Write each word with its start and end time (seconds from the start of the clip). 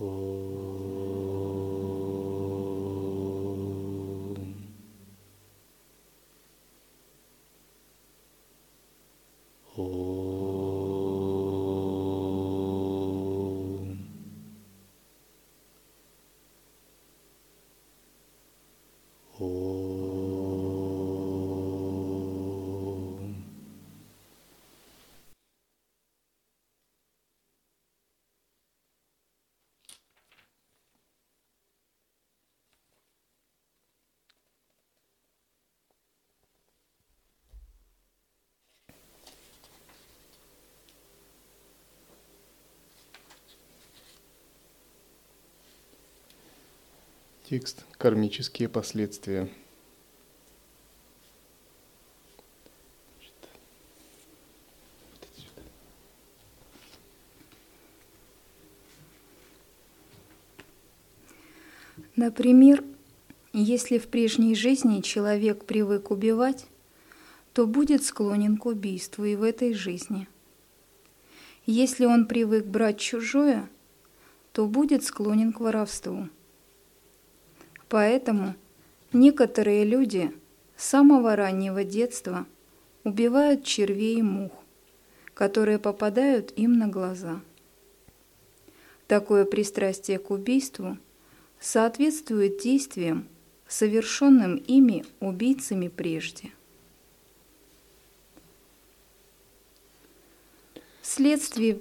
Oh. 0.00 0.67
Текст 47.48 47.86
«Кармические 47.92 48.68
последствия». 48.68 49.48
Например, 62.16 62.84
если 63.54 63.96
в 63.96 64.08
прежней 64.08 64.54
жизни 64.54 65.00
человек 65.00 65.64
привык 65.64 66.10
убивать, 66.10 66.66
то 67.54 67.66
будет 67.66 68.04
склонен 68.04 68.58
к 68.58 68.66
убийству 68.66 69.24
и 69.24 69.36
в 69.36 69.42
этой 69.42 69.72
жизни. 69.72 70.28
Если 71.64 72.04
он 72.04 72.26
привык 72.26 72.66
брать 72.66 72.98
чужое, 72.98 73.70
то 74.52 74.66
будет 74.66 75.02
склонен 75.02 75.54
к 75.54 75.60
воровству– 75.60 76.28
Поэтому 77.88 78.54
некоторые 79.12 79.84
люди 79.84 80.32
с 80.76 80.84
самого 80.84 81.36
раннего 81.36 81.84
детства 81.84 82.46
убивают 83.04 83.64
червей 83.64 84.18
и 84.18 84.22
мух, 84.22 84.52
которые 85.34 85.78
попадают 85.78 86.52
им 86.56 86.78
на 86.78 86.88
глаза. 86.88 87.40
Такое 89.06 89.44
пристрастие 89.46 90.18
к 90.18 90.30
убийству 90.30 90.98
соответствует 91.60 92.62
действиям, 92.62 93.26
совершенным 93.66 94.56
ими 94.56 95.04
убийцами 95.20 95.88
прежде. 95.88 96.52
Вследствие 101.00 101.78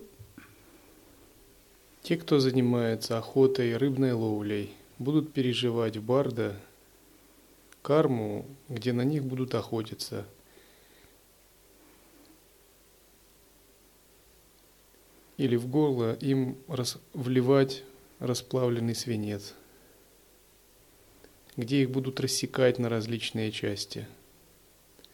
те, 2.01 2.15
кто 2.15 2.39
занимается 2.39 3.17
охотой 3.17 3.71
и 3.71 3.73
рыбной 3.73 4.13
ловлей, 4.13 4.73
будут 4.99 5.33
переживать 5.33 5.97
в 5.97 6.03
Барда 6.03 6.55
карму, 7.81 8.45
где 8.67 8.93
на 8.93 9.03
них 9.03 9.23
будут 9.23 9.55
охотиться. 9.55 10.25
Или 15.37 15.55
в 15.55 15.67
горло 15.67 16.13
им 16.15 16.57
рас, 16.67 16.97
вливать 17.13 17.83
расплавленный 18.19 18.95
свинец, 18.95 19.53
где 21.55 21.83
их 21.83 21.91
будут 21.91 22.19
рассекать 22.19 22.79
на 22.79 22.89
различные 22.89 23.51
части. 23.51 24.07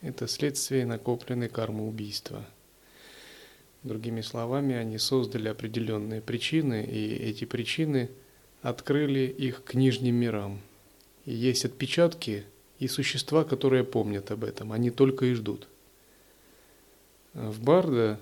Это 0.02 0.28
следствие 0.28 0.86
накопленной 0.86 1.50
кармы 1.50 1.88
убийства. 1.88 2.46
Другими 3.84 4.22
словами, 4.22 4.76
они 4.76 4.98
создали 4.98 5.50
определенные 5.50 6.22
причины, 6.22 6.86
и 6.86 7.16
эти 7.16 7.44
причины– 7.44 8.10
открыли 8.63 9.19
их 9.19 9.63
к 9.63 9.75
нижним 9.75 10.16
мирам. 10.16 10.62
И 11.25 11.34
есть 11.34 11.66
отпечатки 11.66 12.46
и 12.79 12.88
существа, 12.88 13.44
которые 13.44 13.84
помнят 13.84 14.31
об 14.31 14.44
этом, 14.44 14.72
они 14.72 14.90
только 14.90 15.25
и 15.25 15.34
ждут. 15.34 15.68
В 17.34 17.62
Барда 17.62 18.19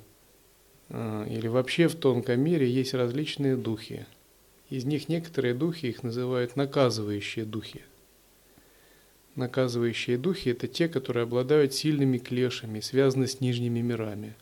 а, 0.90 1.25
или 1.28 1.47
вообще 1.47 1.88
в 1.88 1.96
тонком 1.96 2.41
мире 2.41 2.69
есть 2.69 2.94
различные 2.94 3.56
духи. 3.56 4.06
Из 4.69 4.84
них 4.84 5.09
некоторые 5.09 5.53
духи 5.53 5.88
их 5.88 6.02
называют 6.02 6.56
наказывающие 6.56 7.46
духи. 7.46 7.81
Наказывающие 9.35 10.18
духи– 10.18 10.50
это 10.52 10.68
те, 10.68 10.90
которые 10.90 11.23
обладают 11.23 11.73
сильными 11.73 12.18
клешами, 12.18 12.79
связаны 12.79 13.28
с 13.28 13.41
нижними 13.41 13.79
мирами. 13.79 14.35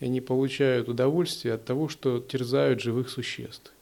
И 0.00 0.04
они 0.04 0.20
получают 0.20 0.88
удовольствие 0.88 1.54
от 1.54 1.64
того, 1.64 1.88
что 1.88 2.20
терзают 2.20 2.80
живых 2.80 3.08
существ 3.08 3.72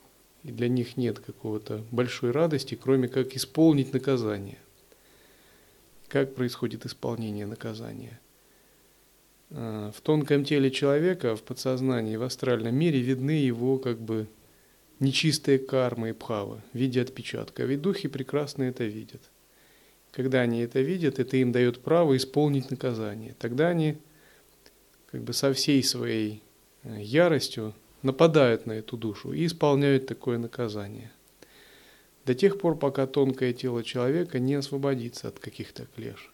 и 0.46 0.52
для 0.52 0.68
них 0.68 0.96
нет 0.96 1.18
какого-то 1.18 1.84
большой 1.90 2.30
радости, 2.30 2.78
кроме 2.80 3.08
как 3.08 3.34
исполнить 3.34 3.92
наказание. 3.92 4.58
Как 6.06 6.36
происходит 6.36 6.86
исполнение 6.86 7.46
наказания? 7.46 8.20
А, 9.50 9.90
в 9.90 10.00
тонком 10.02 10.44
теле 10.44 10.70
человека, 10.70 11.34
в 11.34 11.42
подсознании, 11.42 12.14
в 12.14 12.22
астральном 12.22 12.76
мире 12.76 13.00
видны 13.00 13.32
его 13.32 13.78
как 13.78 14.00
бы 14.00 14.28
нечистые 15.00 15.58
кармы 15.58 16.10
и 16.10 16.12
пхавы 16.12 16.62
в 16.72 16.78
виде 16.78 17.00
отпечатка. 17.00 17.64
Ведь 17.64 17.82
духи 17.82 18.06
прекрасно 18.06 18.62
это 18.62 18.84
видят. 18.84 19.22
Когда 20.12 20.42
они 20.42 20.60
это 20.60 20.80
видят, 20.80 21.18
это 21.18 21.36
им 21.38 21.50
дает 21.50 21.82
право 21.82 22.16
исполнить 22.16 22.70
наказание. 22.70 23.34
Тогда 23.40 23.66
они 23.66 23.98
как 25.10 25.24
бы 25.24 25.32
со 25.32 25.52
всей 25.52 25.82
своей 25.82 26.40
э, 26.84 27.02
яростью 27.02 27.74
нападают 28.06 28.66
на 28.66 28.72
эту 28.72 28.96
душу 28.96 29.32
и 29.32 29.44
исполняют 29.44 30.06
такое 30.06 30.38
наказание. 30.38 31.10
До 32.24 32.34
тех 32.34 32.58
пор, 32.58 32.78
пока 32.78 33.06
тонкое 33.06 33.52
тело 33.52 33.84
человека 33.84 34.38
не 34.38 34.54
освободится 34.54 35.28
от 35.28 35.38
каких-то 35.38 35.86
клеш. 35.94 36.32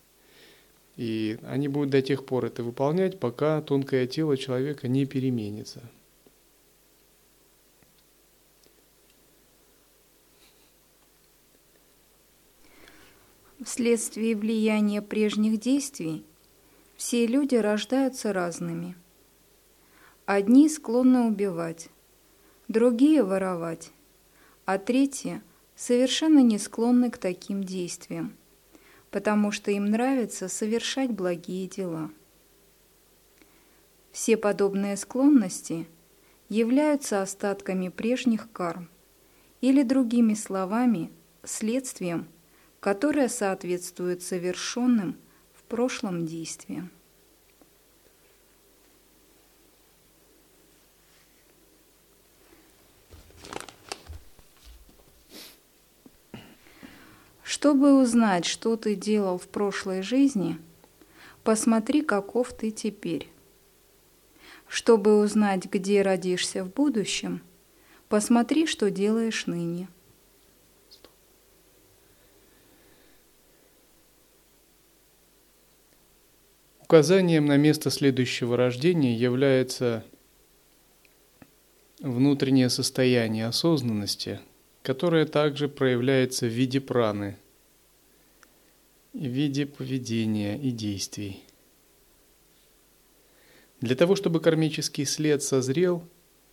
И 0.96 1.38
они 1.42 1.68
будут 1.68 1.90
до 1.90 2.02
тех 2.02 2.24
пор 2.24 2.44
это 2.44 2.62
выполнять, 2.62 3.18
пока 3.18 3.60
тонкое 3.62 4.06
тело 4.06 4.36
человека 4.36 4.88
не 4.88 5.06
переменится. 5.06 5.82
Вследствие 13.64 14.36
влияния 14.36 15.00
прежних 15.02 15.60
действий 15.60 16.24
все 16.96 17.26
люди 17.26 17.54
рождаются 17.54 18.32
разными– 18.32 18.96
Одни 20.24 20.68
склонны 20.68 21.22
убивать, 21.22 21.88
другие 22.68 23.24
воровать, 23.24 23.90
а 24.64 24.78
третьи 24.78 25.42
совершенно 25.74 26.38
не 26.38 26.58
склонны 26.58 27.10
к 27.10 27.18
таким 27.18 27.64
действиям, 27.64 28.36
потому 29.10 29.50
что 29.50 29.72
им 29.72 29.86
нравится 29.86 30.48
совершать 30.48 31.10
благие 31.10 31.66
дела. 31.66 32.08
Все 34.12 34.36
подобные 34.36 34.96
склонности 34.96 35.88
являются 36.48 37.20
остатками 37.20 37.88
прежних 37.88 38.48
карм 38.52 38.88
или, 39.60 39.82
другими 39.82 40.34
словами, 40.34 41.10
следствием, 41.42 42.28
которое 42.78 43.28
соответствует 43.28 44.22
совершенным 44.22 45.16
в 45.52 45.64
прошлом 45.64 46.26
действиям. 46.26 46.92
Чтобы 57.62 58.02
узнать, 58.02 58.44
что 58.44 58.76
ты 58.76 58.96
делал 58.96 59.38
в 59.38 59.46
прошлой 59.46 60.02
жизни, 60.02 60.58
посмотри, 61.44 62.02
каков 62.02 62.52
ты 62.52 62.72
теперь. 62.72 63.28
Чтобы 64.66 65.20
узнать, 65.20 65.66
где 65.66 66.02
родишься 66.02 66.64
в 66.64 66.72
будущем, 66.72 67.40
посмотри, 68.08 68.66
что 68.66 68.90
делаешь 68.90 69.46
ныне. 69.46 69.86
Указанием 76.80 77.46
на 77.46 77.58
место 77.58 77.90
следующего 77.90 78.56
рождения 78.56 79.14
является 79.14 80.04
внутреннее 82.00 82.70
состояние 82.70 83.46
осознанности, 83.46 84.40
которое 84.82 85.26
также 85.26 85.68
проявляется 85.68 86.46
в 86.46 86.50
виде 86.50 86.80
праны– 86.80 87.36
в 89.12 89.26
виде 89.26 89.66
поведения 89.66 90.58
и 90.58 90.70
действий. 90.70 91.42
Для 93.80 93.94
того, 93.94 94.16
чтобы 94.16 94.40
кармический 94.40 95.04
след 95.04 95.42
созрел, 95.42 96.02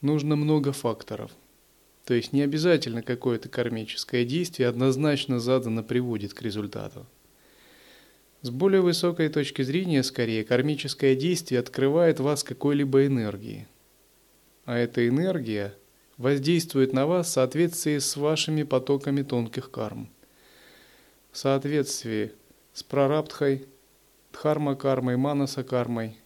нужно 0.02 0.36
много 0.36 0.74
факторов. 0.74 1.32
То 2.04 2.14
есть 2.14 2.34
не 2.34 2.42
обязательно 2.42 3.02
какое-то 3.02 3.50
кармическое 3.50 4.26
действие 4.26 4.68
однозначно 4.68 5.40
задано 5.40 5.84
приводит 5.84 6.34
к 6.34 6.42
результату. 6.42 7.06
С 8.42 8.50
более 8.50 8.82
высокой 8.82 9.30
точки 9.30 9.62
зрения, 9.62 10.02
скорее, 10.04 10.44
кармическое 10.44 11.16
действие 11.16 11.60
открывает 11.60 12.20
вас 12.20 12.44
какой-либо 12.44 13.06
энергии. 13.06 13.68
А 14.66 14.78
эта 14.78 15.08
энергия 15.08 15.76
воздействует 16.18 16.92
на 16.92 17.06
вас 17.06 17.28
в 17.28 17.32
соответствии 17.32 18.00
с 18.00 18.18
вашими 18.18 18.64
потоками 18.64 19.22
тонких 19.22 19.72
карм. 19.72 20.10
В 21.32 21.38
соответствии 21.38 22.32
с 22.80 22.84
прарабдхой, 22.84 23.68
дхарма-кармой, 24.32 25.18
манаса-кармой, 25.18 26.18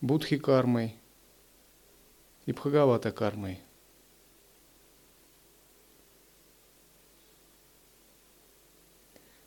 будхи-кармой 0.00 0.96
и 2.46 2.52
бхагавата-кармой– 2.52 3.60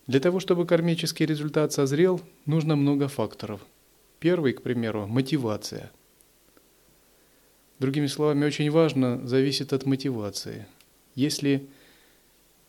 Для 0.08 0.20
того, 0.20 0.40
чтобы 0.40 0.68
кармический 0.68 1.26
результат 1.26 1.74
созрел, 1.74 2.22
нужно 2.46 2.76
много 2.76 3.08
факторов. 3.08 3.62
Первый, 4.20 4.54
к 4.54 4.62
примеру, 4.62 5.08
мотивация. 5.08 5.92
Другими 7.80 8.06
словами, 8.06 8.46
очень 8.46 8.70
важно, 8.70 9.28
зависит 9.28 9.74
от 9.74 9.88
мотивации. 9.88 10.68
Если 11.16 11.68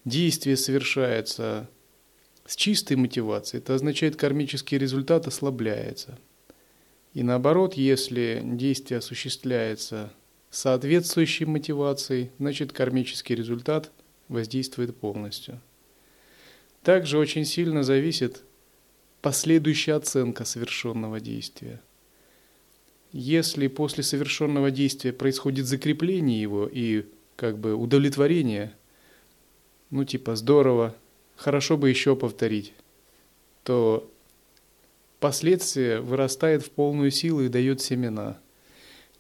действие 0.06 0.56
совершается 0.56 1.68
с 2.46 2.56
чистой 2.56 2.96
мотивацией, 2.96 3.60
это 3.60 3.74
означает, 3.74 4.16
кармический 4.16 4.78
результат 4.78 5.26
ослабляется. 5.26 6.18
И 7.12 7.22
наоборот, 7.22 7.74
если 7.74 8.40
действие 8.44 8.98
осуществляется 8.98 10.12
соответствующей 10.50 11.44
мотивацией, 11.44 12.30
значит 12.38 12.72
кармический 12.72 13.34
результат 13.34 13.90
воздействует 14.28 14.96
полностью. 14.96 15.60
Также 16.82 17.18
очень 17.18 17.44
сильно 17.44 17.82
зависит 17.82 18.44
последующая 19.22 19.94
оценка 19.94 20.44
совершенного 20.44 21.18
действия. 21.20 21.80
Если 23.10 23.66
после 23.66 24.04
совершенного 24.04 24.70
действия 24.70 25.12
происходит 25.12 25.66
закрепление 25.66 26.40
его 26.40 26.68
и 26.70 27.06
как 27.34 27.58
бы 27.58 27.74
удовлетворение, 27.74 28.76
ну 29.90 30.04
типа 30.04 30.36
здорово, 30.36 30.94
хорошо 31.36 31.76
бы 31.76 31.88
еще 31.88 32.16
повторить, 32.16 32.72
то 33.62 34.10
последствие 35.20 36.00
вырастает 36.00 36.64
в 36.64 36.70
полную 36.70 37.10
силу 37.10 37.42
и 37.42 37.48
дает 37.48 37.80
семена. 37.80 38.38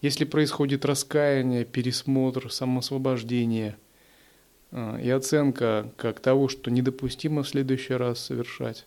Если 0.02 0.24
происходит 0.24 0.84
раскаяние, 0.84 1.64
пересмотр, 1.64 2.50
самосвобождение– 2.52 3.76
а, 4.72 4.98
и 4.98 5.08
оценка 5.08 5.92
как 5.96 6.20
того, 6.20 6.48
что 6.48 6.70
недопустимо 6.70 7.42
в 7.42 7.48
следующий 7.48 7.94
раз 7.94 8.20
совершать, 8.20 8.86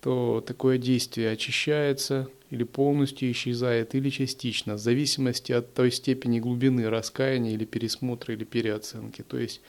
то 0.00 0.42
такое 0.46 0.78
действие 0.78 1.30
очищается 1.30 2.28
или 2.50 2.64
полностью 2.64 3.30
исчезает, 3.30 3.94
или 3.94 4.10
частично, 4.10 4.74
в 4.74 4.78
зависимости 4.78 5.52
от 5.52 5.74
той 5.74 5.90
степени 5.90 6.40
глубины 6.40 6.88
раскаяния 6.88 7.52
или 7.52 7.64
пересмотра 7.64 8.34
или 8.34 8.44
переоценки. 8.44 9.22
То 9.22 9.38
есть 9.38 9.60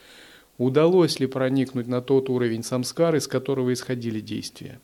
удалось 0.57 1.19
ли 1.19 1.27
проникнуть 1.27 1.87
на 1.87 2.01
тот 2.01 2.29
уровень 2.29 2.63
самскары, 2.63 3.17
из 3.17 3.27
которого 3.27 3.73
исходили 3.73 4.19
действия. 4.19 4.79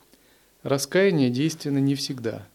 Раскаяние 0.63 1.29
действенно 1.29 1.79
не 1.79 1.95
всегда. 1.95 2.47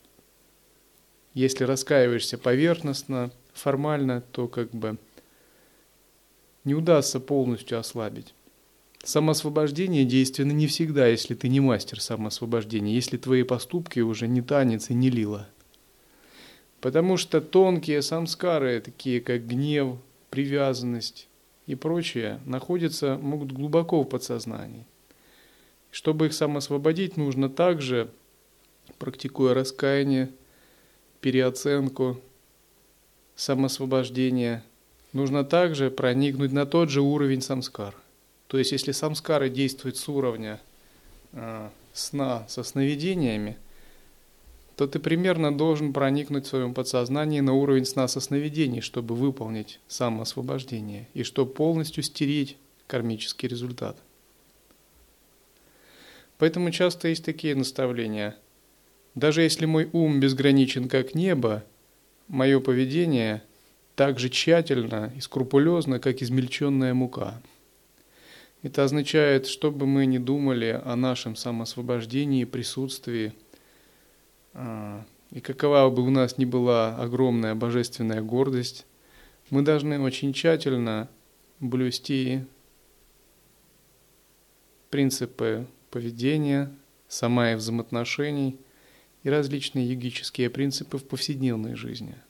Если 1.35 1.65
раскаиваешься 1.65 2.39
поверхностно, 2.39 3.31
формально, 3.53 4.23
то 4.33 4.49
как 4.49 4.71
бы 4.71 4.97
не 6.65 6.75
удастся 6.75 7.21
полностью 7.21 7.79
ослабить. 7.79 8.35
Самоосвобождение 9.05 10.05
действенно 10.05 10.53
не 10.53 10.67
всегда, 10.67 11.07
если 11.07 11.35
ты 11.35 11.49
не 11.49 11.61
мастер 11.61 12.01
самоосвобождения, 12.01 12.93
если 12.93 13.17
твои 13.17 13.45
поступки 13.45 14.01
уже 14.01 14.27
не 14.27 14.43
танец 14.43 14.91
и 14.91 14.95
не 14.95 15.11
лила. 15.11 15.49
Потому 16.81 17.17
что 17.17 17.41
тонкие 17.41 18.03
самскары, 18.03 18.81
такие 18.81 19.21
как 19.21 19.47
гнев, 19.47 19.99
привязанность 20.31 21.29
и 21.67 21.75
прочее, 21.75 22.41
находятся, 22.45 23.17
могут 23.17 23.53
глубоко 23.53 24.03
в 24.03 24.09
подсознании. 24.09 24.85
Чтобы 25.91 26.27
их 26.27 26.35
самоосвободить, 26.35 27.17
нужно 27.17 27.49
также, 27.49 28.11
практикуя 28.99 29.55
раскаяние, 29.55 30.31
переоценку, 31.21 32.21
самоосвобождение– 33.35 34.63
нужно 35.17 35.45
также 35.45 35.91
проникнуть 35.91 36.53
на 36.53 36.67
тот 36.67 36.91
же 36.91 37.01
уровень 37.01 37.43
самскар. 37.43 37.95
То 38.47 38.59
есть, 38.59 38.71
если 38.71 38.93
самскары 38.93 39.49
действуют 39.49 39.97
с 39.97 40.09
уровня 40.09 40.61
э, 41.33 41.69
сна 41.93 42.47
со 42.49 42.63
сновидениями, 42.63 43.57
то 44.77 44.87
ты 44.87 44.99
примерно 44.99 45.57
должен 45.57 45.93
проникнуть 45.93 46.47
в 46.47 46.49
своем 46.49 46.75
подсознании 46.75 47.41
на 47.41 47.55
уровень 47.55 47.85
сна 47.85 48.09
со 48.09 48.21
сновидений, 48.21 48.81
чтобы 48.81 49.15
выполнить 49.15 49.81
самоосвобождение 49.89 51.09
и 51.15 51.23
чтобы 51.23 51.53
полностью 51.53 52.03
стереть 52.03 52.57
кармический 52.87 53.49
результат. 53.49 53.97
Поэтому 56.39 56.71
часто 56.71 57.09
есть 57.09 57.25
такие 57.25 57.55
наставления. 57.55 58.37
Даже 59.15 59.43
если 59.43 59.65
мой 59.65 59.89
ум 59.93 60.21
безграничен 60.21 60.89
как 60.89 61.15
небо, 61.15 61.65
мое 62.29 62.61
поведение– 62.61 63.43
так 63.97 64.19
же 64.21 64.29
тщательно 64.29 65.11
и 65.17 65.21
скрупулезно, 65.21 65.99
как 65.99 66.23
измельченная 66.23 66.95
мука. 66.95 67.41
Это 68.63 68.85
означает, 68.85 69.47
чтобы 69.47 69.87
мы 69.87 70.07
не 70.07 70.19
думали 70.19 70.81
о 70.85 70.97
нашем 70.97 71.35
самосвобождении, 71.35 72.45
присутствии, 72.45 73.33
и 75.31 75.41
какова 75.41 75.89
бы 75.91 76.03
у 76.03 76.11
нас 76.11 76.39
ни 76.39 76.45
была 76.45 76.97
огромная 76.97 77.55
божественная 77.55 78.23
гордость, 78.23 78.87
мы 79.51 79.63
должны 79.63 80.01
очень 80.01 80.33
тщательно 80.33 81.09
блюсти 81.61 82.45
принципы 84.91 85.67
поведения, 85.91 86.73
сама 87.09 87.53
и 87.53 87.55
взаимоотношений 87.55 88.59
и 89.23 89.31
различные 89.31 89.89
йогические 89.89 90.51
принципы 90.51 90.99
в 90.99 91.07
повседневной 91.07 91.75
жизни– 91.75 92.17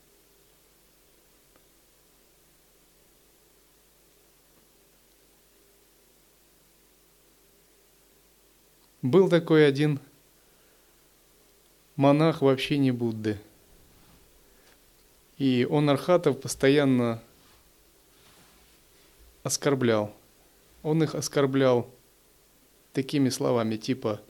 Был 9.07 9.29
такой 9.29 9.65
один 9.65 9.99
монах 11.97 12.41
вообще 12.41 12.77
не 12.77 12.91
Будды. 12.91 13.37
И 15.37 15.67
он 15.69 15.89
Архатов 15.89 16.39
постоянно 16.39 17.21
оскорблял. 19.43 20.15
Он 20.83 21.03
их 21.03 21.13
оскорблял 21.15 21.93
такими 22.93 23.29
словами, 23.29 23.75
типа 23.75 24.21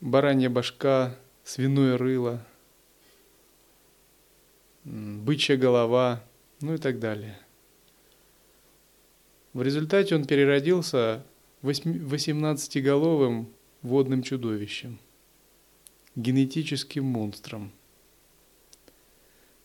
баранья 0.00 0.48
башка, 0.48 1.16
свиное 1.42 1.98
рыло, 1.98 2.44
бычья 4.84 5.56
голова, 5.56 6.22
ну 6.60 6.74
и 6.74 6.78
так 6.78 6.98
далее. 6.98 7.38
В 9.52 9.62
результате 9.62 10.14
он 10.14 10.24
переродился 10.24 11.24
18-головым 11.62 13.46
водным 13.82 14.22
чудовищем, 14.22 14.98
генетическим 16.16 17.04
монстром. 17.04 17.72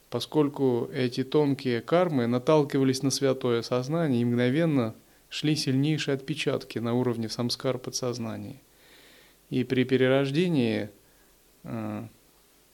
Поскольку 0.10 0.90
эти 0.92 1.24
тонкие 1.24 1.82
кармы 1.82 2.26
наталкивались 2.26 3.04
на 3.04 3.12
святое 3.12 3.62
сознание 3.62 4.22
и 4.22 4.26
мгновенно 4.26 4.96
шли 5.30 5.56
сильнейшие 5.56 6.16
отпечатки 6.16 6.80
на 6.80 6.96
уровне 6.96 7.30
самскар 7.30 7.78
подсознания. 7.78 8.62
И 9.52 9.64
при 9.64 9.84
перерождении 9.84 10.90
э, 11.64 12.08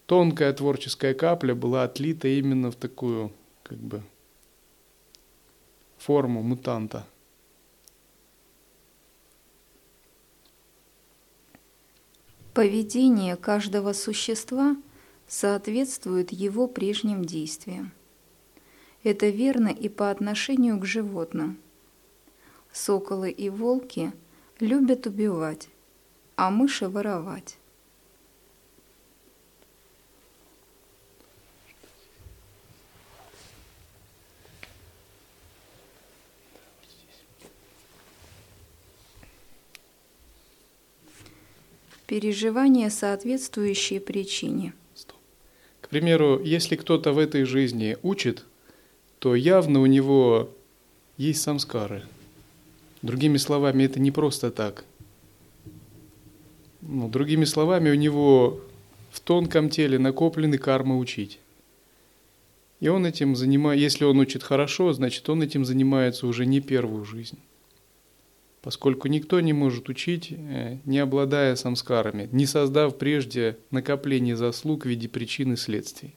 тонкая 0.05 0.53
творческая 0.53 1.13
капля 1.13 1.55
была 1.55 1.83
отлита 1.83 2.29
именно 2.29 2.71
в 2.71 2.75
такую 2.75 3.33
как 3.63 3.77
бы 3.77 4.01
форму 5.97 6.41
мутанта– 6.41 7.05
Поведение 12.55 13.35
каждого 13.35 13.91
существа 13.91 14.77
соответствует 15.27 16.31
его 16.31 16.69
прежним 16.69 17.25
действиям. 17.25 17.91
Это 19.03 19.27
верно 19.27 19.67
и 19.67 19.89
по 19.89 20.09
отношению 20.09 20.79
к 20.79 20.85
животным. 20.85 21.59
Соколы 22.71 23.29
и 23.29 23.49
волки 23.49 24.13
любят 24.61 25.05
убивать, 25.05 25.67
а 26.37 26.49
мыши 26.49 26.87
воровать. 26.87 27.57
Переживания, 42.07 42.89
соответствующие 42.89 43.99
причине. 43.99 44.73
К 45.81 45.89
примеру, 45.89 46.41
если 46.43 46.75
кто-то 46.75 47.13
в 47.13 47.19
этой 47.19 47.43
жизни 47.43 47.95
учит, 48.01 48.43
то 49.19 49.35
явно 49.35 49.81
у 49.81 49.85
него 49.85 50.49
есть 51.17 51.43
самскары. 51.43 52.03
Другими 53.03 53.37
словами, 53.37 53.83
это 53.83 53.99
не 53.99 54.09
просто 54.09 54.49
так. 54.49 54.83
Ну, 56.81 57.07
другими 57.07 57.45
словами, 57.45 57.91
у 57.91 57.95
него 57.95 58.61
в 59.11 59.19
тонком 59.19 59.69
теле 59.69 59.99
накоплены 59.99 60.57
кармы 60.57 60.97
учить. 60.97 61.39
И 62.79 62.87
он 62.87 63.05
этим 63.05 63.35
занимается, 63.35 63.83
если 63.83 64.05
он 64.05 64.19
учит 64.19 64.41
хорошо, 64.41 64.91
значит 64.91 65.29
он 65.29 65.43
этим 65.43 65.65
занимается 65.65 66.25
уже 66.25 66.47
не 66.47 66.61
первую 66.61 67.05
жизнь. 67.05 67.37
Поскольку 68.65 69.07
никто 69.09 69.41
не 69.41 69.53
может 69.53 69.89
учить, 69.89 70.31
э, 70.31 70.79
не 70.85 70.97
обладая 70.97 71.55
самскарами, 71.55 72.27
не 72.31 72.47
создав 72.47 72.97
прежде 72.97 73.59
накопление 73.69 74.35
заслуг 74.35 74.85
в 74.85 74.89
виде 74.89 75.07
причин 75.07 75.53
и 75.53 75.55
следствий. 75.55 76.15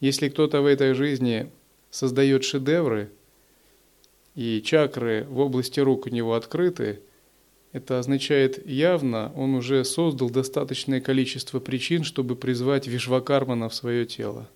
Если 0.00 0.28
кто-то 0.28 0.60
в 0.60 0.66
этой 0.66 0.92
жизни 0.92 1.50
создает 1.90 2.44
шедевры, 2.44 3.10
и 4.34 4.60
чакры 4.60 5.24
в 5.30 5.38
области 5.38 5.80
рук 5.80 6.04
у 6.04 6.10
него 6.10 6.34
открыты, 6.34 7.00
это 7.72 7.98
означает 7.98 8.66
явно, 8.66 9.32
он 9.34 9.54
уже 9.54 9.82
создал 9.86 10.28
достаточное 10.28 11.00
количество 11.00 11.58
причин, 11.58 12.04
чтобы 12.04 12.36
призвать 12.36 12.86
Вишвакармана 12.86 13.70
в 13.70 13.74
свое 13.74 14.04
тело. 14.04 14.46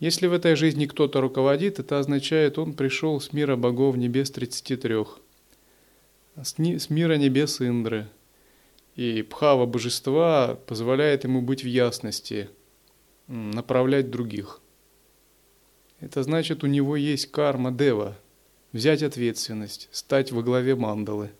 Если 0.00 0.26
в 0.26 0.34
этой 0.34 0.54
жизни 0.54 0.84
кто-то 0.84 1.22
руководит, 1.22 1.78
это 1.78 1.98
означает, 1.98 2.58
он 2.58 2.74
пришел 2.74 3.18
с 3.22 3.32
мира 3.32 3.56
богов 3.56 3.96
небес 3.96 4.30
33, 4.30 4.96
с 6.42 6.90
мира 6.90 7.16
небес 7.16 7.60
Индры. 7.60 8.08
И 8.94 9.22
Пхава 9.22 9.66
божества 9.66 10.58
позволяет 10.66 11.24
ему 11.24 11.40
быть 11.40 11.62
в 11.62 11.66
ясности, 11.66 12.50
направлять 13.26 14.10
других. 14.10 14.60
Это 16.00 16.22
значит, 16.22 16.62
у 16.62 16.66
него 16.66 16.96
есть 16.96 17.30
карма 17.30 17.70
Дева, 17.70 18.18
взять 18.72 19.02
ответственность, 19.02 19.88
стать 19.92 20.32
во 20.32 20.42
главе 20.42 20.76
мандалы, 20.76 21.30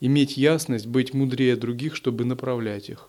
иметь 0.00 0.36
ясность, 0.36 0.86
быть 0.86 1.14
мудрее 1.14 1.56
других, 1.56 1.96
чтобы 1.96 2.24
направлять 2.24 2.90
их. 2.90 3.08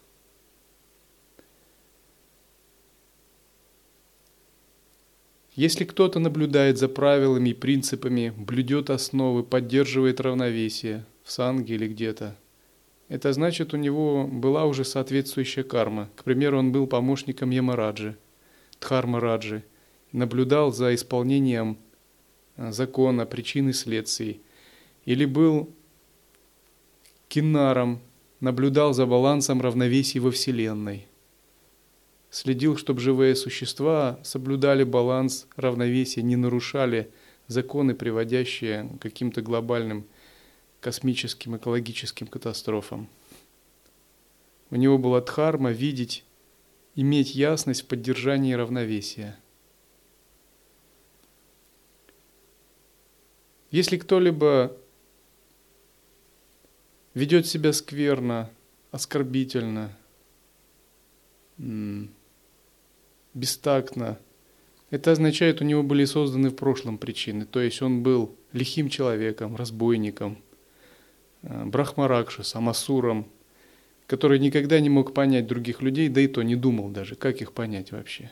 Если 5.56 5.86
кто-то 5.86 6.18
наблюдает 6.18 6.80
за 6.80 6.88
правилами 6.88 7.50
и 7.50 7.54
принципами, 7.54 8.34
блюдет 8.36 8.90
основы, 8.90 9.44
поддерживает 9.44 10.20
равновесие 10.20 11.06
в 11.24 11.32
санге 11.32 11.76
или 11.76 11.88
где-то, 11.88 12.36
это 13.08 13.32
значит, 13.34 13.74
у 13.76 13.78
него 13.78 14.26
была 14.26 14.66
уже 14.66 14.84
соответствующая 14.84 15.64
карма. 15.64 16.10
К 16.16 16.24
примеру, 16.24 16.58
он 16.58 16.72
был 16.72 16.88
помощником 16.88 17.52
Ямараджи, 17.52 18.18
Дхарма 18.80 19.20
Раджи, 19.20 19.64
наблюдал 20.12 20.72
за 20.72 20.96
исполнением 20.96 21.78
э, 22.58 22.72
закона, 22.72 23.28
причин 23.28 23.70
и 23.70 23.74
следствий. 23.74 24.42
Или 25.06 25.26
был 25.26 25.70
кинаром, 27.28 28.02
наблюдал 28.40 28.94
за 28.94 29.06
балансом 29.06 29.62
равновесия 29.62 30.20
во 30.20 30.32
Вселенной– 30.32 31.08
следил, 32.34 32.78
чтобы 32.78 33.00
живые 33.00 33.36
существа 33.36 34.20
соблюдали 34.24 34.84
баланс, 34.84 35.46
равновесие, 35.56 36.24
не 36.24 36.36
нарушали 36.36 37.12
законы, 37.48 37.94
приводящие 37.94 38.90
к 38.98 39.04
каким-то 39.04 39.44
глобальным 39.44 40.08
космическим 40.80 41.58
экологическим 41.58 42.26
катастрофам. 42.26 43.08
У 44.72 44.78
него 44.78 44.98
была 44.98 45.22
дхарма 45.22 45.72
видеть, 45.72 46.26
иметь 46.96 47.36
ясность 47.36 47.84
в 47.84 47.86
поддержании 47.86 48.54
равновесия. 48.54 49.38
Если 53.70 53.98
кто-либо 53.98 54.76
ведет 57.14 57.46
себя 57.46 57.74
скверно, 57.74 58.50
оскорбительно, 58.90 59.96
бестактно. 63.34 64.20
Это 64.90 65.12
означает, 65.12 65.62
у 65.62 65.66
него 65.66 65.84
были 65.84 66.06
созданы 66.06 66.50
в 66.50 66.56
прошлом 66.56 66.98
причины. 66.98 67.46
То 67.46 67.60
есть 67.60 67.82
он 67.82 68.04
был 68.04 68.36
лихим 68.52 68.90
человеком, 68.90 69.56
разбойником, 69.56 70.38
э, 71.42 71.66
брахмаракшасом, 71.66 72.70
асуром, 72.70 73.28
который 74.08 74.40
никогда 74.40 74.80
не 74.80 74.90
мог 74.90 75.14
понять 75.14 75.48
других 75.48 75.82
людей, 75.82 76.10
да 76.10 76.22
и 76.22 76.28
то 76.28 76.44
не 76.44 76.56
думал 76.56 76.90
даже, 76.90 77.16
как 77.16 77.42
их 77.42 77.54
понять 77.54 77.92
вообще. 77.92 78.32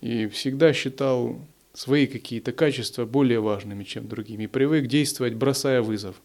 И 0.00 0.26
всегда 0.26 0.72
считал 0.74 1.40
свои 1.72 2.06
какие-то 2.06 2.52
качества 2.52 3.06
более 3.06 3.40
важными, 3.40 3.84
чем 3.84 4.06
другими, 4.06 4.44
и 4.44 4.48
привык 4.48 4.86
действовать, 4.86 5.34
бросая 5.34 5.80
вызов. 5.80 6.20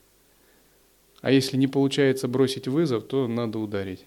А 1.22 1.32
если 1.32 1.58
не 1.58 1.68
получается 1.68 2.28
бросить 2.28 2.68
вызов, 2.68 3.06
то 3.06 3.28
надо 3.28 3.60
ударить 3.60 4.06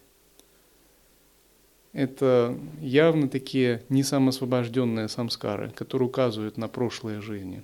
это 1.93 2.59
явно 2.81 3.29
такие 3.29 3.83
не 3.89 4.03
самосвобожденные 4.03 5.09
самскары, 5.09 5.71
которые 5.71 6.09
указывают 6.09 6.57
на 6.57 6.69
прошлые 6.69 7.21
жизни. 7.21 7.63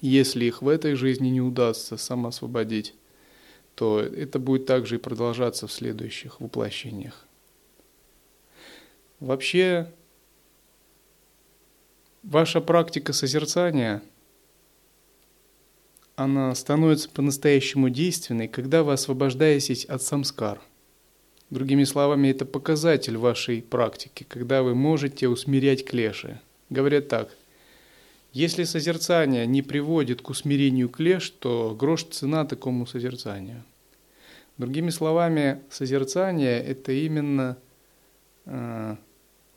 Если 0.00 0.44
их 0.44 0.62
в 0.62 0.68
этой 0.68 0.94
жизни 0.94 1.28
не 1.28 1.40
удастся 1.40 1.96
самоосвободить, 1.96 2.94
то 3.74 4.00
это 4.00 4.38
будет 4.38 4.66
также 4.66 4.96
и 4.96 4.98
продолжаться 4.98 5.66
в 5.66 5.72
следующих 5.72 6.40
воплощениях. 6.40 7.26
Вообще, 9.18 9.90
ваша 12.22 12.60
практика 12.60 13.12
созерцания, 13.12 14.02
она 16.16 16.54
становится 16.54 17.08
по-настоящему 17.08 17.88
действенной, 17.88 18.46
когда 18.46 18.82
вы 18.82 18.92
освобождаетесь 18.92 19.84
от 19.84 20.02
самскар– 20.02 20.60
Другими 21.52 21.84
словами, 21.84 22.28
это 22.28 22.46
показатель 22.46 23.18
вашей 23.18 23.60
практики, 23.60 24.24
когда 24.26 24.62
вы 24.62 24.74
можете 24.74 25.28
усмирять 25.28 25.84
клеши. 25.84 26.40
Говорят 26.70 27.08
так, 27.08 27.28
если 28.32 28.64
созерцание 28.64 29.46
не 29.46 29.60
приводит 29.60 30.22
к 30.22 30.30
усмирению 30.30 30.88
клеш, 30.88 31.28
то 31.28 31.76
грош 31.78 32.04
цена 32.04 32.46
такому 32.46 32.86
созерцанию. 32.86 33.64
Другими 34.56 34.88
словами, 34.88 35.60
созерцание– 35.68 36.58
это 36.64 36.92
именно 36.92 37.58
э, 38.46 38.96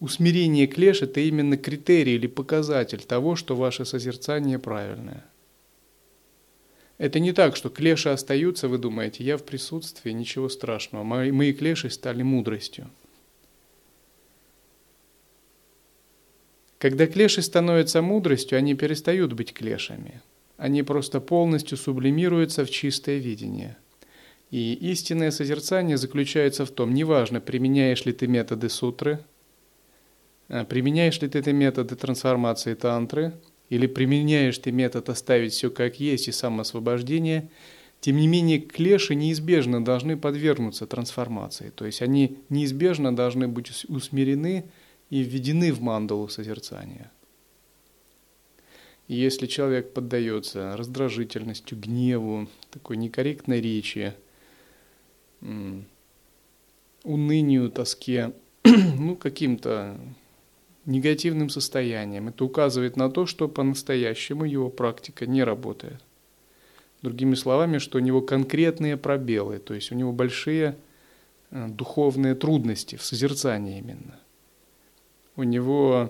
усмирение 0.02 0.68
клеш– 0.68 1.02
это 1.02 1.22
именно 1.22 1.56
критерий 1.56 2.16
или 2.16 2.28
показатель 2.28 3.04
того, 3.06 3.38
что 3.38 3.56
ваше 3.56 3.86
созерцание 3.86 4.60
правильное– 4.60 5.24
это 6.98 7.20
не 7.20 7.34
так, 7.34 7.56
что 7.56 7.70
клеши 7.70 8.10
остаются, 8.10 8.70
вы 8.70 8.78
думаете, 8.78 9.24
я 9.24 9.38
в 9.38 9.44
присутствии, 9.44 10.12
ничего 10.12 10.48
страшного. 10.48 11.04
Мои, 11.04 11.32
мои 11.32 11.52
клеши 11.52 11.90
стали 11.90 12.24
мудростью. 12.24 12.90
Когда 16.78 17.08
клеши 17.08 17.42
становятся 17.42 18.02
мудростью, 18.02 18.58
они 18.58 18.76
перестают 18.76 19.34
быть 19.34 19.54
клешами. 19.54 20.22
Они 20.58 20.84
просто 20.84 21.20
полностью 21.20 21.78
сублимируются 21.78 22.64
в 22.64 22.70
чистое 22.70 23.18
видение. 23.18 23.78
И 24.52 24.74
истинное 24.74 25.32
созерцание 25.32 25.98
заключается 25.98 26.66
в 26.66 26.72
том, 26.72 26.94
неважно, 26.94 27.42
применяешь 27.42 28.06
ли 28.06 28.14
ты 28.14 28.28
методы 28.28 28.70
сутры, 28.70 29.20
а, 30.48 30.64
применяешь 30.64 31.20
ли 31.22 31.28
ты 31.28 31.40
эти 31.40 31.50
методы 31.50 31.96
трансформации 31.98 32.74
тантры– 32.74 33.34
или 33.70 33.88
применяешь 33.88 34.58
ты 34.58 34.72
метод 34.72 35.10
оставить 35.10 35.54
все 35.54 35.70
как 35.70 36.00
есть 36.00 36.28
и 36.28 36.32
самоосвобождение, 36.32 37.50
тем 38.02 38.18
не 38.18 38.28
менее 38.28 38.60
клеши 38.60 39.16
неизбежно 39.16 39.84
должны 39.84 40.18
подвергнуться 40.18 40.86
трансформации. 40.86 41.72
То 41.72 41.86
есть 41.86 42.02
они 42.02 42.38
неизбежно 42.50 43.16
должны 43.16 43.48
быть 43.48 43.86
усмирены 43.88 44.66
и 45.10 45.24
введены 45.24 45.74
в 45.74 45.82
мандалу 45.82 46.28
созерцания. 46.28 47.12
И 49.08 49.16
если 49.16 49.46
человек 49.46 49.94
поддается 49.94 50.76
раздражительностью, 50.78 51.80
гневу, 51.80 52.48
такой 52.72 52.98
некорректной 52.98 53.62
речи, 53.62 54.14
унынию, 57.04 57.70
тоске, 57.70 58.34
ну, 58.64 59.16
каким-то 59.16 59.98
негативным 60.86 61.50
состоянием. 61.50 62.28
Это 62.28 62.46
указывает 62.46 62.98
на 62.98 63.10
то, 63.10 63.26
что 63.26 63.48
по-настоящему 63.48 64.46
его 64.46 64.70
практика 64.70 65.26
не 65.26 65.44
работает. 65.44 66.02
Другими 67.02 67.36
словами, 67.36 67.78
что 67.78 67.98
у 67.98 68.02
него 68.02 68.22
конкретные 68.22 68.98
пробелы, 68.98 69.60
то 69.60 69.74
есть 69.74 69.92
у 69.92 69.96
него 69.96 70.12
большие 70.12 70.76
э, 71.52 71.68
духовные 71.68 72.36
трудности 72.36 72.96
в 72.96 73.04
созерцании 73.04 73.80
именно. 73.80 74.20
У 75.36 75.44
него 75.44 76.10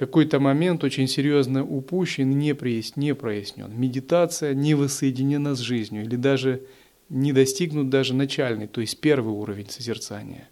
какой-то 0.00 0.40
момент 0.40 0.82
очень 0.82 1.06
серьезно 1.06 1.62
упущен, 1.62 2.30
не, 2.30 2.54
прояс, 2.54 2.96
не 2.96 3.14
прояснен. 3.14 3.70
Медитация 3.78 4.54
не 4.54 4.74
воссоединена 4.74 5.54
с 5.54 5.58
жизнью 5.58 6.04
или 6.04 6.16
даже 6.16 6.62
не 7.10 7.34
достигнут 7.34 7.90
даже 7.90 8.14
начальный, 8.14 8.66
то 8.66 8.80
есть 8.80 8.98
первый 8.98 9.34
уровень 9.34 9.68
созерцания. 9.68 10.48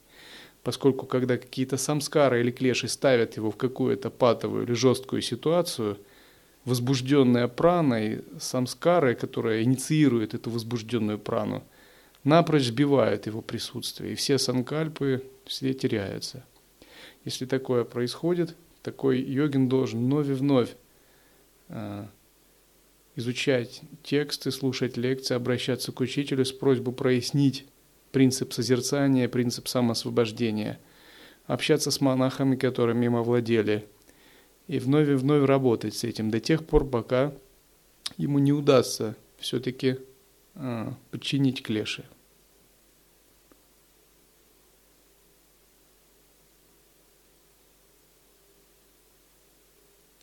Поскольку 0.68 1.06
когда 1.06 1.38
какие-то 1.38 1.78
самскары 1.78 2.40
или 2.40 2.50
клеши 2.50 2.88
ставят 2.88 3.38
его 3.38 3.50
в 3.50 3.56
какую-то 3.56 4.10
патовую 4.10 4.64
или 4.64 4.74
жесткую 4.74 5.22
ситуацию, 5.22 5.96
возбужденная 6.66 7.48
прана 7.48 7.94
и 8.04 8.20
самскары, 8.38 9.14
которая 9.14 9.62
инициирует 9.62 10.34
эту 10.34 10.50
возбужденную 10.50 11.18
прану, 11.18 11.64
напрочь 12.22 12.66
сбивают 12.66 13.24
его 13.24 13.40
присутствие, 13.40 14.12
и 14.12 14.14
все 14.14 14.36
санкальпы 14.36 15.24
все 15.46 15.72
теряются. 15.72 16.44
Если 17.24 17.46
такое 17.46 17.84
происходит, 17.84 18.54
такой 18.82 19.22
йогин 19.22 19.70
должен 19.70 20.04
вновь 20.04 20.28
и 20.28 20.32
вновь 20.32 20.76
а, 21.70 22.10
изучать 23.16 23.80
тексты, 24.02 24.50
слушать 24.50 24.98
лекции, 24.98 25.32
обращаться 25.32 25.92
к 25.92 26.00
учителю 26.00 26.44
с 26.44 26.52
просьбой 26.52 26.92
прояснить 26.92 27.64
принцип 28.12 28.52
созерцания, 28.52 29.28
принцип 29.28 29.68
самоосвобождения, 29.68 30.78
общаться 31.46 31.90
с 31.90 32.00
монахами, 32.00 32.56
которыми 32.56 33.06
им 33.06 33.16
овладели, 33.16 33.86
и 34.66 34.78
вновь 34.78 35.08
и 35.08 35.14
вновь 35.14 35.46
работать 35.46 35.94
с 35.94 36.04
этим 36.04 36.30
до 36.30 36.40
тех 36.40 36.66
пор, 36.66 36.88
пока 36.88 37.32
ему 38.16 38.38
не 38.38 38.52
удастся 38.52 39.16
все-таки 39.38 39.98
а, 40.54 40.94
подчинить 41.10 41.62
клеши. 41.62 42.04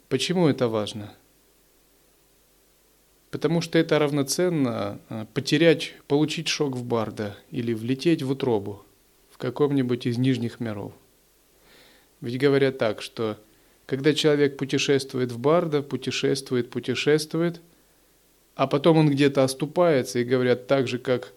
Почему 0.09 0.47
это 0.47 0.67
важно? 0.67 1.13
Потому 3.35 3.59
что 3.59 3.77
это 3.77 3.99
равноценно 3.99 5.01
а, 5.09 5.25
потерять, 5.33 5.95
получить 6.07 6.47
шок 6.47 6.73
в 6.73 6.85
барда 6.85 7.35
или 7.51 7.73
влететь 7.73 8.23
в 8.23 8.31
утробу 8.31 8.85
в 9.29 9.37
каком-нибудь 9.37 10.05
из 10.05 10.17
нижних 10.17 10.61
миров. 10.61 10.93
Ведь 12.21 12.39
говорят 12.39 12.77
так, 12.77 13.01
что 13.01 13.37
когда 13.87 14.13
человек 14.13 14.55
путешествует 14.55 15.33
в 15.33 15.37
барда, 15.37 15.81
путешествует, 15.81 16.69
путешествует, 16.69 17.59
а 18.55 18.67
потом 18.67 18.99
он 18.99 19.09
где-то 19.09 19.43
оступается, 19.43 20.19
и 20.19 20.23
говорят 20.23 20.67
так 20.67 20.87
же, 20.87 20.97
как 20.97 21.33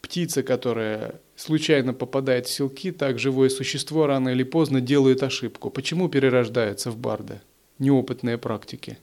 птица, 0.00 0.42
которая 0.42 1.20
случайно 1.34 1.92
попадает 1.92 2.46
в 2.46 2.50
селки, 2.50 2.90
так 2.90 3.18
живое 3.18 3.50
существо 3.50 4.06
рано 4.06 4.30
или 4.30 4.44
поздно 4.44 4.80
делает 4.80 5.22
ошибку. 5.22 5.68
Почему 5.68 6.08
перерождается 6.08 6.90
в 6.90 6.96
барда? 6.96 7.42
Неопытные 7.78 8.38
практики. 8.38 8.96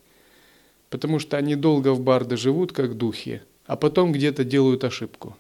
Потому 0.94 1.18
что 1.18 1.38
они 1.38 1.56
долго 1.56 1.92
в 1.94 2.02
барда 2.02 2.38
живут, 2.38 2.72
как 2.72 2.96
духи, 2.96 3.42
а 3.66 3.76
потом 3.76 4.12
где-то 4.12 4.44
делают 4.44 4.84
ошибку. 4.84 5.36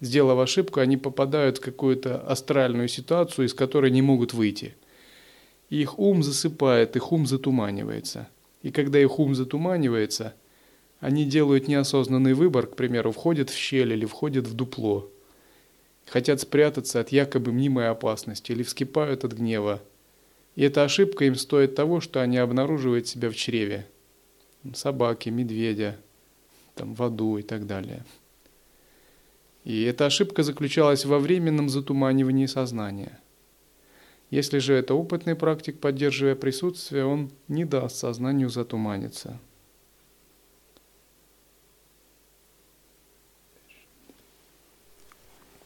Сделав 0.00 0.38
ошибку, 0.38 0.80
они 0.80 0.98
попадают 0.98 1.56
в 1.56 1.62
какую-то 1.62 2.20
астральную 2.20 2.86
ситуацию, 2.88 3.46
из 3.46 3.54
которой 3.54 3.90
не 3.90 4.02
могут 4.02 4.34
выйти. 4.34 4.74
И 5.70 5.80
их 5.80 5.98
ум 5.98 6.22
засыпает, 6.22 6.96
их 6.96 7.12
ум 7.12 7.26
затуманивается. 7.26 8.28
И 8.60 8.70
когда 8.70 9.00
их 9.00 9.18
ум 9.18 9.34
затуманивается– 9.34 10.34
они 11.00 11.24
делают 11.24 11.66
неосознанный 11.66 12.34
выбор, 12.34 12.66
к 12.66 12.76
примеру, 12.76 13.10
входят 13.10 13.48
в 13.48 13.56
щель 13.56 13.94
или 13.94 14.04
входят 14.04 14.46
в 14.46 14.52
дупло. 14.52 15.10
Хотят 16.04 16.42
спрятаться 16.42 17.00
от 17.00 17.10
якобы 17.10 17.52
мнимой 17.52 17.88
опасности 17.88 18.52
или 18.52 18.62
вскипают 18.62 19.24
от 19.24 19.32
гнева. 19.32 19.80
И 20.56 20.62
эта 20.62 20.84
ошибка 20.84 21.24
им 21.24 21.36
стоит 21.36 21.74
того, 21.74 22.02
что 22.02 22.20
они 22.20 22.36
обнаруживают 22.36 23.08
себя 23.08 23.30
в 23.30 23.34
чреве. 23.34 23.86
Собаки, 24.74 25.30
медведя, 25.30 25.96
там, 26.74 26.94
в 26.94 27.02
аду 27.02 27.38
и 27.38 27.42
так 27.42 27.66
далее. 27.66 28.04
И 29.64 29.82
эта 29.82 30.06
ошибка 30.06 30.42
заключалась 30.42 31.04
во 31.04 31.18
временном 31.18 31.68
затуманивании 31.68 32.46
сознания. 32.46 33.18
Если 34.30 34.58
же 34.58 34.74
это 34.74 34.94
опытный 34.94 35.34
практик, 35.34 35.78
поддерживая 35.80 36.36
присутствие, 36.36 37.04
он 37.04 37.30
не 37.48 37.64
даст 37.64 37.96
сознанию 37.96 38.48
затуманиться. 38.48 39.38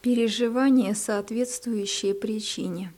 Переживание, 0.01 0.95
соответствующее 0.95 2.15
причине. 2.15 2.93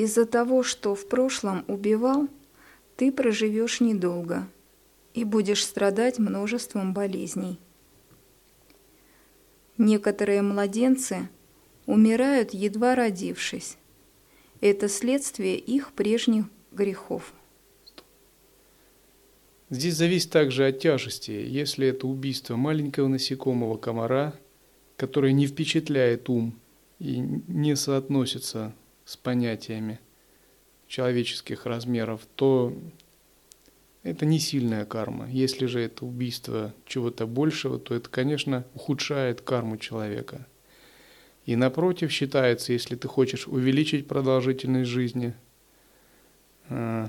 Из-за 0.00 0.24
того, 0.24 0.62
что 0.62 0.94
в 0.94 1.06
прошлом 1.08 1.62
убивал, 1.68 2.26
ты 2.96 3.12
проживешь 3.12 3.82
недолго 3.82 4.48
и 5.12 5.24
будешь 5.24 5.62
страдать 5.62 6.18
множеством 6.18 6.94
болезней. 6.94 7.58
Некоторые 9.76 10.40
младенцы 10.40 11.28
умирают, 11.84 12.54
едва 12.54 12.94
родившись, 12.94 13.76
это 14.62 14.88
следствие 14.88 15.58
их 15.58 15.92
прежних 15.92 16.46
грехов. 16.72 17.34
Здесь 19.68 19.96
зависит 19.96 20.30
также 20.30 20.66
от 20.66 20.78
тяжести. 20.78 21.32
Если 21.32 21.88
это 21.88 22.06
убийство 22.06 22.56
маленького 22.56 23.08
насекомого 23.08 23.76
комара, 23.76 24.34
которое 24.96 25.32
не 25.32 25.46
впечатляет 25.46 26.30
ум 26.30 26.58
и 26.98 27.18
не 27.18 27.76
соотносится 27.76 28.74
с 29.10 29.16
понятиями 29.16 29.98
человеческих 30.86 31.66
размеров, 31.66 32.20
то 32.36 32.72
это 34.04 34.24
не 34.24 34.38
сильная 34.38 34.84
карма. 34.84 35.28
Если 35.28 35.66
же 35.66 35.80
это 35.80 36.04
убийство 36.06 36.72
чего-то 36.86 37.26
большего, 37.26 37.80
то 37.80 37.92
это, 37.96 38.08
конечно, 38.08 38.64
ухудшает 38.72 39.40
карму 39.40 39.78
человека. 39.78 40.46
И 41.44 41.56
напротив, 41.56 42.12
считается, 42.12 42.72
если 42.72 42.94
ты 42.94 43.08
хочешь 43.08 43.48
увеличить 43.48 44.06
продолжительность 44.06 44.88
жизни 44.88 45.34
э, 46.68 47.08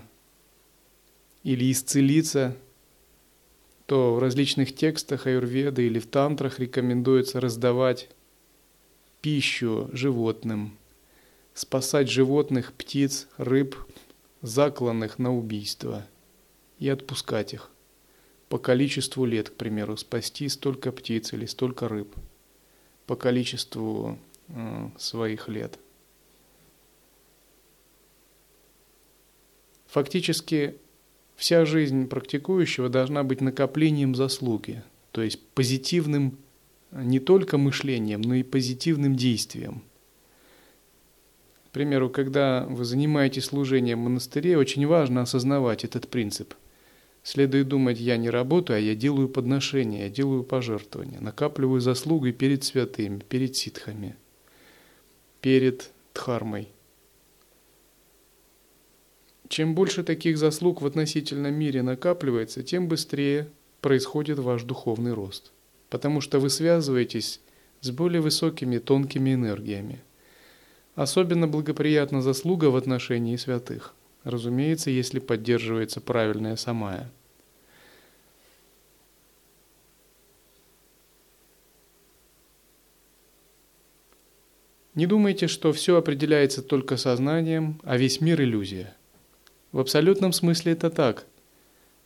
или 1.44 1.72
исцелиться, 1.72 2.58
то 3.86 4.16
в 4.16 4.20
различных 4.20 4.74
текстах 4.74 5.28
аюрведы 5.28 5.86
или 5.86 6.00
в 6.00 6.08
тантрах 6.08 6.60
рекомендуется 6.60 7.40
раздавать 7.40 8.10
пищу 9.22 9.88
животным, 9.94 10.80
спасать 11.54 12.10
животных, 12.10 12.74
птиц, 12.74 13.28
рыб, 13.38 13.76
закланных 14.42 15.20
на 15.20 15.36
убийство, 15.36 16.06
и 16.80 16.90
отпускать 16.90 17.54
их 17.54 17.70
по 18.50 18.58
количеству 18.58 19.26
лет, 19.26 19.50
к 19.50 19.56
примеру, 19.56 19.96
спасти 19.98 20.50
столько 20.50 20.92
птиц 20.92 21.34
или 21.34 21.46
столько 21.46 21.88
рыб, 21.88 22.14
по 23.06 23.16
количеству 23.16 24.18
Э, 24.54 24.90
своих 24.98 25.48
лет. 25.48 25.80
Фактически 29.88 30.76
вся 31.36 31.66
жизнь 31.66 32.08
практикующего 32.08 32.90
должна 32.90 33.24
быть 33.24 33.40
накоплением 33.40 34.14
заслуги, 34.16 34.84
то 35.12 35.22
есть 35.22 35.40
позитивным 35.54 36.38
не 36.92 37.20
только 37.20 37.58
мышлением, 37.58 38.22
но 38.22 38.36
и 38.36 38.44
позитивным 38.44 39.16
действием. 39.16 39.84
К 41.72 41.74
примеру, 41.74 42.10
когда 42.10 42.66
вы 42.70 42.86
занимаетесь 42.86 43.46
служением 43.46 44.02
в 44.02 44.04
монастыре, 44.04 44.58
очень 44.58 44.86
важно 44.86 45.22
осознавать 45.22 45.84
этот 45.86 46.10
принцип. 46.10 46.54
Следует 47.24 47.70
думать, 47.70 48.00
я 48.00 48.18
не 48.18 48.30
работаю, 48.30 48.78
а 48.78 48.80
я 48.80 48.94
делаю 48.94 49.30
подношения, 49.30 50.04
я 50.04 50.10
делаю 50.10 50.44
пожертвования, 50.44 51.20
накапливаю 51.22 51.80
заслуги 51.80 52.32
перед 52.32 52.64
святыми, 52.64 53.20
перед 53.20 53.56
ситхами– 53.56 54.16
перед 55.42 55.92
Дхармой. 56.14 56.68
Чем 59.50 59.76
больше 59.76 60.04
таких 60.04 60.38
заслуг 60.38 60.82
в 60.82 60.86
относительном 60.86 61.54
мире 61.54 61.82
накапливается, 61.82 62.64
тем 62.64 62.88
быстрее 62.88 63.50
происходит 63.82 64.40
ваш 64.40 64.64
духовный 64.64 65.14
рост, 65.14 65.52
потому 65.90 66.22
что 66.22 66.40
вы 66.40 66.50
связываетесь 66.50 67.42
с 67.82 67.92
более 67.92 68.22
высокими 68.22 68.78
тонкими 68.78 69.34
энергиями. 69.34 70.00
Особенно 71.02 71.48
благоприятна 71.48 72.22
заслуга 72.22 72.66
в 72.66 72.76
отношении 72.76 73.36
святых, 73.36 73.96
разумеется, 74.24 74.92
если 74.92 75.18
поддерживается 75.18 76.00
правильная 76.00 76.56
самая– 76.56 77.10
Не 84.94 85.08
думайте, 85.08 85.48
что 85.48 85.74
все 85.74 85.98
определяется 85.98 86.62
только 86.62 86.98
сознанием, 86.98 87.80
а 87.84 87.98
весь 87.98 88.22
мир– 88.22 88.40
иллюзия. 88.44 88.94
В 89.72 89.80
абсолютном 89.80 90.34
смысле 90.34 90.74
это 90.74 90.92
так. 90.92 91.26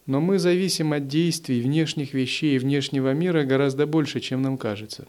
Но 0.05 0.21
мы 0.21 0.39
зависим 0.39 0.93
от 0.93 1.07
действий 1.07 1.61
внешних 1.61 2.13
вещей 2.13 2.55
и 2.55 2.59
внешнего 2.59 3.11
мира 3.11 3.43
гораздо 3.43 3.87
больше, 3.87 4.21
чем 4.21 4.43
нам 4.43 4.57
кажется. 4.57 5.07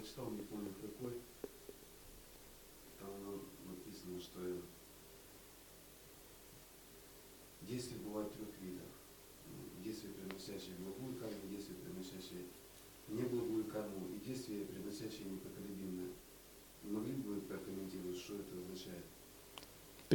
прочитал, 0.00 0.30
не 0.30 0.42
помню 0.42 0.72
какой. 0.80 1.12
Там 2.98 3.10
написано, 3.66 4.20
что 4.20 4.40
действия 7.62 7.98
бывают 7.98 8.32
трех 8.32 8.48
видов. 8.60 8.86
Действия, 9.84 10.10
приносящие 10.10 10.76
благую 10.78 11.16
карму, 11.16 11.48
действия, 11.50 11.76
приносящие 11.76 12.44
неблагую 13.08 13.64
карму 13.64 14.08
и 14.14 14.26
действия, 14.26 14.64
приносящие 14.64 15.30
непоколебимое. 15.30 16.10
Могли 16.84 17.12
бы 17.14 17.34
вы 17.34 17.40
прокомментировать, 17.42 18.18
что 18.18 18.34
это 18.36 18.56
означает? 18.56 19.04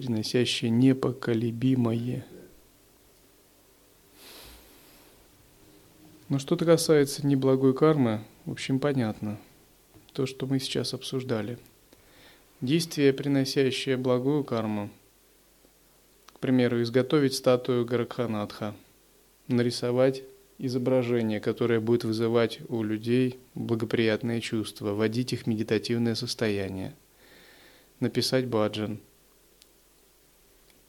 Приносящие 0.06 0.70
непоколебимое. 0.70 2.28
Но 6.30 6.38
что-то 6.38 6.64
касается 6.64 7.26
неблагой 7.26 7.74
кармы, 7.74 8.22
в 8.46 8.52
общем, 8.52 8.80
понятно. 8.80 9.40
То, 10.14 10.28
что 10.28 10.46
мы 10.46 10.60
сейчас 10.60 10.94
обсуждали. 10.94 11.58
Действие, 12.62 13.14
приносящее 13.14 13.98
благую 13.98 14.44
карму. 14.44 14.92
К 16.34 16.40
примеру, 16.40 16.84
изготовить 16.84 17.34
статую 17.34 17.84
Гаракханатха, 17.84 18.76
нарисовать 19.48 20.22
изображение, 20.60 21.40
которое 21.40 21.80
будет 21.80 22.04
вызывать 22.04 22.60
у 22.70 22.84
людей 22.84 23.40
благоприятные 23.56 24.40
чувства, 24.40 24.94
вводить 24.94 25.34
их 25.34 25.42
в 25.42 25.48
медитативное 25.48 26.14
состояние, 26.14 26.94
написать 28.00 28.46
баджан, 28.46 29.00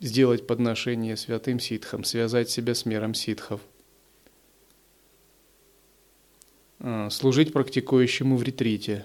сделать 0.00 0.46
подношение 0.46 1.16
святым 1.16 1.60
ситхам, 1.60 2.04
связать 2.04 2.50
себя 2.50 2.74
с 2.74 2.84
миром 2.84 3.14
ситхов– 3.14 3.60
А, 6.78 7.08
служить 7.10 7.52
практикующему 7.52 8.36
в 8.36 8.42
ретрите. 8.42 9.04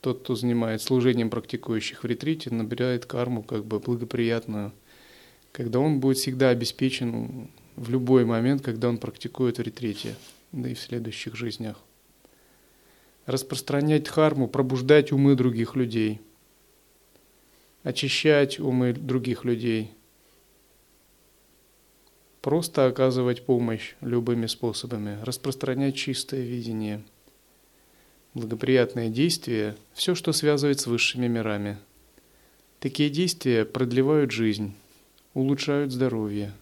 Тот, 0.00 0.20
кто 0.20 0.34
занимается 0.34 0.86
служением 0.86 1.30
практикующих 1.30 2.02
в 2.02 2.06
ретрите, 2.06 2.50
набирает 2.50 3.06
карму 3.06 3.42
как 3.42 3.64
бы 3.64 3.78
благоприятную, 3.78 4.72
когда 5.52 5.78
он 5.78 6.00
будет 6.00 6.18
всегда 6.18 6.50
обеспечен 6.50 7.48
в 7.76 7.90
любой 7.90 8.24
момент, 8.24 8.62
когда 8.62 8.88
он 8.88 8.98
практикует 8.98 9.58
в 9.58 9.62
ретрите, 9.62 10.14
да 10.52 10.68
и 10.70 10.74
в 10.74 10.80
следующих 10.80 11.36
жизнях. 11.36 11.78
Распространять 13.26 14.08
харму, 14.08 14.48
пробуждать 14.48 15.12
умы 15.12 15.34
других 15.34 15.76
людей, 15.76 16.20
очищать 17.84 18.58
умы 18.58 18.92
других 18.92 19.44
людей– 19.44 19.92
Просто 22.44 22.84
оказывать 22.84 23.46
помощь 23.46 23.94
любыми 24.02 24.44
способами, 24.44 25.18
распространять 25.22 25.96
чистое 25.96 26.42
видение, 26.42 27.02
благоприятные 28.34 29.08
действия, 29.08 29.78
все, 29.94 30.14
что 30.14 30.32
связывает 30.32 30.78
с 30.78 30.86
высшими 30.86 31.26
мирами. 31.26 31.78
Такие 32.80 33.08
действия 33.08 33.64
продлевают 33.64 34.30
жизнь, 34.30 34.74
улучшают 35.32 35.90
здоровье, 35.90 36.52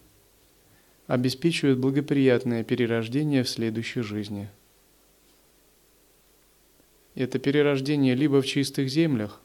обеспечивают 1.07 1.79
благоприятное 1.79 2.63
перерождение 2.63 3.43
в 3.43 3.49
следующей 3.49 4.03
жизни. 4.03 4.47
Это 7.13 7.39
перерождение 7.39 8.15
либо 8.15 8.41
в 8.41 8.45
чистых 8.45 8.87
землях, 8.87 9.41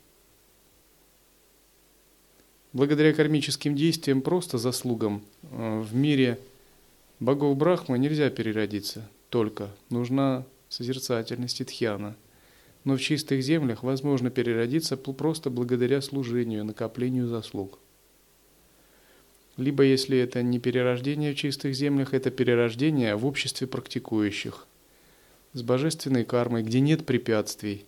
благодаря 2.72 3.12
кармическим 3.12 3.74
действиям, 3.74 4.22
просто 4.22 4.58
заслугам 4.58 5.24
э, 5.42 5.80
в 5.80 5.94
мире 5.94 6.38
богов 7.20 7.56
Брахмы 7.56 7.98
нельзя 7.98 8.30
переродиться 8.30 9.08
только. 9.30 9.70
Нужна 9.90 10.44
созерцательность 10.68 11.64
тхьяна. 11.66 12.16
Но 12.84 12.96
в 12.96 13.00
чистых 13.00 13.42
землях 13.42 13.82
возможно 13.82 14.30
переродиться 14.30 14.96
просто 14.96 15.50
благодаря 15.50 16.00
служению, 16.00 16.64
накоплению 16.64 17.26
заслуг. 17.26 17.78
Либо, 19.56 19.82
если 19.82 20.16
это 20.16 20.42
не 20.42 20.60
перерождение 20.60 21.32
в 21.32 21.36
чистых 21.36 21.74
землях, 21.74 22.14
это 22.14 22.30
перерождение 22.30 23.16
в 23.16 23.26
обществе 23.26 23.66
практикующих, 23.66 24.66
с 25.52 25.62
божественной 25.62 26.24
кармой, 26.24 26.62
где 26.62 26.80
нет 26.80 27.04
препятствий 27.04 27.84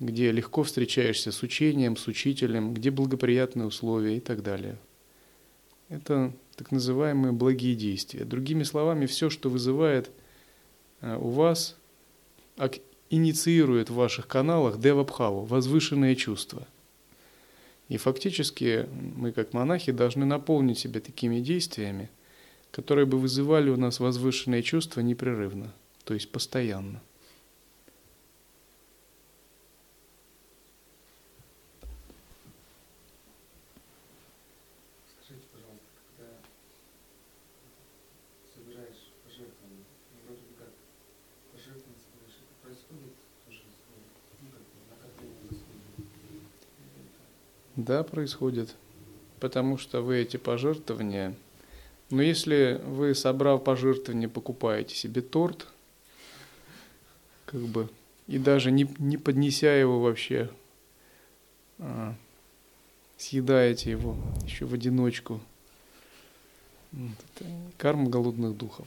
где 0.00 0.32
легко 0.32 0.62
встречаешься 0.62 1.32
с 1.32 1.42
учением, 1.42 1.96
с 1.96 2.06
учителем, 2.06 2.74
где 2.74 2.90
благоприятные 2.90 3.66
условия 3.66 4.16
и 4.16 4.20
так 4.20 4.42
далее. 4.42 4.76
Это 5.88 6.32
так 6.56 6.72
называемые 6.72 7.32
благие 7.32 7.74
действия. 7.74 8.24
Другими 8.24 8.62
словами, 8.62 9.06
все, 9.06 9.30
что 9.30 9.50
вызывает 9.50 10.10
э, 11.00 11.16
у 11.16 11.28
вас, 11.28 11.76
инициирует 13.10 13.90
в 13.90 13.94
ваших 13.94 14.26
каналах 14.26 14.80
девабхаву, 14.80 15.44
возвышенные 15.44 16.16
чувства. 16.16 16.66
И 17.88 17.96
фактически 17.96 18.88
мы, 19.16 19.32
как 19.32 19.52
монахи, 19.52 19.92
должны 19.92 20.24
наполнить 20.24 20.78
себя 20.78 21.00
такими 21.00 21.40
действиями, 21.40 22.10
которые 22.70 23.06
бы 23.06 23.18
вызывали 23.18 23.70
у 23.70 23.76
нас 23.76 24.00
возвышенные 24.00 24.62
чувства 24.62 25.00
непрерывно, 25.00 25.72
то 26.04 26.14
есть 26.14 26.32
постоянно. 26.32 27.02
Да, 47.84 48.02
происходит. 48.02 48.74
Потому 49.40 49.76
что 49.76 50.00
вы 50.00 50.16
эти 50.16 50.38
пожертвования... 50.38 51.34
Но 52.10 52.22
если 52.22 52.80
вы, 52.84 53.14
собрав 53.14 53.64
пожертвования, 53.64 54.28
покупаете 54.28 54.94
себе 54.94 55.20
торт, 55.20 55.66
как 57.44 57.60
бы, 57.60 57.88
и 58.26 58.38
даже 58.38 58.70
не, 58.70 58.88
не 58.98 59.16
поднеся 59.16 59.70
его 59.70 60.00
вообще, 60.00 60.50
а, 61.78 62.14
съедаете 63.16 63.90
его 63.90 64.16
еще 64.44 64.66
в 64.66 64.74
одиночку, 64.74 65.40
карма 67.78 68.08
голодных 68.08 68.56
духов 68.56 68.86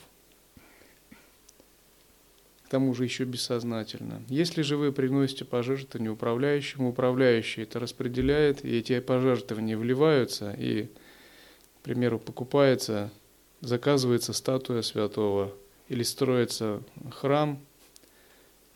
к 2.68 2.70
тому 2.70 2.94
же 2.94 3.06
еще 3.06 3.24
бессознательно. 3.24 4.22
Если 4.28 4.62
же 4.62 4.76
вы 4.76 4.92
приносите 4.92 5.46
пожертвования 5.46 6.12
управляющему, 6.12 6.90
управляющий 6.90 7.62
это 7.62 7.80
распределяет, 7.80 8.66
и 8.66 8.80
эти 8.80 9.00
пожертвования 9.00 9.78
вливаются, 9.78 10.52
и, 10.52 10.88
к 10.88 11.84
примеру, 11.84 12.20
покупается, 12.20 13.10
заказывается 13.62 14.34
статуя 14.34 14.82
святого, 14.82 15.54
или 15.88 16.04
строится 16.04 16.84
храм, 17.10 17.58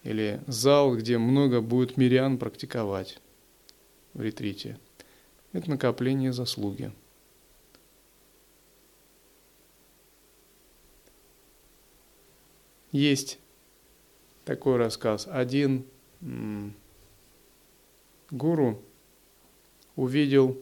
или 0.04 0.40
зал, 0.48 0.96
где 0.96 1.18
много 1.18 1.60
будет 1.60 1.98
мирян 1.98 2.38
практиковать 2.38 3.20
в 4.14 4.22
ретрите. 4.22 4.80
Это 5.52 5.70
накопление 5.70 6.32
заслуги. 6.32 6.94
Есть 12.94 13.38
такой 14.52 14.76
рассказ. 14.76 15.30
Один 15.32 15.86
гуру 18.30 18.82
увидел 19.96 20.58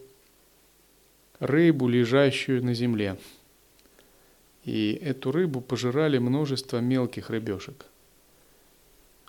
рыбу, 1.39 1.88
лежащую 1.88 2.63
на 2.63 2.75
земле. 2.75 3.17
И 4.63 4.91
эту 5.02 5.32
рыбу 5.32 5.60
пожирали 5.60 6.19
множество 6.19 6.78
мелких 6.78 7.32
рыбешек. 7.32 7.88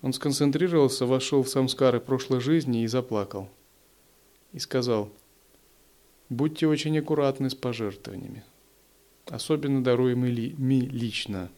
Он 0.02 0.12
сконцентрировался, 0.12 1.06
вошел 1.06 1.42
в 1.42 1.48
самскары 1.48 1.98
прошлой 1.98 2.40
жизни 2.40 2.82
и 2.82 2.86
заплакал. 2.86 3.48
И 4.52 4.58
сказал, 4.58 5.10
будьте 6.28 6.66
очень 6.66 6.98
аккуратны 6.98 7.48
с 7.48 7.54
пожертвованиями, 7.54 8.44
особенно 9.26 9.82
даруемыми 9.82 10.80
лично, 10.80 11.48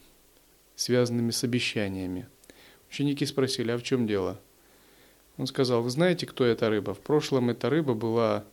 связанными 0.77 1.31
с 1.31 1.43
обещаниями. 1.43 2.27
Ученики 2.93 3.25
спросили, 3.25 3.71
а 3.71 3.77
в 3.79 3.81
чем 3.81 4.05
дело? 4.05 4.39
Он 5.37 5.47
сказал, 5.47 5.81
вы 5.81 5.89
знаете, 5.89 6.27
кто 6.27 6.45
эта 6.45 6.69
рыба? 6.69 6.93
В 6.93 6.99
прошлом 6.99 7.49
эта 7.49 7.67
рыба 7.67 7.95
была 7.95 8.45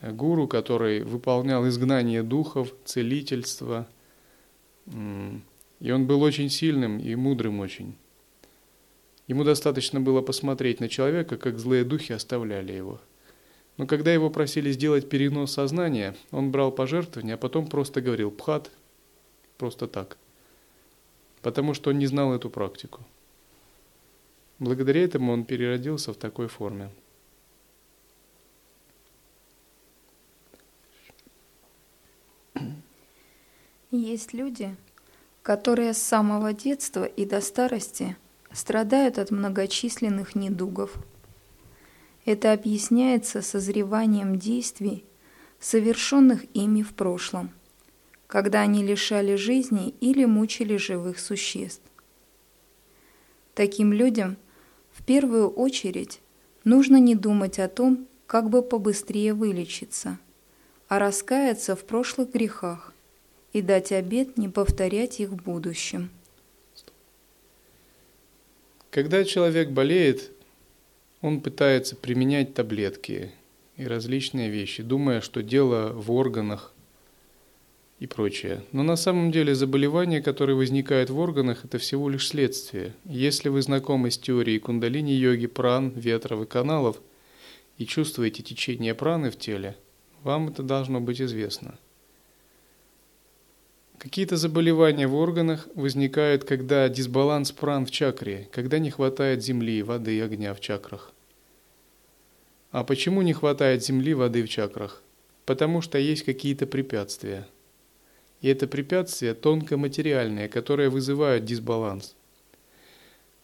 э, 0.00 0.10
гуру, 0.10 0.48
который 0.48 1.02
выполнял 1.02 1.68
изгнание 1.68 2.22
духов, 2.22 2.72
целительство. 2.86 3.86
И 4.86 5.90
он 5.90 6.06
был 6.06 6.22
очень 6.22 6.48
сильным 6.48 6.98
и 6.98 7.14
мудрым 7.14 7.60
очень. 7.60 7.94
Ему 9.26 9.44
достаточно 9.44 10.00
было 10.00 10.22
посмотреть 10.22 10.80
на 10.80 10.88
человека, 10.88 11.36
как 11.36 11.58
злые 11.58 11.84
духи 11.84 12.14
оставляли 12.14 12.72
его. 12.72 13.02
Но 13.76 13.86
когда 13.86 14.14
его 14.14 14.30
просили 14.30 14.72
сделать 14.72 15.10
перенос 15.10 15.52
сознания, 15.52 16.16
он 16.30 16.50
брал 16.50 16.72
пожертвования, 16.72 17.34
а 17.34 17.36
потом 17.36 17.66
просто 17.66 18.00
говорил 18.00 18.30
«пхат», 18.30 18.70
просто 19.58 19.88
так, 19.88 20.16
потому 21.42 21.74
что 21.74 21.90
он 21.90 21.98
не 21.98 22.06
знал 22.06 22.32
эту 22.32 22.48
практику. 22.48 23.04
Благодаря 24.58 25.02
этому 25.02 25.32
он 25.32 25.44
переродился 25.44 26.12
в 26.12 26.16
такой 26.16 26.48
форме. 26.48 26.90
Есть 33.90 34.32
люди, 34.32 34.74
которые 35.42 35.94
с 35.94 35.98
самого 35.98 36.52
детства 36.52 37.04
и 37.04 37.24
до 37.24 37.40
старости 37.40 38.16
страдают 38.52 39.18
от 39.18 39.30
многочисленных 39.30 40.34
недугов. 40.34 40.96
Это 42.24 42.52
объясняется 42.52 43.42
созреванием 43.42 44.38
действий, 44.38 45.04
совершенных 45.60 46.44
ими 46.56 46.82
в 46.82 46.94
прошлом, 46.94 47.50
когда 48.26 48.62
они 48.62 48.82
лишали 48.84 49.36
жизни 49.36 49.90
или 50.00 50.24
мучили 50.24 50.76
живых 50.76 51.18
существ. 51.18 51.82
Таким 53.54 53.92
людям 53.92 54.36
в 54.94 55.02
первую 55.04 55.50
очередь 55.50 56.20
нужно 56.62 56.96
не 56.96 57.14
думать 57.14 57.58
о 57.58 57.68
том, 57.68 58.06
как 58.26 58.48
бы 58.48 58.62
побыстрее 58.62 59.34
вылечиться, 59.34 60.18
а 60.88 60.98
раскаяться 60.98 61.76
в 61.76 61.84
прошлых 61.84 62.32
грехах 62.32 62.92
и 63.52 63.60
дать 63.60 63.92
обет 63.92 64.38
не 64.38 64.48
повторять 64.48 65.20
их 65.20 65.30
в 65.30 65.36
будущем. 65.36 66.10
Когда 68.90 69.24
человек 69.24 69.70
болеет, 69.70 70.30
он 71.20 71.40
пытается 71.40 71.96
применять 71.96 72.54
таблетки 72.54 73.32
и 73.76 73.86
различные 73.86 74.50
вещи, 74.50 74.82
думая, 74.82 75.20
что 75.20 75.42
дело 75.42 75.92
в 75.92 76.12
органах 76.12 76.73
и 77.98 78.06
прочее. 78.06 78.62
Но 78.72 78.82
на 78.82 78.96
самом 78.96 79.30
деле 79.30 79.54
заболевания, 79.54 80.20
которые 80.20 80.56
возникают 80.56 81.10
в 81.10 81.18
органах, 81.18 81.64
это 81.64 81.78
всего 81.78 82.08
лишь 82.08 82.28
следствие. 82.28 82.94
Если 83.04 83.48
вы 83.48 83.62
знакомы 83.62 84.10
с 84.10 84.18
теорией 84.18 84.58
кундалини-йоги, 84.58 85.46
пран, 85.46 85.90
ветров 85.90 86.42
и 86.42 86.46
каналов 86.46 87.00
и 87.78 87.86
чувствуете 87.86 88.42
течение 88.42 88.94
праны 88.94 89.30
в 89.30 89.38
теле, 89.38 89.76
вам 90.22 90.48
это 90.48 90.62
должно 90.62 91.00
быть 91.00 91.20
известно. 91.20 91.78
Какие-то 93.98 94.36
заболевания 94.36 95.06
в 95.06 95.14
органах 95.14 95.68
возникают, 95.74 96.44
когда 96.44 96.88
дисбаланс 96.88 97.52
пран 97.52 97.86
в 97.86 97.90
чакре, 97.90 98.48
когда 98.52 98.78
не 98.78 98.90
хватает 98.90 99.42
земли, 99.42 99.82
воды 99.82 100.16
и 100.16 100.20
огня 100.20 100.52
в 100.52 100.60
чакрах. 100.60 101.12
А 102.70 102.84
почему 102.84 103.22
не 103.22 103.32
хватает 103.32 103.84
земли, 103.84 104.14
воды 104.14 104.42
в 104.42 104.48
чакрах? 104.48 105.00
Потому 105.46 105.80
что 105.80 105.96
есть 105.96 106.24
какие-то 106.24 106.66
препятствия. 106.66 107.46
И 108.44 108.48
это 108.48 108.66
препятствия 108.66 109.32
тонкоматериальные, 109.32 110.50
которые 110.50 110.90
вызывают 110.90 111.46
дисбаланс. 111.46 112.14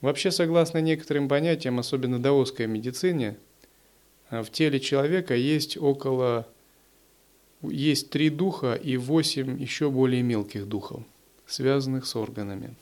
Вообще, 0.03 0.31
согласно 0.31 0.77
некоторым 0.83 1.27
понятиям, 1.27 1.79
особенно 1.79 2.19
даосской 2.19 2.67
медицине, 2.67 3.39
в 4.29 4.45
теле 4.51 4.79
человека 4.79 5.35
есть 5.35 5.79
около 5.79 6.47
есть 7.63 8.11
три 8.11 8.29
духа 8.29 8.75
и 8.75 8.99
восемь 8.99 9.59
еще 9.59 9.91
более 9.91 10.21
мелких 10.21 10.69
духов, 10.69 11.03
связанных 11.47 12.05
с 12.05 12.15
органами. 12.15 12.75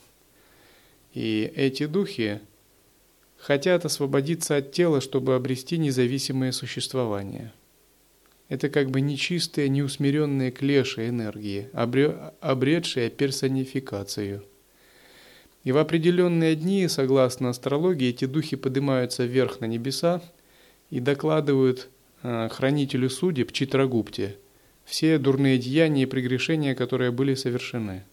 И 1.13 1.49
эти 1.55 1.85
духи 1.85 2.41
хотят 3.37 3.85
освободиться 3.85 4.57
от 4.57 4.73
тела, 4.73 4.99
чтобы 4.99 5.35
обрести 5.35 5.77
независимое 5.77 6.51
существование. 6.51 7.53
Это 8.49 8.69
как 8.69 8.89
бы 8.89 8.99
нечистые, 8.99 9.69
неусмиренные 9.69 10.51
клеши 10.51 11.07
энергии, 11.07 11.69
обретшие 11.73 13.09
персонификацию. 13.09 14.43
И 15.63 15.71
в 15.71 15.77
определенные 15.77 16.55
дни, 16.55 16.87
согласно 16.87 17.49
астрологии, 17.49 18.09
эти 18.09 18.25
духи 18.25 18.55
поднимаются 18.55 19.25
вверх 19.25 19.61
на 19.61 19.65
небеса 19.65 20.21
и 20.89 20.99
докладывают 20.99 21.89
а, 22.23 22.49
хранителю 22.49 23.09
судеб 23.09 23.51
Читрагупте– 23.51 24.35
все 24.89 25.19
дурные 25.19 25.59
деяния 25.59 26.03
и 26.03 26.07
прегрешения, 26.07 26.73
которые 26.73 27.11
были 27.11 27.35
совершены, 27.35 28.05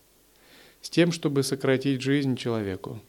с 0.82 0.90
тем, 0.90 1.10
чтобы 1.10 1.42
сократить 1.42 2.02
жизнь 2.02 2.36
человеку. 2.36 3.00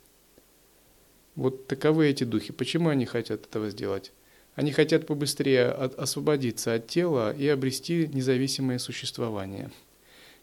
Вот 1.36 1.68
таковы 1.68 2.08
эти 2.08 2.24
духи. 2.24 2.54
Почему 2.54 2.88
они 2.88 3.06
хотят 3.06 3.46
этого 3.46 3.70
сделать? 3.70 4.14
Они 4.58 4.74
хотят 4.74 5.08
побыстрее 5.08 5.70
от, 5.70 5.98
освободиться 5.98 6.74
от 6.74 6.88
тела 6.88 7.34
и 7.34 7.48
обрести 7.48 8.10
независимое 8.12 8.78
существование. 8.78 9.72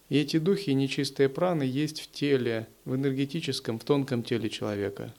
И 0.09 0.17
эти 0.17 0.39
духи, 0.39 0.71
нечистые 0.71 1.29
праны, 1.29 1.65
есть 1.65 2.01
в 2.01 2.11
теле, 2.11 2.67
в 2.87 2.95
энергетическом, 2.95 3.79
в 3.79 3.85
тонком 3.85 4.23
теле 4.23 4.49
человека. 4.49 5.13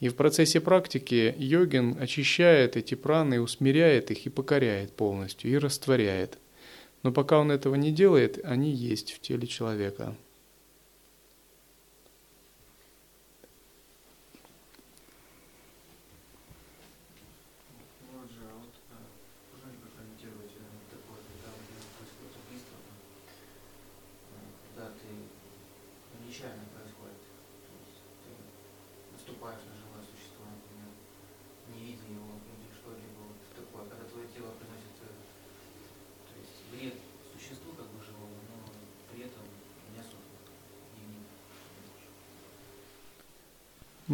И 0.00 0.10
в 0.10 0.14
процессе 0.14 0.60
практики 0.60 1.34
йогин 1.38 1.96
очищает 1.98 2.76
эти 2.76 2.94
праны, 2.94 3.40
усмиряет 3.40 4.10
их 4.10 4.26
и 4.26 4.28
покоряет 4.28 4.92
полностью, 4.92 5.50
и 5.50 5.56
растворяет– 5.56 6.36
но 7.02 7.12
пока 7.12 7.38
он 7.38 7.50
этого 7.50 7.74
не 7.76 7.92
делает, 7.92 8.44
они 8.44 8.72
есть 8.72 9.12
в 9.12 9.20
теле 9.20 9.46
человека. 9.46 10.14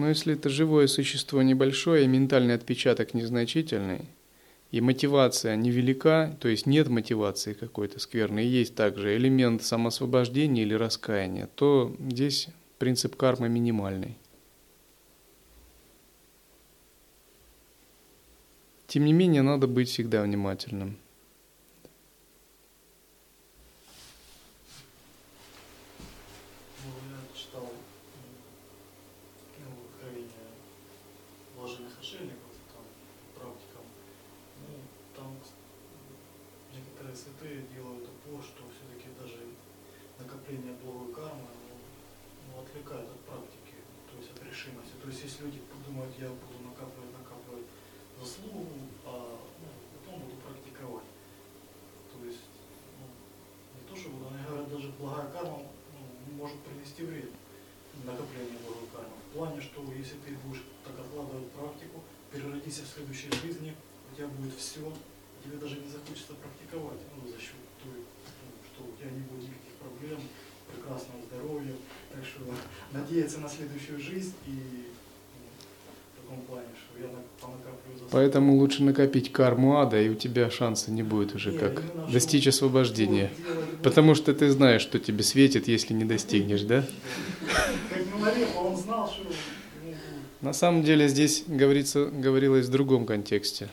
Но 0.07 0.11
если 0.11 0.35
это 0.35 0.49
живое 0.49 0.87
существо 0.87 1.43
небольшое, 1.43 2.05
и 2.05 2.07
ментальный 2.07 2.55
отпечаток 2.55 3.13
незначительный, 3.13 4.03
и 4.71 4.81
мотивация 4.81 5.57
невелика, 5.57 6.39
то 6.41 6.47
есть 6.47 6.65
нет 6.65 6.87
мотивации 6.87 7.55
какой-то 7.55 7.99
скверной, 7.99 8.47
есть 8.47 8.77
также 8.77 9.17
элемент 9.17 9.65
самосвобождения 9.65 10.63
или 10.63 10.75
раскаяния, 10.75 11.49
то 11.57 11.97
здесь 12.09 12.47
принцип 12.79 13.17
кармы 13.17 13.49
минимальный. 13.49 14.17
Тем 18.87 19.07
не 19.07 19.13
менее, 19.13 19.43
надо 19.43 19.67
быть 19.67 19.89
всегда 19.89 20.23
внимательным. 20.23 20.99
мире 37.57 37.67
делают 37.75 38.05
то, 38.05 38.43
что 38.43 38.65
все-таки 38.69 39.09
даже 39.17 39.41
накопление 40.19 40.75
благой 40.85 41.13
кармы 41.13 41.49
ну, 42.53 42.61
отвлекает 42.61 43.09
от 43.09 43.21
практики, 43.25 43.81
то 44.11 44.19
есть 44.19 44.31
от 44.31 44.43
решимости. 44.45 44.93
То 45.03 45.09
есть 45.09 45.25
если 45.25 45.45
люди 45.45 45.61
подумают, 45.73 46.13
я 46.19 46.29
буду 46.29 46.61
накапливать, 46.61 47.13
накапливать 47.17 47.67
заслугу, 48.21 48.67
а 49.05 49.41
ну, 49.61 49.69
потом 49.97 50.21
буду 50.21 50.37
практиковать. 50.45 51.09
То 52.13 52.25
есть 52.25 52.45
ну, 53.01 53.05
не 53.09 53.83
то, 53.89 53.95
что 53.97 54.09
они 54.13 54.45
говорят, 54.45 54.69
даже 54.69 54.93
благая 55.01 55.29
карма 55.33 55.63
ну, 55.65 56.37
может 56.37 56.59
принести 56.61 57.05
вред 57.05 57.31
накопление 58.05 58.61
благой 58.61 58.89
кармы. 58.93 59.17
В 59.17 59.37
плане, 59.37 59.61
что 59.61 59.81
если 59.97 60.17
ты 60.21 60.37
будешь 60.45 60.63
так 60.85 60.99
откладывать 60.99 61.51
практику, 61.53 62.05
переродиться 62.31 62.83
в 62.83 62.89
следующей 62.89 63.33
жизни, 63.33 63.75
у 64.13 64.15
тебя 64.15 64.29
будет 64.29 64.55
все 64.55 64.93
надеяться 73.07 73.41
на 73.41 73.49
следующую 73.49 74.01
жизнь 74.01 74.35
и 74.47 74.51
в 76.13 76.23
таком 76.23 76.45
плане, 76.45 76.69
что 76.77 77.01
я 77.01 77.09
понакапливаю 77.41 77.99
за 77.99 78.05
Поэтому 78.11 78.57
лучше 78.57 78.83
накопить 78.83 79.33
карму 79.33 79.79
ада, 79.79 80.01
и 80.01 80.09
у 80.09 80.15
тебя 80.15 80.51
шанса 80.51 80.91
не 80.91 81.03
будет 81.03 81.35
уже 81.35 81.53
Нет, 81.53 81.61
как 81.61 82.11
достичь 82.11 82.47
освобождения. 82.47 83.31
Потому 83.83 84.15
что 84.15 84.35
ты 84.35 84.51
знаешь, 84.51 84.83
что 84.83 84.99
тебе 84.99 85.23
светит, 85.23 85.69
если 85.69 85.95
не 85.95 86.05
достигнешь, 86.05 86.63
да? 86.63 86.85
На 90.41 90.53
самом 90.53 90.83
деле 90.83 91.09
здесь 91.09 91.45
говорится, 91.47 92.07
говорилось 92.07 92.67
в 92.67 92.71
другом 92.71 93.07
контексте. 93.07 93.69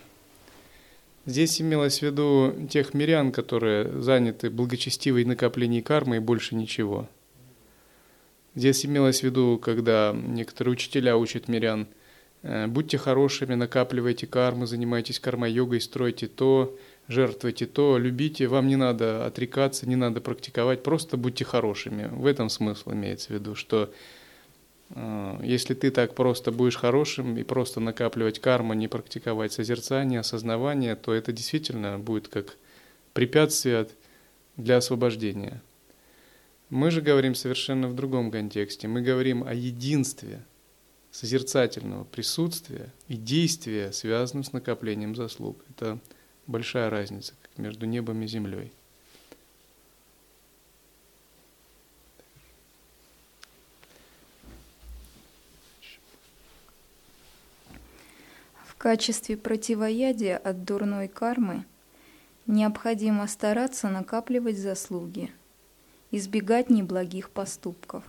Здесь 1.26 1.62
имелось 1.62 2.00
в 2.00 2.04
виду 2.04 2.68
тех 2.70 2.94
мирян, 2.94 3.32
которые 3.32 4.02
заняты 4.02 4.50
благочестивой 4.50 5.26
накоплением 5.26 5.84
кармы 5.84 6.18
и 6.18 6.20
больше 6.20 6.56
ничего– 6.56 7.10
Здесь 8.56 8.86
имелось 8.86 9.22
в 9.22 9.24
виду, 9.24 9.58
когда 9.58 10.14
некоторые 10.16 10.74
учителя 10.74 11.18
учат 11.18 11.48
мирян 11.48 11.88
э, 12.44 12.68
будьте 12.68 13.00
хорошими, 13.00 13.56
накапливайте 13.56 14.28
кармы, 14.28 14.68
занимайтесь 14.68 15.20
карма-йогой, 15.20 15.82
стройте 15.82 16.28
то, 16.28 16.78
жертвуйте 17.08 17.66
то, 17.66 17.98
любите, 17.98 18.48
вам 18.48 18.68
не 18.68 18.76
надо 18.76 19.26
отрекаться, 19.26 19.90
не 19.90 19.96
надо 19.96 20.22
практиковать, 20.22 20.84
просто 20.84 21.18
будьте 21.18 21.46
хорошими. 21.46 22.10
В 22.12 22.28
этом 22.28 22.50
смысл 22.50 22.92
имеется 22.92 23.30
в 23.30 23.32
виду, 23.32 23.56
что 23.56 23.92
если 25.42 25.74
ты 25.74 25.92
так 25.92 26.14
просто 26.14 26.52
будешь 26.52 26.76
хорошим 26.76 27.38
и 27.38 27.44
просто 27.44 27.80
накапливать 27.80 28.40
карму, 28.40 28.74
не 28.74 28.88
практиковать 28.88 29.52
созерцание, 29.52 30.20
осознавание, 30.20 30.96
то 30.96 31.14
это 31.14 31.32
действительно 31.32 31.98
будет 31.98 32.28
как 32.28 32.58
препятствие 33.14 33.88
для 34.56 34.78
освобождения. 34.78 35.62
Мы 36.70 36.92
же 36.92 37.02
говорим 37.02 37.36
совершенно 37.36 37.88
в 37.88 37.96
другом 37.96 38.32
контексте. 38.32 38.88
Мы 38.88 39.02
говорим 39.02 39.44
о 39.44 39.54
единстве 39.54 40.44
созерцательного 41.12 42.04
присутствия 42.04 42.92
и 43.08 43.16
действия, 43.16 43.92
связанном 43.92 44.44
с 44.44 44.54
накоплением 44.54 45.16
заслуг. 45.16 45.64
Это 45.70 46.00
большая 46.48 46.90
разница 46.90 47.34
между 47.58 47.86
небом 47.86 48.22
и 48.24 48.28
землей. 48.28 48.72
Качестве 58.84 59.38
противоядия 59.38 60.36
от 60.36 60.66
дурной 60.66 61.08
кармы 61.08 61.64
необходимо 62.48 63.26
стараться 63.28 63.88
накапливать 63.88 64.58
заслуги, 64.58 65.32
избегать 66.12 66.70
неблагих 66.70 67.30
поступков 67.30 68.04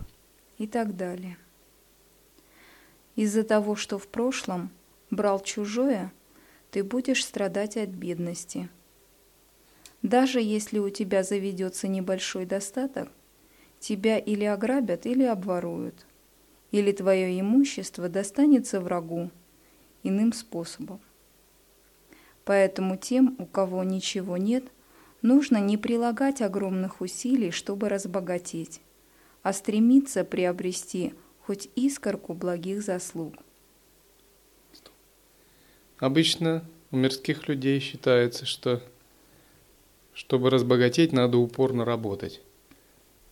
и 0.57 0.67
так 0.67 0.97
далее. 0.97 1.37
Из-за 3.15 3.45
того, 3.45 3.77
что 3.77 3.97
в 3.97 4.09
прошлом 4.09 4.69
брал 5.09 5.39
чужое– 5.39 6.11
ты 6.71 6.83
будешь 6.83 7.23
страдать 7.23 7.77
от 7.77 7.87
бедности. 7.87 8.67
Даже 10.01 10.41
если 10.41 10.77
у 10.77 10.89
тебя 10.89 11.23
заведется 11.23 11.87
небольшой 11.87 12.45
достаток, 12.45 13.09
тебя 13.79 14.17
или 14.17 14.43
ограбят, 14.43 15.05
или 15.05 15.23
обворуют, 15.23 16.05
или 16.71 16.91
твое 16.91 17.39
имущество 17.39 18.09
достанется 18.09 18.81
врагу 18.81 19.31
иным 20.07 20.33
способом. 20.33 20.99
Поэтому 22.43 22.95
тем, 22.95 23.35
у 23.39 23.45
кого 23.45 23.83
ничего 23.83 24.37
нет, 24.37 24.65
нужно 25.21 25.57
не 25.57 25.77
прилагать 25.77 26.41
огромных 26.41 27.01
усилий, 27.01 27.51
чтобы 27.51 27.89
разбогатеть, 27.89 28.81
а 29.41 29.51
стремиться 29.53 30.23
приобрести 30.23 31.13
хоть 31.41 31.69
искорку 31.75 32.33
благих 32.33 32.81
заслуг. 32.81 33.35
Обычно 35.97 36.63
у 36.91 36.97
мирских 36.97 37.47
людей 37.47 37.79
считается, 37.79 38.45
что 38.45 38.81
чтобы 40.13 40.49
разбогатеть, 40.49 41.11
надо 41.11 41.37
упорно 41.37 41.83
работать. 41.83 42.41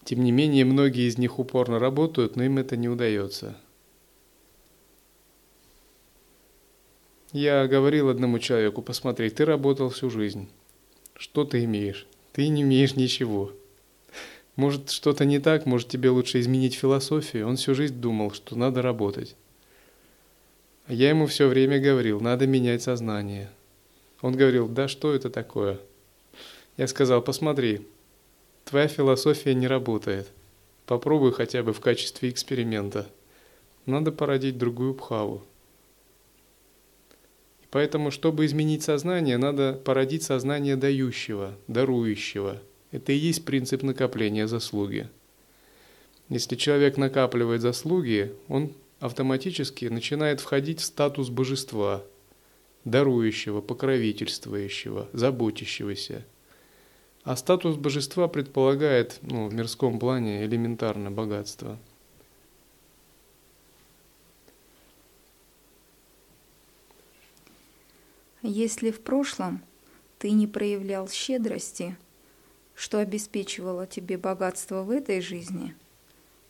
Тем 0.03 0.23
не 0.23 0.31
менее, 0.31 0.65
многие 0.65 1.07
из 1.07 1.17
них 1.17 1.39
упорно 1.39 1.79
работают, 1.79 2.35
но 2.35 2.43
им 2.43 2.57
это 2.57 2.75
не 2.75 2.89
удается. 2.89 3.55
Я 7.33 7.65
говорил 7.65 8.09
одному 8.09 8.37
человеку, 8.37 8.83
посмотри, 8.83 9.31
ты 9.31 9.43
работал 9.43 9.89
всю 9.89 10.11
жизнь. 10.11 10.47
Что 11.15 11.45
ты 11.45 11.63
имеешь? 11.63 12.05
Ты 12.31 12.47
не 12.47 12.61
имеешь 12.61 12.95
ничего. 12.95 13.51
Может, 14.55 14.91
что-то 14.91 15.25
не 15.25 15.39
так, 15.39 15.65
может, 15.65 15.87
тебе 15.87 16.11
лучше 16.11 16.39
изменить 16.39 16.75
философию. 16.75 17.47
Он 17.47 17.55
всю 17.55 17.73
жизнь 17.73 17.95
думал, 17.95 18.33
что 18.33 18.55
надо 18.55 18.83
работать. 18.83 19.35
Я 20.87 21.09
ему 21.09 21.25
все 21.25 21.47
время 21.47 21.79
говорил, 21.79 22.21
надо 22.21 22.45
менять 22.45 22.83
сознание. 22.83 23.49
Он 24.21 24.35
говорил, 24.35 24.67
да 24.67 24.87
что 24.87 25.11
это 25.15 25.31
такое? 25.31 25.79
Я 26.77 26.87
сказал, 26.87 27.23
посмотри, 27.23 27.87
твоя 28.63 28.87
философия 28.87 29.55
не 29.55 29.67
работает. 29.67 30.27
Попробуй 30.85 31.31
хотя 31.31 31.63
бы 31.63 31.73
в 31.73 31.79
качестве 31.79 32.29
эксперимента. 32.29 33.09
Надо 33.87 34.11
породить 34.11 34.59
другую 34.59 34.93
пхаву. 34.93 35.43
Поэтому, 37.73 38.11
чтобы 38.11 38.45
изменить 38.45 38.83
сознание, 38.83 39.39
надо 39.39 39.73
породить 39.73 40.21
сознание 40.21 40.75
дающего, 40.75 41.57
дарующего. 41.67 42.61
Это 42.91 43.13
и 43.13 43.15
есть 43.15 43.45
принцип 43.45 43.81
накопления 43.81 44.47
заслуги. 44.47 45.09
Если 46.29 46.55
человек 46.55 46.97
накапливает 46.97 47.61
заслуги, 47.61 48.31
он 48.47 48.73
автоматически 48.99 49.85
начинает 49.85 50.39
входить 50.39 50.81
в 50.81 50.83
статус 50.83 51.29
божества, 51.29 52.03
дарующего, 52.85 53.59
покровительствующего, 53.61 55.09
заботящегося. 55.11 56.27
А 57.23 57.35
статус 57.35 57.75
божества 57.77 58.27
предполагает 58.27 59.17
ну, 59.23 59.47
в 59.47 59.53
мирском 59.55 59.97
плане 59.97 60.45
элементарное 60.45 61.09
богатство. 61.09 61.79
Если 68.43 68.91
в 68.91 69.01
прошлом 69.01 69.63
ты 70.19 70.29
не 70.29 70.45
проявлял 70.45 71.09
щедрости, 71.09 71.97
что 72.75 72.99
обеспечивало 72.99 73.87
тебе 73.87 74.17
богатство 74.19 74.83
в 74.83 74.91
этой 74.91 75.19
жизни– 75.19 75.75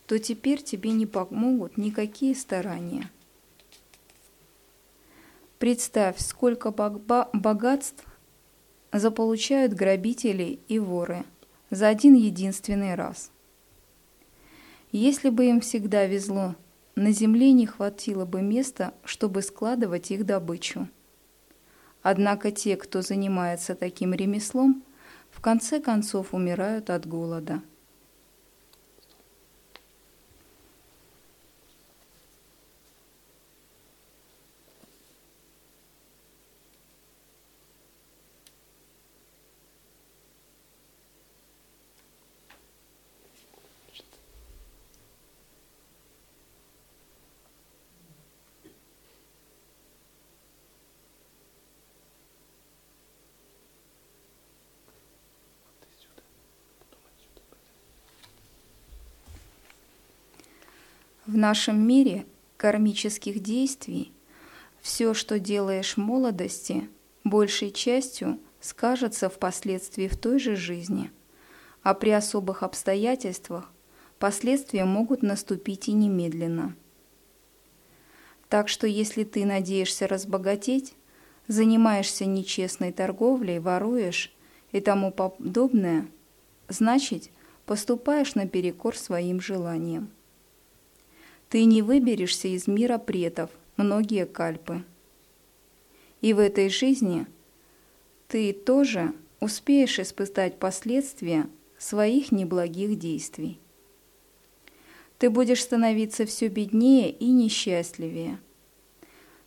то 0.06 0.20
теперь 0.20 0.62
тебе 0.62 0.92
не 0.92 1.06
помогут 1.06 1.78
никакие 1.78 2.36
старания. 2.36 3.10
Представь, 5.60 6.20
сколько 6.20 6.72
богатств 6.72 8.06
заполучают 8.92 9.74
грабители 9.74 10.60
и 10.68 10.78
воры 10.78 11.24
за 11.70 11.88
один 11.88 12.16
единственный 12.16 12.96
раз. 12.96 13.32
Если 14.92 15.30
бы 15.30 15.46
им 15.46 15.62
всегда 15.62 16.06
везло, 16.06 16.56
на 16.96 17.12
земле 17.12 17.54
не 17.54 17.66
хватило 17.66 18.26
бы 18.26 18.42
места, 18.42 18.94
чтобы 19.04 19.42
складывать 19.42 20.12
их 20.12 20.26
добычу. 20.26 20.88
Однако 22.04 22.52
те, 22.52 22.78
кто 22.78 23.02
занимается 23.02 23.74
таким 23.74 24.14
ремеслом, 24.14 24.84
в 25.32 25.42
конце 25.42 25.80
концов 25.80 26.34
умирают 26.34 26.92
от 26.92 27.08
голода– 27.08 27.62
В 61.34 61.36
нашем 61.36 61.82
мире 61.82 62.28
кармических 62.58 63.42
действий 63.42 64.14
все, 64.82 65.16
что 65.16 65.40
делаешь 65.40 65.96
в 65.96 65.98
молодости, 65.98 66.88
большей 67.24 67.72
частью 67.72 68.38
скажется 68.62 69.30
впоследствии 69.30 70.08
в 70.08 70.16
той 70.16 70.38
же 70.38 70.56
жизни, 70.56 71.10
а 71.82 71.96
при 71.96 72.12
особых 72.12 72.62
обстоятельствах 72.62 73.72
последствия 74.20 74.86
могут 74.86 75.24
наступить 75.24 75.88
и 75.88 75.94
немедленно. 75.94 76.76
Так 78.48 78.70
что 78.70 78.86
если 78.86 79.24
ты 79.24 79.44
надеешься 79.44 80.08
разбогатеть, 80.08 80.94
занимаешься 81.48 82.26
нечестной 82.26 82.92
торговлей, 82.92 83.58
воруешь 83.58 84.32
и 84.72 84.80
тому 84.82 85.12
подобное, 85.12 86.06
значит, 86.68 87.32
поступаешь 87.66 88.36
наперекор 88.36 88.96
своим 88.96 89.42
желаниям. 89.42 90.12
Ты 91.54 91.66
не 91.66 91.84
выберешься 91.84 92.48
из 92.48 92.66
мира 92.66 92.98
предов, 92.98 93.52
многие 93.78 94.26
кальпы. 94.26 94.84
И 96.20 96.34
в 96.34 96.40
этой 96.40 96.68
жизни 96.68 97.28
ты 98.28 98.54
тоже 98.54 99.14
успеешь 99.40 100.00
испытать 100.00 100.58
последствия 100.58 101.48
своих 101.78 102.32
неблагих 102.32 102.98
действий. 102.98 103.60
Ты 105.20 105.30
будешь 105.30 105.62
становиться 105.62 106.26
все 106.26 106.48
беднее 106.48 107.12
и 107.12 107.28
несчастливее. 107.28 108.40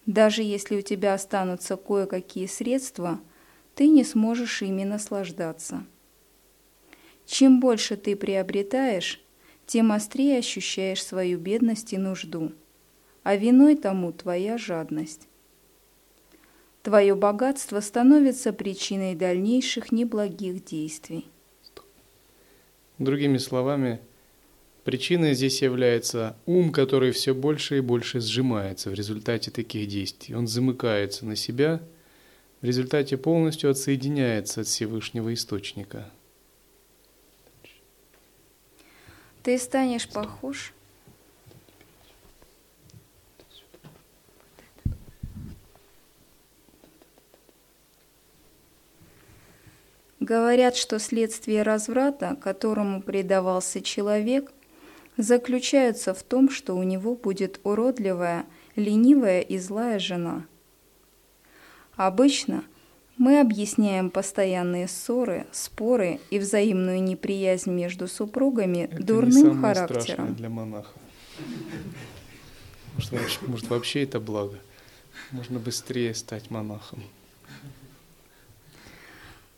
Даже 0.07 0.45
если 0.45 0.77
у 0.77 0.83
тебя 0.83 1.13
останутся 1.13 1.77
кое-какие 1.77 2.47
средства, 2.47 3.19
ты 3.75 3.89
не 3.89 4.05
сможешь 4.05 4.63
ими 4.63 4.85
наслаждаться. 4.85 5.85
Чем 7.27 7.59
больше 7.59 7.97
ты 7.97 8.15
приобретаешь, 8.15 9.26
тем 9.67 9.93
острее 9.93 10.39
ощущаешь 10.39 11.05
свою 11.05 11.39
бедность 11.39 11.93
и 11.93 11.99
нужду. 11.99 12.53
а 13.23 13.35
виной 13.35 13.75
тому 13.75 14.12
твоя 14.12 14.57
жадность. 14.57 15.27
Твое 16.85 17.17
богатство 17.17 17.81
становится 17.81 18.53
причиной 18.53 19.17
дальнейших 19.17 19.91
неблагих 19.91 20.64
действий. 20.64 21.27
Другими 22.99 23.39
словами, 23.39 23.99
причиной 24.85 25.35
здесь 25.35 25.61
является 25.61 26.37
ум, 26.47 26.71
который 26.71 27.11
все 27.11 27.35
больше 27.35 27.79
и 27.79 27.81
больше 27.81 28.21
сжимается 28.21 28.91
в 28.91 28.95
результате 28.95 29.51
таких 29.51 29.89
действий. 29.89 30.37
Он 30.37 30.47
замыкается 30.47 31.27
на 31.27 31.35
себя, 31.35 31.83
в 32.61 32.64
результате 32.64 33.17
полностью 33.17 33.71
отсоединяется 33.71 34.61
от 34.61 34.69
Всевышнего 34.69 35.35
Источника. 35.35 36.12
Ты 39.47 39.59
станешь 39.59 40.09
похож 40.09 40.74
Говорят, 50.18 50.74
что 50.74 50.99
следствие 50.99 51.62
разврата, 51.62 52.36
которому 52.42 53.01
предавался 53.01 53.80
человек, 53.80 54.53
заключается 55.16 56.12
в 56.12 56.24
том, 56.24 56.51
что 56.51 56.74
у 56.74 56.82
него 56.82 57.14
будет 57.14 57.61
уродливая, 57.62 58.47
ленивая 58.74 59.42
и 59.42 59.59
злая 59.59 60.01
жена. 60.01 60.44
Обычно 61.94 62.64
мы 63.19 63.41
объясняем 63.41 64.11
постоянные 64.11 64.89
ссоры, 64.89 65.47
споры 65.53 66.21
и 66.31 66.39
взаимную 66.39 67.03
неприязнь 67.03 67.71
между 67.71 68.09
супругами 68.09 68.89
Это 68.91 69.03
дурным 69.03 69.31
не 69.31 69.43
самое 69.43 69.75
характером. 69.75 70.35
для 70.35 70.49
монаха. 70.49 70.93
Может, 72.95 73.12
вообще- 73.12 73.39
может, 73.47 73.69
вообще 73.71 74.03
это 74.03 74.21
благо. 74.21 74.59
Можно 75.33 75.59
быстрее 75.59 76.14
стать 76.14 76.51
монахом. 76.51 77.03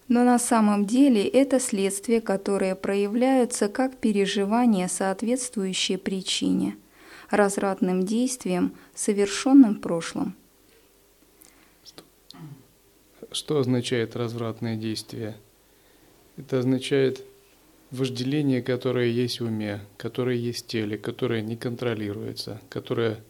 Но 0.09 0.25
на 0.25 0.39
самом 0.39 0.87
деле 0.87 1.27
это 1.27 1.61
следствия, 1.61 2.21
которые 2.23 2.75
проявляются 2.75 3.69
как 3.69 3.97
переживания, 3.99 4.89
соответствующие 4.89 5.99
причине, 5.99 6.77
развратным 7.29 8.07
действиям, 8.07 8.73
совершенным 8.95 9.75
в 9.75 9.81
прошлом. 9.81 10.35
Что 13.31 13.59
означает 13.59 14.17
развратное 14.17 14.77
действие? 14.77 15.37
Это 16.39 16.61
означает 16.61 17.25
вожделение, 17.91 18.63
которое 18.63 19.09
есть 19.09 19.41
в 19.41 19.45
уме, 19.45 19.81
которое 19.97 20.37
есть 20.37 20.65
в 20.65 20.69
теле, 20.69 20.97
которое 20.97 21.43
не 21.43 21.57
контролируется, 21.57 22.61
которое 22.71 23.23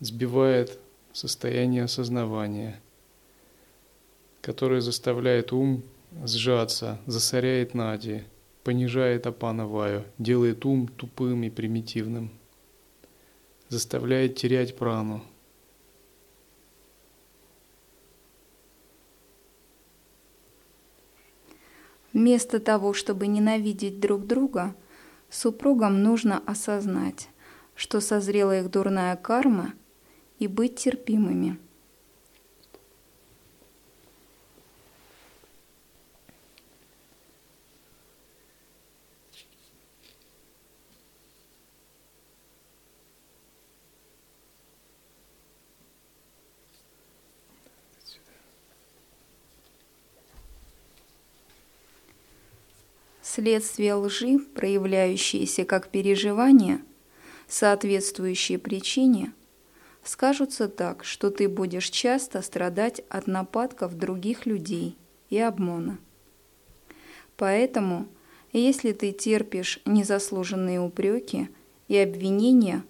сбивает 0.00 0.78
состояние 1.12 1.84
осознавания, 1.84 2.80
которое 4.40 4.80
заставляет 4.80 5.52
ум 5.52 5.82
сжаться, 6.24 7.00
засоряет 7.06 7.74
нади, 7.74 8.22
понижает 8.62 9.26
апанаваю, 9.26 10.04
делает 10.18 10.64
ум 10.64 10.88
тупым 10.88 11.44
и 11.44 11.50
примитивным, 11.50 12.30
заставляет 13.68 14.36
терять 14.36 14.76
прану. 14.76 15.22
Вместо 22.14 22.60
того, 22.60 22.94
чтобы 22.94 23.26
ненавидеть 23.26 23.98
друг 23.98 24.26
друга, 24.26 24.74
супругам 25.30 26.02
нужно 26.02 26.40
осознать, 26.46 27.28
что 27.74 28.00
созрела 28.00 28.60
их 28.60 28.70
дурная 28.70 29.16
карма, 29.16 29.74
и 30.38 30.46
быть 30.46 30.76
терпимыми. 30.76 31.58
Следствие 53.44 53.92
лжи, 53.92 54.38
проявляющиеся 54.38 55.66
как 55.66 55.88
переживания, 55.88 56.80
соответствующие 57.46 58.58
причине, 58.58 59.34
скажутся 60.02 60.66
так, 60.66 61.04
что 61.04 61.28
ты 61.28 61.46
будешь 61.46 61.90
часто 61.90 62.40
страдать 62.40 63.02
от 63.10 63.26
нападков 63.26 63.98
других 63.98 64.46
людей 64.46 64.96
и 65.28 65.38
обмана. 65.38 65.98
Поэтому, 67.36 68.08
если 68.54 68.92
ты 68.92 69.12
терпишь 69.12 69.78
незаслуженные 69.84 70.80
упреки 70.80 71.50
и 71.88 71.98
обвинения, 71.98 72.82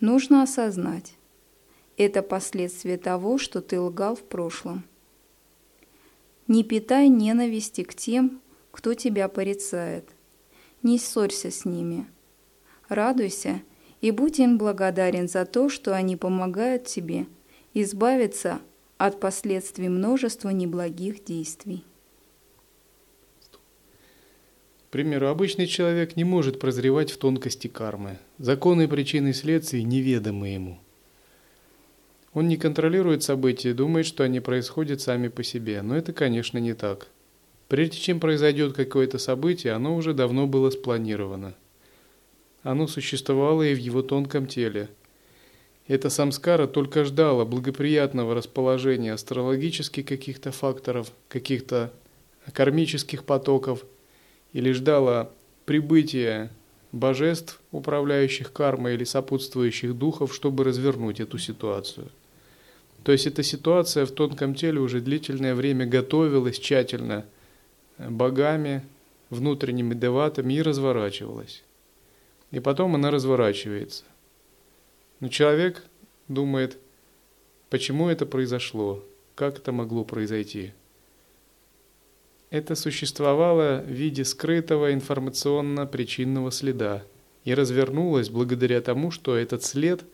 нужно 0.00 0.42
осознать, 0.42 1.14
это 1.96 2.20
последствия 2.20 2.98
того, 2.98 3.38
что 3.38 3.62
ты 3.62 3.80
лгал 3.80 4.14
в 4.14 4.24
прошлом. 4.24 4.84
Не 6.48 6.64
питай 6.64 7.08
ненависти 7.08 7.82
к 7.82 7.94
тем, 7.94 8.42
кто 8.76 8.92
тебя 8.92 9.28
порицает. 9.28 10.10
Не 10.82 10.98
ссорься 10.98 11.50
с 11.50 11.64
ними. 11.64 12.06
Радуйся 12.90 13.62
и 14.02 14.10
будь 14.10 14.38
им 14.38 14.58
благодарен 14.58 15.28
за 15.28 15.46
то, 15.46 15.70
что 15.70 15.96
они 15.96 16.14
помогают 16.14 16.84
тебе 16.84 17.26
избавиться 17.72 18.60
от 18.98 19.18
последствий 19.18 19.88
множества 19.88 20.50
неблагих 20.50 21.24
действий. 21.24 21.84
К 24.88 24.90
примеру, 24.90 25.28
обычный 25.28 25.66
человек 25.66 26.14
не 26.14 26.24
может 26.24 26.60
прозревать 26.60 27.10
в 27.10 27.16
тонкости 27.16 27.68
кармы. 27.68 28.18
Законы 28.36 28.88
причины 28.88 29.30
и 29.30 29.32
следствий 29.32 29.84
неведомы 29.84 30.48
ему. 30.48 30.78
Он 32.34 32.46
не 32.46 32.58
контролирует 32.58 33.22
события 33.22 33.72
думает, 33.72 34.04
что 34.04 34.22
они 34.22 34.40
происходят 34.40 35.00
сами 35.00 35.28
по 35.28 35.42
себе, 35.42 35.80
но 35.80 35.96
это, 35.96 36.12
конечно, 36.12 36.58
не 36.58 36.74
так. 36.74 37.08
Прежде 37.68 37.98
чем 37.98 38.20
произойдет 38.20 38.74
какое-то 38.74 39.18
событие, 39.18 39.72
оно 39.72 39.96
уже 39.96 40.14
давно 40.14 40.46
было 40.46 40.70
спланировано. 40.70 41.54
Оно 42.62 42.86
существовало 42.86 43.62
и 43.62 43.74
в 43.74 43.78
его 43.78 44.02
тонком 44.02 44.46
теле. 44.46 44.88
Эта 45.88 46.10
самскара 46.10 46.66
только 46.66 47.04
ждала 47.04 47.44
благоприятного 47.44 48.34
расположения 48.34 49.12
астрологических 49.12 50.04
каких-то 50.04 50.50
факторов, 50.52 51.12
каких-то 51.28 51.92
кармических 52.52 53.24
потоков, 53.24 53.84
или 54.52 54.72
ждала 54.72 55.30
прибытия 55.64 56.50
божеств, 56.92 57.60
управляющих 57.72 58.52
кармой 58.52 58.94
или 58.94 59.04
сопутствующих 59.04 59.96
духов, 59.96 60.34
чтобы 60.34 60.64
развернуть 60.64 61.20
эту 61.20 61.38
ситуацию. 61.38 62.08
То 63.02 63.12
есть 63.12 63.26
эта 63.26 63.42
ситуация 63.42 64.06
в 64.06 64.10
тонком 64.12 64.54
теле 64.54 64.80
уже 64.80 65.00
длительное 65.00 65.54
время 65.54 65.86
готовилась 65.86 66.58
тщательно 66.58 67.26
богами, 67.98 68.82
внутренними 69.30 69.94
деватами 69.94 70.54
и 70.54 70.62
разворачивалась. 70.62 71.62
И 72.50 72.60
потом 72.60 72.94
она 72.94 73.10
разворачивается. 73.10 74.04
Но 75.20 75.28
человек 75.28 75.82
думает, 76.28 76.78
почему 77.70 78.08
это 78.08 78.26
произошло, 78.26 79.04
как 79.34 79.58
это 79.58 79.72
могло 79.72 80.04
произойти. 80.04 80.72
Это 82.50 82.74
существовало 82.74 83.82
в 83.84 83.90
виде 83.90 84.24
скрытого 84.24 84.92
информационно-причинного 84.92 86.52
следа 86.52 87.04
и 87.44 87.54
развернулось 87.54 88.30
благодаря 88.30 88.80
тому, 88.80 89.10
что 89.10 89.36
этот 89.36 89.64
след 89.64 90.04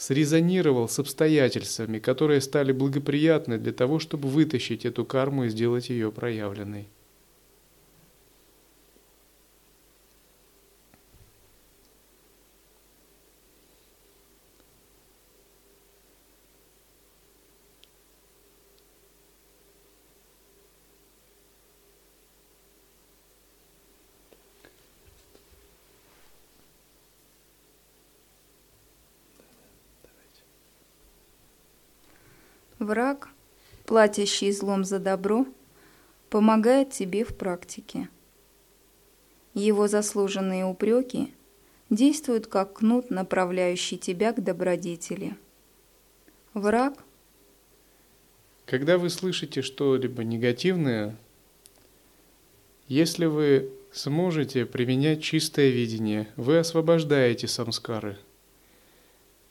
срезонировал 0.00 0.88
с 0.88 0.98
обстоятельствами, 0.98 1.98
которые 1.98 2.40
стали 2.40 2.72
благоприятны 2.72 3.58
для 3.58 3.72
того, 3.72 3.98
чтобы 3.98 4.30
вытащить 4.30 4.86
эту 4.86 5.04
карму 5.04 5.44
и 5.44 5.50
сделать 5.50 5.90
ее 5.90 6.10
проявленной. 6.10 6.88
Враг, 32.90 33.28
платящий 33.86 34.50
злом 34.50 34.84
за 34.84 34.98
добро, 34.98 35.46
помогает 36.28 36.90
тебе 36.90 37.22
в 37.22 37.36
практике. 37.36 38.08
Его 39.54 39.86
заслуженные 39.86 40.64
упреки 40.64 41.32
действуют 41.88 42.48
как 42.48 42.78
кнут, 42.78 43.08
направляющий 43.08 43.96
тебя 43.96 44.32
к 44.32 44.42
добродетели. 44.42 45.36
Враг 46.52 46.94
Когда 48.66 48.98
вы 48.98 49.08
слышите 49.08 49.62
что-либо 49.62 50.24
негативное, 50.24 51.16
если 52.88 53.26
вы 53.26 53.70
сможете 53.92 54.66
применять 54.66 55.22
чистое 55.22 55.70
видение, 55.70 56.26
вы 56.34 56.58
освобождаете 56.58 57.46
самскары. 57.46 58.18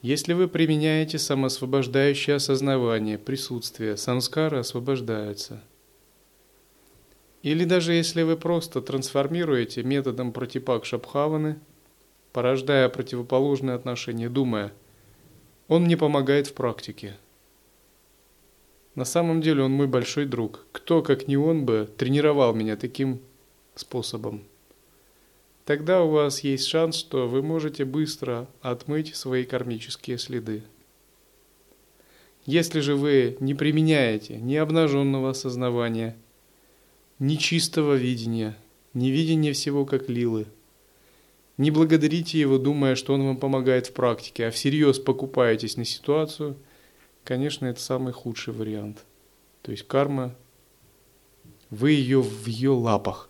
Если 0.01 0.31
вы 0.31 0.47
применяете 0.47 1.19
самосвобождающее 1.19 2.37
осознавание, 2.37 3.17
присутствие, 3.17 3.97
самскары 3.97 4.59
освобождаются. 4.59 5.61
Или 7.43 7.65
даже 7.65 7.93
если 7.93 8.21
вы 8.21 8.37
просто 8.37 8.81
трансформируете 8.81 9.83
методом 9.83 10.31
протипак 10.31 10.85
Шабхаваны, 10.85 11.59
порождая 12.31 12.87
противоположные 12.87 13.75
отношения, 13.75 14.29
думая, 14.29 14.71
он 15.67 15.83
мне 15.83 15.97
помогает 15.97 16.47
в 16.47 16.53
практике. 16.53 17.17
На 18.95 19.03
самом 19.03 19.41
деле 19.41 19.63
он 19.63 19.73
мой 19.73 19.87
большой 19.87 20.25
друг. 20.25 20.65
Кто, 20.71 21.01
как 21.01 21.27
не 21.27 21.35
он 21.35 21.65
бы, 21.65 21.89
тренировал 21.97 22.53
меня 22.53 22.77
таким 22.77 23.21
способом. 23.75 24.43
Тогда 25.69 26.01
у 26.01 26.09
вас 26.09 26.43
есть 26.43 26.65
шанс, 26.65 26.95
что 26.95 27.27
вы 27.27 27.43
можете 27.43 27.85
быстро 27.85 28.47
отмыть 28.63 29.15
свои 29.15 29.43
кармические 29.43 30.17
следы. 30.17 30.63
Если 32.47 32.79
же 32.79 32.95
вы 32.95 33.37
не 33.39 33.53
применяете 33.53 34.37
ни 34.37 34.55
обнаженного 34.55 35.29
осознавания, 35.29 36.17
ни 37.19 37.35
чистого 37.35 37.93
видения, 37.93 38.57
ни 38.95 39.09
видения 39.09 39.53
всего 39.53 39.85
как 39.85 40.09
лилы, 40.09 40.47
не 41.57 41.69
благодарите 41.69 42.39
его, 42.39 42.57
думая, 42.57 42.95
что 42.95 43.13
он 43.13 43.23
вам 43.23 43.37
помогает 43.37 43.85
в 43.85 43.93
практике, 43.93 44.47
а 44.47 44.51
всерьез 44.51 44.97
покупаетесь 44.97 45.77
на 45.77 45.85
ситуацию, 45.85 46.57
конечно, 47.23 47.67
это 47.67 47.79
самый 47.79 48.11
худший 48.11 48.55
вариант. 48.55 49.05
То 49.61 49.69
есть 49.69 49.85
карма, 49.85 50.33
вы 51.69 51.91
ее 51.91 52.23
в 52.23 52.47
ее 52.47 52.71
лапах 52.71 53.28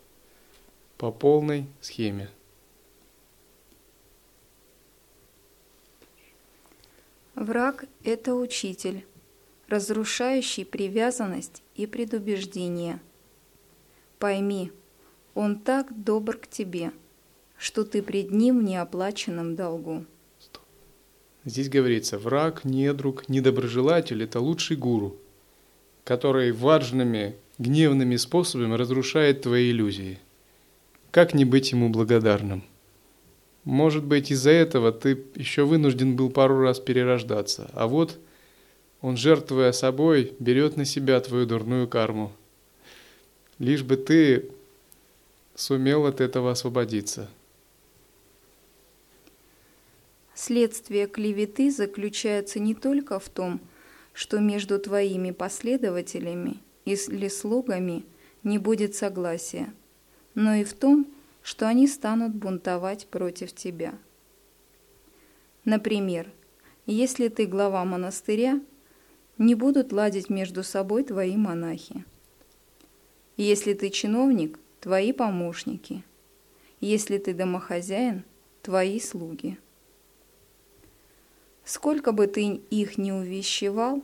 по 0.99 1.11
полной 1.13 1.65
схеме. 1.79 2.29
Враг– 7.35 7.85
это 8.03 8.35
учитель, 8.35 9.05
разрушающий 9.69 10.65
привязанность 10.65 11.63
и 11.75 11.87
предубеждение. 11.87 12.99
Пойми, 14.19 14.73
он 15.35 15.59
так 15.59 16.03
добр 16.03 16.35
к 16.35 16.47
тебе, 16.47 16.91
что 17.57 17.85
ты 17.85 18.03
пред 18.03 18.31
ним 18.31 18.59
в 18.59 18.63
неоплаченном 18.63 19.55
долгу. 19.55 20.05
Здесь 21.45 21.69
говорится, 21.69 22.19
враг, 22.19 22.65
недруг, 22.65 23.29
недоброжелатель– 23.29 24.21
это 24.23 24.41
лучший 24.41 24.75
гуру, 24.75 25.15
который 26.03 26.51
важными, 26.51 27.37
гневными 27.57 28.17
способами 28.17 28.73
разрушает 28.73 29.43
твои 29.43 29.71
иллюзии– 29.71 30.19
как 31.11 31.33
не 31.33 31.43
быть 31.43 31.71
ему 31.71 31.89
благодарным? 31.89 32.63
Может 33.63 34.03
быть, 34.03 34.31
из-за 34.31 34.51
этого 34.51 34.91
ты 34.91 35.23
еще 35.35 35.63
вынужден 35.63 36.15
был 36.15 36.29
пару 36.29 36.61
раз 36.61 36.79
перерождаться. 36.79 37.69
А 37.73 37.87
вот 37.87 38.19
он, 39.01 39.17
жертвуя 39.17 39.71
собой, 39.71 40.33
берет 40.39 40.77
на 40.77 40.85
себя 40.85 41.19
твою 41.19 41.45
дурную 41.45 41.87
карму. 41.87 42.31
Лишь 43.57 43.83
бы 43.83 43.97
ты 43.97 44.49
сумел 45.55 46.05
от 46.05 46.21
этого 46.21 46.51
освободиться. 46.51 47.27
Следствие 50.35 51.07
клеветы 51.07 51.69
заключается 51.69 52.59
не 52.59 52.73
только 52.73 53.19
в 53.19 53.27
том, 53.27 53.59
что 54.13 54.39
между 54.39 54.79
твоими 54.79 55.31
последователями 55.31 56.57
или 56.85 57.27
слугами 57.27 58.05
не 58.43 58.57
будет 58.57 58.95
согласия– 58.95 59.73
но 60.39 60.53
и 60.53 60.63
в 60.63 60.73
том, 60.73 61.05
что 61.41 61.67
они 61.67 61.85
станут 61.85 62.33
бунтовать 62.33 63.07
против 63.07 63.51
тебя. 63.51 63.95
Например, 65.65 66.31
если 66.85 67.27
ты 67.27 67.45
глава 67.45 67.83
монастыря, 67.83 68.61
не 69.37 69.53
будут 69.53 69.91
ладить 69.91 70.29
между 70.29 70.63
собой 70.63 71.03
твои 71.03 71.35
монахи. 71.35 72.05
Если 73.35 73.73
ты 73.73 73.89
чиновник, 73.89 74.57
твои 74.79 75.11
помощники. 75.11 76.05
Если 76.79 77.17
ты 77.17 77.33
домохозяин, 77.33 78.23
твои 78.61 79.01
слуги. 79.01 79.59
Сколько 81.65 82.13
бы 82.13 82.27
ты 82.27 82.45
их 82.45 82.97
ни 82.97 83.11
увещевал, 83.11 84.01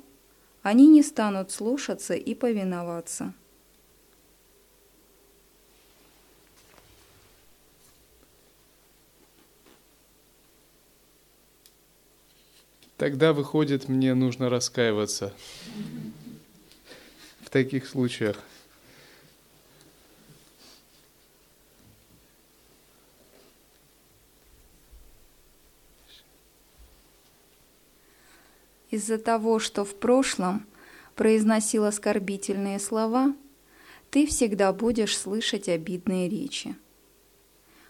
они 0.63 0.89
не 0.89 1.01
станут 1.01 1.51
слушаться 1.51 2.13
и 2.13 2.35
повиноваться. 2.35 3.33
Тогда 12.97 13.33
выходит, 13.33 13.89
мне 13.89 14.13
нужно 14.13 14.49
раскаиваться 14.49 15.33
в 17.41 17.49
таких 17.49 17.87
случаях. 17.87 18.39
Из-за 28.91 29.17
того, 29.17 29.59
что 29.59 29.83
в 29.83 29.93
прошлом 29.95 30.65
произносил 31.15 31.83
оскорбительные 31.83 32.79
слова, 32.79 33.35
ты 34.09 34.25
всегда 34.25 34.71
будешь 34.71 35.17
слышать 35.17 35.67
обидные 35.67 36.29
речи. 36.29 36.77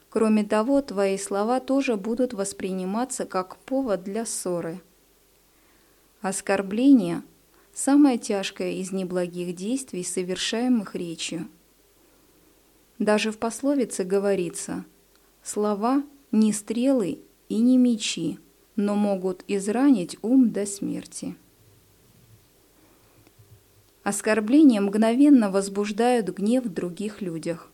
Кроме 0.10 0.44
того, 0.44 0.82
твои 0.82 1.20
слова 1.20 1.60
тоже 1.60 1.96
будут 1.96 2.34
восприниматься 2.34 3.26
как 3.26 3.58
повод 3.58 4.04
для 4.04 4.26
ссоры– 4.26 4.82
Оскорбление– 6.26 7.22
самое 7.76 8.18
тяжкое 8.18 8.72
из 8.72 8.92
неблагих 8.92 9.56
действий, 9.56 10.04
совершаемых 10.04 10.96
речью. 10.96 11.48
Даже 12.98 13.32
в 13.32 13.38
пословице 13.38 14.04
говорится 14.04 14.86
«слова 15.44 16.04
не 16.32 16.52
стрелы 16.52 17.20
и 17.48 17.60
не 17.60 17.78
мечи, 17.78 18.40
но 18.76 18.96
могут 18.96 19.44
изранить 19.48 20.18
ум 20.24 20.50
до 20.50 20.66
смерти». 20.66 21.36
Оскорбления 24.02 24.82
мгновенно 24.82 25.52
возбуждают 25.52 26.30
гнев 26.30 26.66
в 26.66 26.74
других 26.74 27.22
людях. 27.22 27.70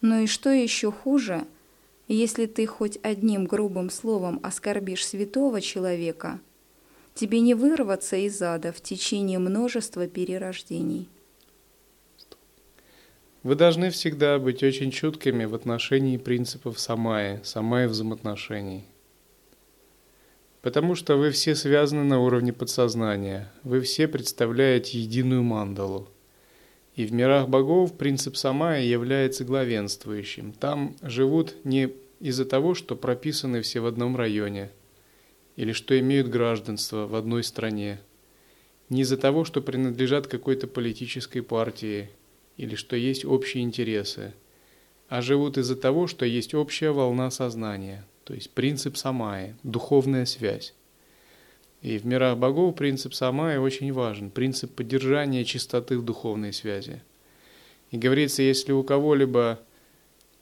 Но 0.00 0.20
и 0.20 0.26
что 0.26 0.48
еще 0.48 0.90
хуже, 0.90 1.46
если 2.08 2.46
ты 2.46 2.64
хоть 2.64 2.98
одним 3.02 3.44
грубым 3.44 3.90
словом 3.90 4.40
оскорбишь 4.42 5.06
святого 5.06 5.60
человека– 5.60 6.40
Тебе 7.14 7.38
не 7.38 7.54
вырваться 7.54 8.16
из 8.16 8.42
ада 8.42 8.72
в 8.72 8.80
течение 8.80 9.38
множества 9.38 10.08
перерождений. 10.08 11.08
Вы 13.44 13.54
должны 13.54 13.90
всегда 13.90 14.40
быть 14.40 14.64
очень 14.64 14.90
чуткими 14.90 15.44
в 15.44 15.54
отношении 15.54 16.16
принципов 16.16 16.80
самая, 16.80 17.40
самая 17.44 17.88
взаимоотношений. 17.88 18.84
Потому 20.60 20.96
что 20.96 21.16
вы 21.16 21.30
все 21.30 21.54
связаны 21.54 22.02
на 22.02 22.18
уровне 22.18 22.52
подсознания, 22.52 23.52
вы 23.62 23.80
все 23.82 24.08
представляете 24.08 24.98
единую 24.98 25.44
мандалу. 25.44 26.08
И 26.96 27.04
в 27.06 27.12
мирах 27.12 27.48
богов 27.48 27.96
принцип 27.96 28.36
самая 28.36 28.82
является 28.82 29.44
главенствующим. 29.44 30.52
Там 30.52 30.96
живут 31.00 31.54
не 31.62 31.92
из-за 32.18 32.44
того, 32.44 32.74
что 32.74 32.96
прописаны 32.96 33.62
все 33.62 33.78
в 33.78 33.86
одном 33.86 34.16
районе– 34.16 34.72
или 35.56 35.72
что 35.72 35.98
имеют 35.98 36.28
гражданство 36.28 37.06
в 37.06 37.14
одной 37.14 37.44
стране, 37.44 38.00
не 38.88 39.02
из-за 39.02 39.16
того, 39.16 39.44
что 39.44 39.62
принадлежат 39.62 40.26
какой-то 40.26 40.66
политической 40.66 41.40
партии 41.40 42.10
или 42.56 42.74
что 42.74 42.96
есть 42.96 43.24
общие 43.24 43.64
интересы, 43.64 44.34
а 45.08 45.22
живут 45.22 45.58
из-за 45.58 45.76
того, 45.76 46.06
что 46.06 46.24
есть 46.24 46.54
общая 46.54 46.90
волна 46.90 47.30
сознания, 47.30 48.04
то 48.24 48.34
есть 48.34 48.50
принцип 48.50 48.96
самая, 48.96 49.56
духовная 49.62 50.26
связь. 50.26 50.74
И 51.82 51.98
в 51.98 52.06
мирах 52.06 52.38
богов 52.38 52.76
принцип 52.76 53.12
самая 53.12 53.60
очень 53.60 53.92
важен, 53.92 54.30
принцип 54.30 54.74
поддержания 54.74 55.44
чистоты 55.44 55.98
в 55.98 56.04
духовной 56.04 56.52
связи. 56.52 57.02
И 57.90 57.98
говорится, 57.98 58.42
если 58.42 58.72
у 58.72 58.82
кого-либо 58.82 59.60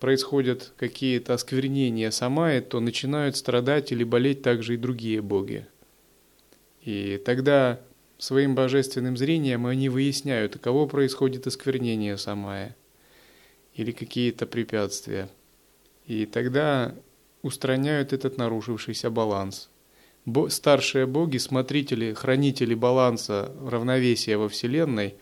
происходят 0.02 0.72
какие-то 0.78 1.34
осквернения 1.34 2.10
самая, 2.10 2.60
то 2.60 2.80
начинают 2.80 3.36
страдать 3.36 3.92
или 3.92 4.02
болеть 4.02 4.42
также 4.42 4.74
и 4.74 4.76
другие 4.76 5.22
боги. 5.22 5.64
И 6.80 7.22
тогда 7.24 7.78
своим 8.18 8.56
божественным 8.56 9.16
зрением 9.16 9.64
они 9.64 9.88
выясняют, 9.88 10.58
кого 10.58 10.88
происходит 10.88 11.46
осквернение 11.46 12.18
самая 12.18 12.74
или 13.74 13.92
какие-то 13.92 14.44
препятствия. 14.44 15.28
И 16.08 16.26
тогда 16.26 16.96
устраняют 17.42 18.12
этот 18.12 18.38
нарушившийся 18.38 19.08
баланс. 19.08 19.70
Бо 20.24 20.48
старшие 20.48 21.06
боги, 21.06 21.38
смотрители, 21.38 22.12
хранители 22.12 22.74
баланса 22.74 23.54
равновесия 23.64 24.36
во 24.36 24.48
Вселенной 24.48 25.14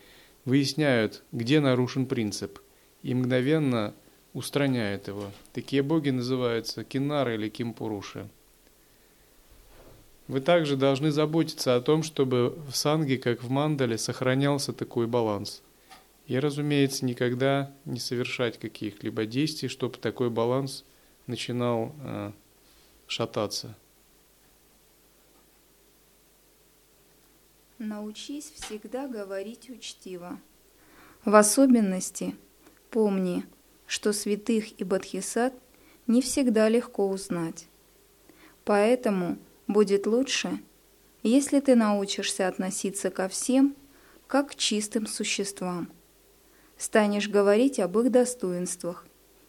выясняют, 0.43 1.21
где 1.31 1.59
нарушен 1.59 2.07
принцип, 2.07 2.57
и 3.03 3.13
мгновенно 3.13 3.93
устраняют 4.33 5.07
его. 5.07 5.31
Такие 5.53 5.83
боги 5.83 6.09
называются 6.09 6.83
кинары 6.83 7.35
или 7.35 7.49
кимпуруши. 7.49 8.29
Вы 10.27 10.39
также 10.39 10.77
должны 10.77 11.11
заботиться 11.11 11.75
о 11.75 11.81
том, 11.81 12.03
чтобы 12.03 12.57
в 12.69 12.75
санге, 12.75 13.17
как 13.17 13.43
в 13.43 13.49
мандале, 13.49 13.97
сохранялся 13.97 14.71
такой 14.71 15.07
баланс. 15.07 15.61
И, 16.27 16.39
разумеется, 16.39 17.03
никогда 17.03 17.73
не 17.83 17.99
совершать 17.99 18.57
каких-либо 18.57 19.25
действий, 19.25 19.67
чтобы 19.67 19.97
такой 19.97 20.29
баланс 20.29 20.85
начинал 21.27 21.93
э, 22.01 22.31
шататься. 23.07 23.75
Научись 27.77 28.51
всегда 28.51 29.07
говорить 29.07 29.69
учтиво. 29.69 30.39
В 31.25 31.35
особенности 31.35 32.35
помни, 32.89 33.43
что 33.91 34.13
святых 34.13 34.79
и 34.79 34.85
бодхисат 34.85 35.53
не 36.07 36.21
всегда 36.21 36.69
легко 36.69 37.09
узнать. 37.09 37.67
Поэтому 38.63 39.37
будет 39.67 40.07
лучше, 40.07 40.61
если 41.23 41.59
ты 41.59 41.75
научишься 41.75 42.47
относиться 42.47 43.09
ко 43.09 43.27
всем, 43.27 43.75
как 44.27 44.51
к 44.51 44.55
чистым 44.55 45.07
существам. 45.07 45.89
Станешь 46.77 47.27
говорить 47.27 47.81
об 47.81 47.99
их 47.99 48.11
достоинствах 48.11 49.05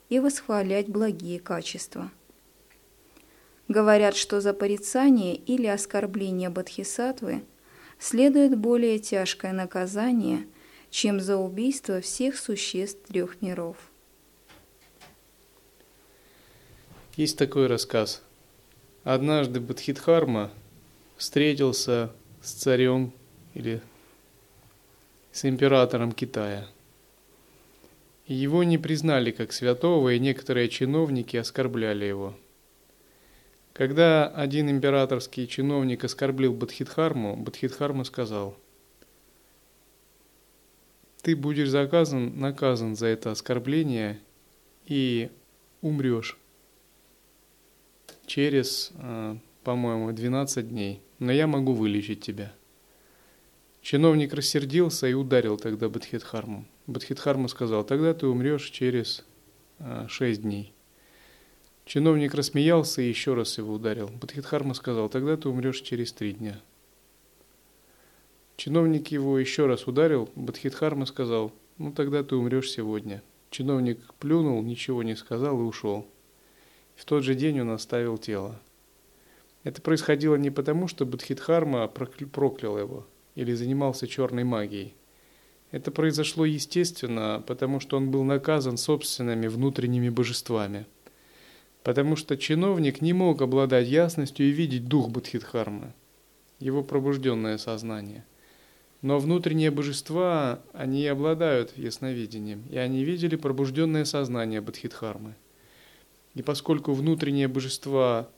и 0.08 0.18
восхвалять 0.18 0.88
благие 0.88 1.38
качества. 1.38 2.10
Говорят, 3.68 4.16
что 4.16 4.40
за 4.40 4.52
порицание 4.54 5.36
или 5.36 5.68
оскорбление 5.68 6.50
бодхисаттвы 6.50 7.44
следует 8.00 8.58
более 8.58 8.98
тяжкое 8.98 9.52
наказание, 9.52 10.48
чем 10.90 11.20
за 11.20 11.36
убийство 11.36 12.00
всех 12.00 12.36
существ 12.36 13.06
трех 13.06 13.40
миров. 13.40 13.91
Есть 17.16 17.38
такой 17.38 17.66
рассказ– 17.66 18.22
Однажды 19.04 19.58
Бадхидхарма 19.58 20.52
встретился 21.16 22.12
с 22.40 22.52
царем 22.52 23.12
или 23.52 23.82
с 25.32 25.44
императором 25.44 26.12
Китая. 26.12 26.68
его 28.28 28.62
не 28.62 28.78
признали 28.78 29.32
как 29.32 29.52
святого, 29.52 30.10
и 30.10 30.20
некоторые 30.20 30.68
чиновники 30.68 31.36
оскорбляли 31.36 32.04
его. 32.04 32.36
Когда 33.72 34.28
один 34.28 34.70
императорский 34.70 35.48
чиновник 35.48 36.04
оскорбил 36.04 36.52
Бадхидхарму, 36.52 37.36
Бадхидхарма 37.36 38.04
сказал, 38.04 38.56
«Ты 41.22 41.34
будешь 41.34 41.70
заказан, 41.70 42.38
наказан 42.38 42.94
за 42.94 43.06
это 43.08 43.32
оскорбление 43.32 44.20
и 44.86 45.28
умрешь 45.80 46.38
через, 48.32 48.92
э, 48.94 49.36
по-моему, 49.62 50.10
12 50.10 50.66
дней, 50.70 51.02
но 51.18 51.30
я 51.32 51.46
могу 51.46 51.74
вылечить 51.74 52.22
тебя. 52.22 52.54
Чиновник 53.82 54.32
рассердился 54.32 55.06
и 55.06 55.12
ударил 55.12 55.58
тогда 55.58 55.90
Бадхидхарму. 55.90 56.64
Бадхидхарма 56.86 57.48
сказал, 57.48 57.84
тогда 57.84 58.14
ты 58.14 58.26
умрешь 58.26 58.70
через 58.70 59.26
6 60.08 60.38
э, 60.38 60.42
дней. 60.42 60.72
Чиновник 61.84 62.32
рассмеялся 62.32 63.02
и 63.02 63.08
еще 63.10 63.34
раз 63.34 63.58
его 63.58 63.74
ударил. 63.74 64.08
Бадхидхарма 64.08 64.72
сказал, 64.72 65.10
тогда 65.10 65.36
ты 65.36 65.50
умрешь 65.50 65.82
через 65.82 66.14
три 66.14 66.32
дня. 66.32 66.58
Чиновник 68.56 69.08
его 69.08 69.38
еще 69.38 69.66
раз 69.66 69.86
ударил. 69.86 70.30
Бадхидхарма 70.36 71.04
сказал, 71.04 71.52
ну 71.76 71.92
тогда 71.92 72.22
ты 72.22 72.34
умрешь 72.34 72.70
сегодня. 72.70 73.22
Чиновник 73.50 73.98
плюнул, 74.14 74.62
ничего 74.62 75.02
не 75.02 75.16
сказал 75.16 75.60
и 75.60 75.64
ушел. 75.64 76.06
В 77.02 77.04
тот 77.04 77.24
же 77.24 77.34
день 77.34 77.60
он 77.60 77.70
оставил 77.70 78.16
тело. 78.16 78.60
Это 79.64 79.82
происходило 79.82 80.36
не 80.36 80.50
потому, 80.50 80.86
что 80.86 81.04
Будхидхарма 81.04 81.88
проклял 81.88 82.78
его 82.78 83.04
или 83.34 83.54
занимался 83.54 84.06
черной 84.06 84.44
магией. 84.44 84.94
Это 85.72 85.90
произошло 85.90 86.44
естественно, 86.44 87.42
потому 87.44 87.80
что 87.80 87.96
он 87.96 88.12
был 88.12 88.22
наказан 88.22 88.76
собственными 88.76 89.48
внутренними 89.48 90.10
божествами. 90.10 90.86
Потому 91.82 92.14
что 92.14 92.36
чиновник 92.36 93.00
не 93.00 93.12
мог 93.12 93.42
обладать 93.42 93.88
ясностью 93.88 94.46
и 94.46 94.52
видеть 94.52 94.86
дух 94.86 95.08
Будхидхармы, 95.08 95.94
его 96.60 96.84
пробужденное 96.84 97.58
сознание. 97.58 98.24
Но 99.00 99.18
внутренние 99.18 99.72
божества, 99.72 100.62
они 100.72 101.04
обладают 101.08 101.76
ясновидением, 101.76 102.62
и 102.70 102.76
они 102.76 103.02
видели 103.02 103.34
пробужденное 103.34 104.04
сознание 104.04 104.60
Бодхидхармы. 104.60 105.34
И 106.34 106.42
поскольку 106.42 106.92
внутренние 106.92 107.48
божества 107.48 108.28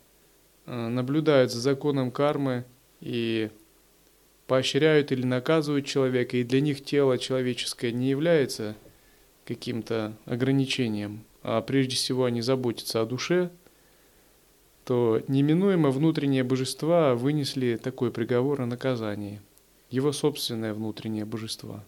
э, 0.66 0.88
наблюдают 0.88 1.53
за 1.53 1.61
законом 1.61 2.11
кармы 2.11 2.64
и 3.01 3.51
поощряют 4.47 5.12
или 5.12 5.24
наказывают 5.24 5.86
человека, 5.86 6.36
и 6.36 6.45
для 6.45 6.61
них 6.61 6.84
тело 6.84 7.18
человеческое 7.18 7.92
не 7.92 8.09
является 8.09 8.76
каким-то 9.45 10.16
ограничением, 10.24 11.24
а 11.42 11.61
прежде 11.61 11.97
всего 11.97 12.24
они 12.24 12.40
заботятся 12.40 13.01
о 13.01 13.07
душе, 13.07 13.51
то 14.84 15.22
неминуемо 15.28 15.90
внутренние 15.90 16.45
божества 16.45 17.14
вынесли 17.14 17.76
такой 17.76 18.11
приговор 18.11 18.62
о 18.62 18.66
наказании, 18.66 19.40
его 19.90 20.12
собственное 20.12 20.74
внутреннее 20.74 21.24
божество. 21.24 21.82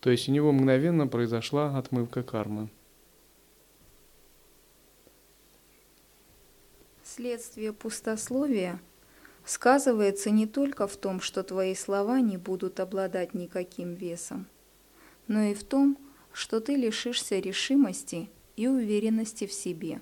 То 0.00 0.10
есть 0.10 0.28
у 0.28 0.32
него 0.32 0.52
мгновенно 0.52 1.06
произошла 1.06 1.76
отмывка 1.78 2.22
кармы. 2.22 2.68
Следствие 7.18 7.72
пустословия 7.72 8.80
сказывается 9.44 10.30
не 10.30 10.46
только 10.46 10.86
в 10.86 10.96
том, 10.96 11.20
что 11.20 11.42
твои 11.42 11.74
слова 11.74 12.20
не 12.20 12.36
будут 12.36 12.78
обладать 12.78 13.34
никаким 13.34 13.94
весом, 13.94 14.46
но 15.26 15.42
и 15.42 15.52
в 15.52 15.64
том, 15.64 15.98
что 16.32 16.60
ты 16.60 16.76
лишишься 16.76 17.40
решимости 17.40 18.30
и 18.54 18.68
уверенности 18.68 19.48
в 19.48 19.52
себе. 19.52 20.00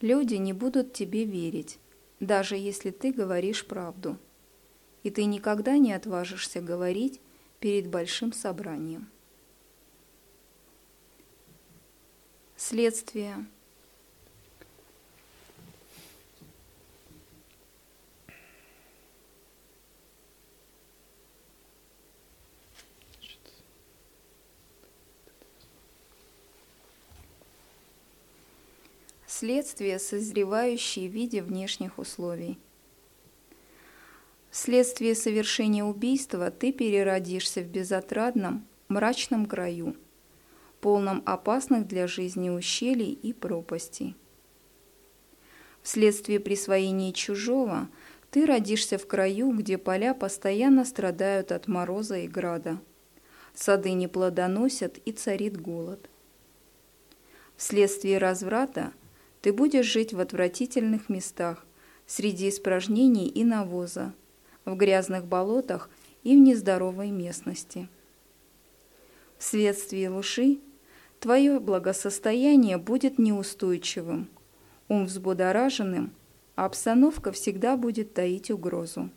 Люди 0.00 0.36
не 0.36 0.54
будут 0.54 0.94
тебе 0.94 1.26
верить, 1.26 1.78
даже 2.18 2.56
если 2.56 2.90
ты 2.90 3.12
говоришь 3.12 3.66
правду, 3.66 4.16
и 5.02 5.10
ты 5.10 5.26
никогда 5.26 5.76
не 5.76 5.92
отважишься 5.92 6.62
говорить 6.62 7.20
перед 7.60 7.88
большим 7.88 8.32
собранием. 8.32 9.06
Следствие– 12.56 13.44
следствие, 29.42 29.98
созревающие 29.98 31.08
в 31.08 31.12
виде 31.12 31.42
внешних 31.42 31.98
условий. 31.98 32.60
Вследствие 34.52 35.16
совершения 35.16 35.82
убийства 35.82 36.52
ты 36.52 36.70
переродишься 36.70 37.60
в 37.60 37.66
безотрадном, 37.66 38.64
мрачном 38.86 39.46
краю, 39.46 39.96
полном 40.80 41.24
опасных 41.26 41.88
для 41.88 42.06
жизни 42.06 42.50
ущелий 42.50 43.10
и 43.10 43.32
пропастей. 43.32 44.14
Вследствие 45.82 46.38
присвоения 46.38 47.12
чужого 47.12 47.88
ты 48.30 48.46
родишься 48.46 48.96
в 48.96 49.08
краю, 49.08 49.50
где 49.50 49.76
поля 49.76 50.14
постоянно 50.14 50.84
страдают 50.84 51.50
от 51.50 51.66
мороза 51.66 52.18
и 52.18 52.28
града, 52.28 52.78
сады 53.54 53.90
не 53.90 54.06
плодоносят 54.06 54.98
и 54.98 55.10
царит 55.10 55.60
голод. 55.60 56.08
Вследствие 57.56 58.18
разврата 58.18 58.92
ты 59.42 59.52
будешь 59.52 59.86
жить 59.86 60.14
в 60.14 60.20
отвратительных 60.20 61.08
местах, 61.08 61.66
среди 62.06 62.48
испражнений 62.48 63.26
и 63.26 63.44
навоза, 63.44 64.14
в 64.64 64.76
грязных 64.76 65.26
болотах 65.26 65.90
и 66.22 66.36
в 66.36 66.38
нездоровой 66.38 67.10
местности. 67.10 67.88
Вследствие 69.38 70.08
лжи 70.10 70.58
твое 71.18 71.58
благосостояние 71.58 72.78
будет 72.78 73.18
неустойчивым, 73.18 74.30
ум 74.88 75.06
взбудораженным, 75.06 76.12
а 76.54 76.66
обстановка 76.66 77.32
всегда 77.32 77.76
будет 77.76 78.14
таить 78.14 78.50
угрозу. 78.50 79.10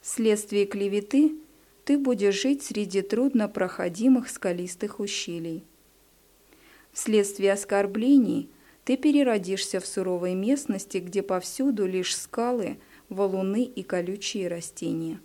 Вследствие 0.00 0.66
клеветы 0.66 1.36
ты 1.84 1.98
будешь 1.98 2.40
жить 2.40 2.64
среди 2.64 3.02
труднопроходимых 3.02 4.28
скалистых 4.28 4.98
ущелий. 4.98 5.64
Вследствие 6.98 7.52
оскорблений 7.52 8.50
ты 8.82 8.96
переродишься 8.96 9.78
в 9.78 9.86
суровой 9.86 10.34
местности, 10.34 10.98
где 10.98 11.22
повсюду 11.22 11.86
лишь 11.86 12.16
скалы, 12.16 12.80
валуны 13.08 13.62
и 13.62 13.84
колючие 13.84 14.48
растения. 14.48 15.20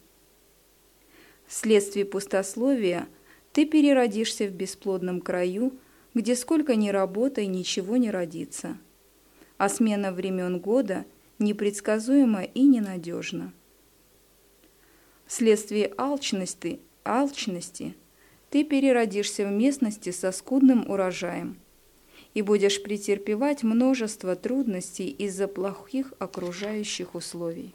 Вследствие 1.48 2.06
пустословия 2.06 3.08
ты 3.54 3.66
переродишься 3.66 4.46
в 4.46 4.52
бесплодном 4.52 5.20
краю, 5.20 5.74
где 6.14 6.36
сколько 6.36 6.76
ни 6.76 6.90
работай, 6.90 7.48
ничего 7.48 7.98
не 7.98 8.12
родится. 8.12 8.78
А 9.58 9.68
смена 9.68 10.12
времен 10.12 10.60
года 10.60 11.06
непредсказуема 11.40 12.44
и 12.44 12.62
ненадежна. 12.62 13.52
Вследствие 15.26 15.92
алчности, 15.98 16.82
алчности 17.04 17.96
ты 18.52 18.64
переродишься 18.64 19.48
в 19.48 19.52
местности 19.52 20.12
со 20.12 20.32
скудным 20.32 20.88
урожаем 20.88 21.58
и 22.34 22.42
будешь 22.42 22.82
претерпевать 22.82 23.64
множество 23.64 24.36
трудностей 24.36 25.10
из-за 25.10 25.48
плохих 25.48 26.14
окружающих 26.20 27.16
условий. 27.16 27.74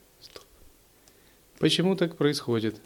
Почему 1.59 1.97
так 1.97 2.17
происходит? 2.17 2.77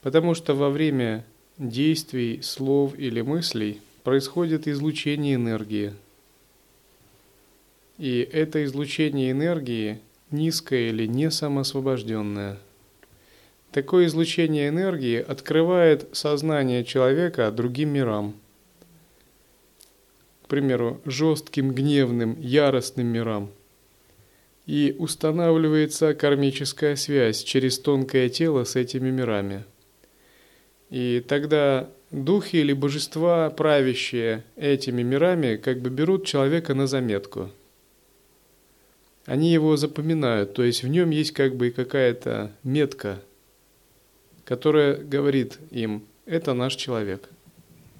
Потому 0.00 0.34
что 0.34 0.54
во 0.54 0.70
время 0.70 1.24
действий, 1.58 2.40
слов 2.42 2.96
или 2.98 3.20
мыслей 3.20 3.80
происходит 4.02 4.68
излучение 4.68 5.36
энергии. 5.36 5.94
И 7.98 8.28
это 8.32 8.64
излучение 8.64 9.30
энергии 9.30 10.00
низкое 10.30 10.90
или 10.90 11.06
не 11.06 11.30
самоосвобожденное. 11.30 12.58
Такое 13.70 14.06
излучение 14.06 14.68
энергии 14.68 15.18
открывает 15.18 16.08
сознание 16.12 16.84
человека 16.84 17.50
другим 17.50 17.90
мирам. 17.90 18.34
К 20.44 20.48
примеру, 20.48 21.00
жестким, 21.04 21.72
гневным, 21.72 22.38
яростным 22.40 23.06
мирам. 23.06 23.50
И 24.66 24.94
устанавливается 24.98 26.14
кармическая 26.14 26.96
связь 26.96 27.42
через 27.42 27.78
тонкое 27.78 28.28
тело 28.28 28.64
с 28.64 28.76
этими 28.76 29.10
мирами– 29.10 29.64
и 30.94 31.24
тогда 31.26 31.90
духи 32.12 32.58
или 32.58 32.72
божества, 32.72 33.50
правящие 33.50 34.44
этими 34.54 35.02
мирами, 35.02 35.56
как 35.56 35.80
бы 35.80 35.90
берут 35.90 36.24
человека 36.24 36.72
на 36.74 36.86
заметку. 36.86 37.50
Они 39.26 39.52
его 39.52 39.76
запоминают, 39.76 40.54
то 40.54 40.62
есть 40.62 40.84
в 40.84 40.88
нем 40.88 41.10
есть 41.10 41.32
как 41.32 41.56
бы 41.56 41.70
какая-то 41.70 42.52
метка, 42.62 43.20
которая 44.44 44.96
говорит 44.96 45.58
им, 45.72 46.04
это 46.26 46.54
наш 46.54 46.76
человек. 46.76 47.28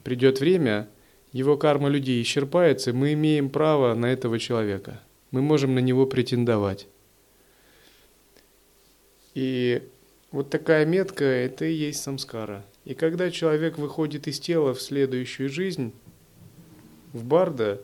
Придет 0.05 0.38
время, 0.38 0.86
его 1.35 1.59
карма 1.59 1.91
людей 1.91 2.22
исчерпается, 2.22 2.95
мы 2.95 3.12
имеем 3.12 3.51
право 3.51 3.95
на 3.95 4.07
этого 4.07 4.39
человека. 4.39 5.03
Мы 5.30 5.43
можем 5.43 5.74
на 5.74 5.80
него 5.80 6.07
претендовать. 6.07 6.87
И 9.35 9.82
вот 10.30 10.49
такая 10.49 10.87
метка– 10.87 11.24
это 11.26 11.66
и 11.66 11.74
есть 11.74 12.03
самскара– 12.03 12.64
и 12.85 12.93
когда 12.93 13.30
человек 13.30 13.78
выходит 13.78 14.28
из 14.28 14.39
тела 14.39 14.74
в 14.74 14.82
следующую 14.82 15.49
жизнь, 15.49 15.93
в 17.12 17.24
Барда, 17.24 17.80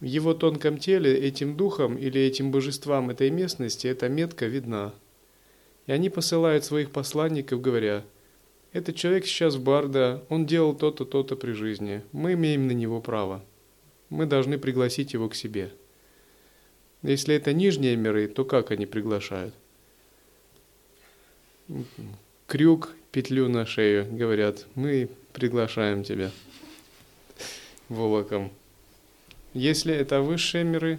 в 0.00 0.04
его 0.04 0.32
тонком 0.32 0.78
теле 0.78 1.12
этим 1.12 1.56
духом 1.56 1.96
или 1.96 2.20
этим 2.20 2.52
божествам 2.52 3.10
этой 3.10 3.30
местности 3.30 3.88
эта 3.88 4.08
метка 4.08 4.46
видна. 4.46 4.94
И 5.86 5.92
они 5.92 6.08
посылают 6.08 6.64
своих 6.64 6.92
посланников, 6.92 7.60
говоря, 7.60 8.04
этот 8.72 8.96
человек 8.96 9.26
сейчас 9.26 9.56
Барда, 9.56 10.24
он 10.28 10.46
делал 10.46 10.74
то-то, 10.74 11.04
то-то 11.04 11.36
при 11.36 11.52
жизни, 11.52 12.02
мы 12.12 12.34
имеем 12.34 12.66
на 12.66 12.72
него 12.72 13.00
право. 13.00 13.44
Мы 14.10 14.26
должны 14.26 14.58
пригласить 14.58 15.12
его 15.12 15.28
к 15.28 15.34
себе. 15.34 15.70
Если 17.02 17.34
это 17.34 17.52
нижние 17.52 17.96
миры, 17.96 18.28
то 18.28 18.44
как 18.44 18.70
они 18.70 18.86
приглашают? 18.86 19.54
Крюк 22.46 22.94
петлю 23.12 23.48
на 23.48 23.66
шею, 23.66 24.06
говорят, 24.10 24.66
мы 24.74 25.08
приглашаем 25.32 26.02
тебя 26.02 26.30
волоком. 27.88 28.50
Если 29.54 29.94
это 29.94 30.20
высшие 30.20 30.64
миры, 30.64 30.98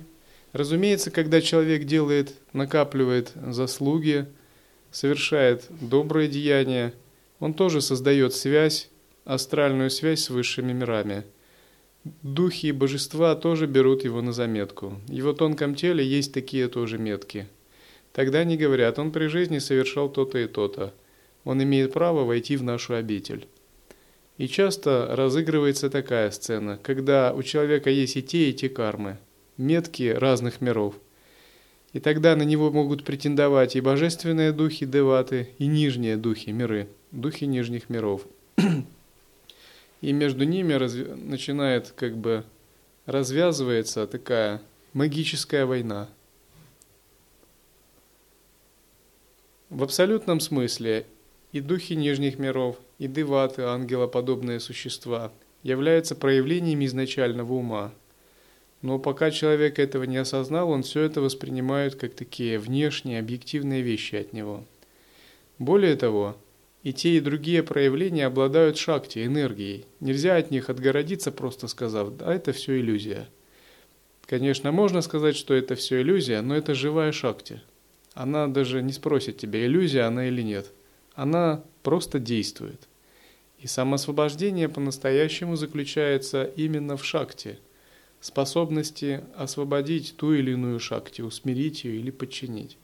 разумеется, 0.53 1.11
когда 1.11 1.41
человек 1.41 1.85
делает, 1.85 2.33
накапливает 2.53 3.31
заслуги, 3.35 4.25
совершает 4.91 5.65
добрые 5.69 6.27
деяния, 6.27 6.93
он 7.39 7.53
тоже 7.53 7.81
создает 7.81 8.33
связь, 8.33 8.89
астральную 9.25 9.89
связь 9.89 10.23
с 10.23 10.29
высшими 10.29 10.73
мирами. 10.73 11.23
Духи 12.23 12.67
и 12.67 12.71
божества 12.71 13.35
тоже 13.35 13.67
берут 13.67 14.03
его 14.03 14.21
на 14.21 14.31
заметку. 14.31 14.99
В 15.07 15.11
его 15.11 15.33
тонком 15.33 15.75
теле 15.75 16.05
есть 16.05 16.33
такие 16.33 16.67
тоже 16.67 16.97
метки. 16.97 17.47
Тогда 18.13 18.39
они 18.39 18.57
говорят, 18.57 18.99
он 18.99 19.11
при 19.11 19.27
жизни 19.27 19.59
совершал 19.59 20.09
то-то 20.09 20.37
и 20.37 20.47
то-то 20.47 20.93
он 21.43 21.63
имеет 21.63 21.93
право 21.93 22.25
войти 22.25 22.57
в 22.57 22.63
нашу 22.63 22.95
обитель. 22.95 23.47
И 24.37 24.47
часто 24.47 25.07
разыгрывается 25.09 25.89
такая 25.89 26.31
сцена, 26.31 26.79
когда 26.81 27.33
у 27.33 27.43
человека 27.43 27.89
есть 27.89 28.15
и 28.17 28.23
те, 28.23 28.49
и 28.49 28.53
те 28.53 28.69
кармы, 28.69 29.17
метки 29.57 30.09
разных 30.09 30.61
миров. 30.61 30.95
И 31.91 31.99
тогда 31.99 32.35
на 32.35 32.43
него 32.43 32.71
могут 32.71 33.03
претендовать 33.03 33.75
и 33.75 33.81
божественные 33.81 34.51
духи 34.51 34.85
деваты, 34.85 35.49
и 35.57 35.65
нижние 35.65 36.17
духи, 36.17 36.51
миры, 36.51 36.87
духи 37.11 37.45
нижних 37.45 37.89
миров. 37.89 38.25
И 40.01 40.11
между 40.11 40.45
ними 40.45 40.73
разв... 40.73 41.07
начинает 41.17 41.91
как 41.95 42.17
бы 42.17 42.43
развязывается 43.05 44.07
такая 44.07 44.61
магическая 44.93 45.65
война. 45.65 46.09
В 49.69 49.83
абсолютном 49.83 50.39
смысле 50.39 51.05
и 51.51 51.59
духи 51.59 51.93
нижних 51.93 52.39
миров, 52.39 52.77
и 52.97 53.07
деваты, 53.07 53.63
ангелоподобные 53.63 54.59
существа, 54.59 55.31
являются 55.63 56.15
проявлениями 56.15 56.85
изначального 56.85 57.53
ума. 57.53 57.91
Но 58.81 58.97
пока 58.97 59.29
человек 59.29 59.77
этого 59.77 60.03
не 60.03 60.17
осознал, 60.17 60.69
он 60.69 60.83
все 60.83 61.01
это 61.01 61.21
воспринимает 61.21 61.95
как 61.95 62.13
такие 62.13 62.59
внешние, 62.59 63.19
объективные 63.19 63.81
вещи 63.81 64.15
от 64.15 64.31
него. 64.31 64.63
Более 65.57 65.95
того, 65.95 66.37
и 66.83 66.93
те, 66.93 67.17
и 67.17 67.19
другие 67.19 67.63
проявления 67.63 68.25
обладают 68.25 68.77
шакти, 68.77 69.25
энергией. 69.25 69.85
Нельзя 69.99 70.37
от 70.37 70.51
них 70.51 70.69
отгородиться, 70.69 71.31
просто 71.31 71.67
сказав, 71.67 72.15
да, 72.17 72.33
это 72.33 72.53
все 72.53 72.79
иллюзия. 72.79 73.27
Конечно, 74.25 74.71
можно 74.71 75.01
сказать, 75.01 75.35
что 75.35 75.53
это 75.53 75.75
все 75.75 76.01
иллюзия, 76.01 76.41
но 76.41 76.55
это 76.55 76.73
живая 76.73 77.11
шакти. 77.11 77.61
Она 78.13 78.47
даже 78.47 78.81
не 78.81 78.93
спросит 78.93 79.37
тебя, 79.37 79.65
иллюзия 79.65 80.03
она 80.03 80.27
или 80.27 80.41
нет– 80.41 80.71
она 81.19 81.65
просто 81.83 82.17
действует. 82.17 82.87
И 83.59 83.67
самоосвобождение 83.67 84.69
по-настоящему 84.69 85.57
заключается 85.57 86.45
именно 86.45 86.95
в 86.95 87.03
шакте, 87.03 87.59
способности 88.21 89.21
освободить 89.35 90.15
ту 90.15 90.33
или 90.33 90.51
иную 90.51 90.79
шакти, 90.79 91.21
усмирить 91.21 91.83
ее 91.83 91.99
или 91.99 92.09
подчинить. 92.09 92.77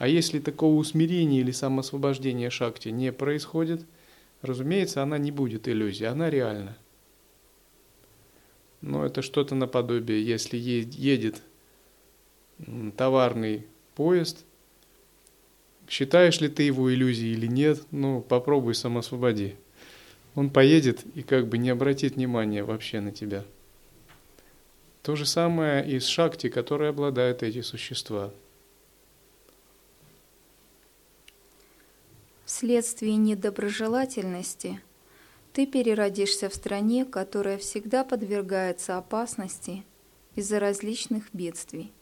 А 0.00 0.08
если 0.08 0.40
такого 0.40 0.74
усмирения 0.74 1.40
или 1.40 1.52
самоосвобождения 1.52 2.50
шакти 2.50 2.88
не 2.88 3.12
происходит, 3.12 3.86
разумеется, 4.42 5.02
она 5.02 5.16
не 5.16 5.30
будет 5.30 5.68
иллюзией, 5.68 6.08
она 6.08 6.28
реальна. 6.28 6.76
Но 8.80 9.06
это 9.06 9.22
что-то 9.22 9.54
наподобие, 9.54 10.26
если 10.26 10.56
едет 10.56 11.42
товарный 12.96 13.66
поезд– 13.94 14.44
Считаешь 15.90 16.40
ли 16.40 16.48
ты 16.48 16.62
его 16.62 16.94
иллюзией 16.94 17.32
или 17.32 17.48
нет, 17.48 17.82
ну 17.90 18.20
попробуй 18.20 18.76
самосвободи. 18.76 19.56
Он 20.36 20.48
поедет 20.48 21.04
и 21.16 21.22
как 21.22 21.48
бы 21.48 21.58
не 21.58 21.68
обратит 21.68 22.14
внимания 22.14 22.62
вообще 22.62 23.00
на 23.00 23.10
тебя. 23.10 23.44
То 25.02 25.16
же 25.16 25.26
самое 25.26 25.84
и 25.84 25.98
с 25.98 26.06
шакти, 26.06 26.48
которой 26.48 26.90
обладают 26.90 27.42
эти 27.42 27.60
существа. 27.62 28.30
Вследствие 32.52 33.14
недоброжелательности 33.14 34.82
ты 35.52 35.66
переродишься 35.66 36.48
в 36.48 36.54
стране, 36.54 37.04
которая 37.04 37.58
всегда 37.58 38.02
подвергается 38.02 38.98
опасности 38.98 39.84
из-за 40.34 40.58
различных 40.58 41.32
бедствий. 41.32 41.92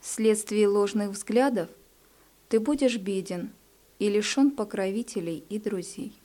Вследствие 0.00 0.68
ложных 0.68 1.10
взглядов– 1.10 1.68
ты 2.48 2.60
будешь 2.60 2.96
беден 2.96 3.50
и 3.98 4.08
лишен 4.08 4.52
покровителей 4.52 5.42
и 5.48 5.58
друзей. 5.58 6.16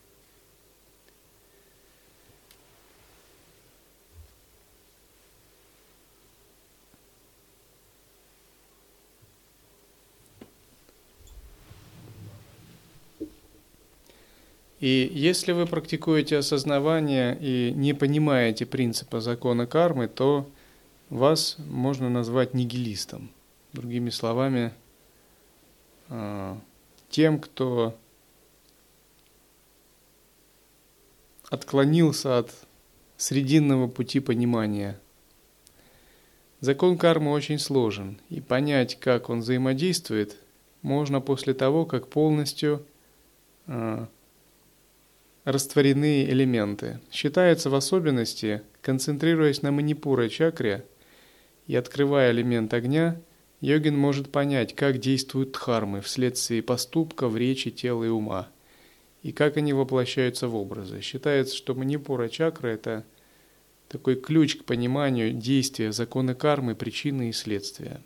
И 14.79 15.11
если 15.13 15.51
вы 15.51 15.65
практикуете 15.65 16.37
осознавание 16.37 17.37
и 17.39 17.73
не 17.75 17.93
понимаете 17.93 18.65
принципа 18.65 19.19
закона 19.19 19.67
кармы, 19.67 20.07
то 20.07 20.49
вас 21.09 21.57
можно 21.57 22.09
назвать 22.09 22.53
нигилистом. 22.53 23.29
Другими 23.73 24.09
словами, 24.09 24.71
а, 26.07 26.57
тем, 27.09 27.39
кто 27.39 27.95
отклонился 31.49 32.37
от 32.37 32.53
срединного 33.17 33.87
пути 33.87 34.21
понимания. 34.21 34.99
Закон 36.61 36.97
кармы 36.97 37.31
очень 37.31 37.59
сложен, 37.59 38.19
и 38.29 38.39
понять, 38.39 38.99
как 38.99 39.29
он 39.29 39.41
взаимодействует, 39.41 40.37
можно 40.81 41.19
после 41.19 41.53
того, 41.53 41.85
как 41.85 42.07
полностью 42.07 42.85
растворены 45.51 46.23
элементы. 46.23 46.99
Считается 47.11 47.69
в 47.69 47.75
особенности, 47.75 48.61
концентрируясь 48.81 49.61
на 49.61 49.71
манипура 49.71 50.29
чакре 50.29 50.85
и 51.67 51.75
открывая 51.75 52.31
элемент 52.31 52.73
огня, 52.73 53.19
йогин 53.61 53.97
может 53.97 54.31
понять, 54.31 54.75
как 54.75 54.99
действуют 54.99 55.53
дхармы 55.53 56.01
вследствие 56.01 56.61
поступка 56.63 57.27
в 57.27 57.37
речи, 57.37 57.71
тела 57.71 58.03
и 58.03 58.09
ума– 58.09 58.47
и 59.23 59.31
как 59.31 59.57
они 59.57 59.73
воплощаются 59.73 60.47
в 60.47 60.55
образы. 60.55 61.01
Считается, 61.01 61.55
что 61.55 61.75
манипура 61.75 62.29
чакра– 62.29 62.67
это 62.69 63.05
такой 63.87 64.15
ключ 64.15 64.57
к 64.57 64.63
пониманию 64.63 65.33
действия 65.33 65.91
закона 65.91 66.35
кармы, 66.35 66.75
причины 66.75 67.29
и 67.29 67.33
следствия. 67.33 68.01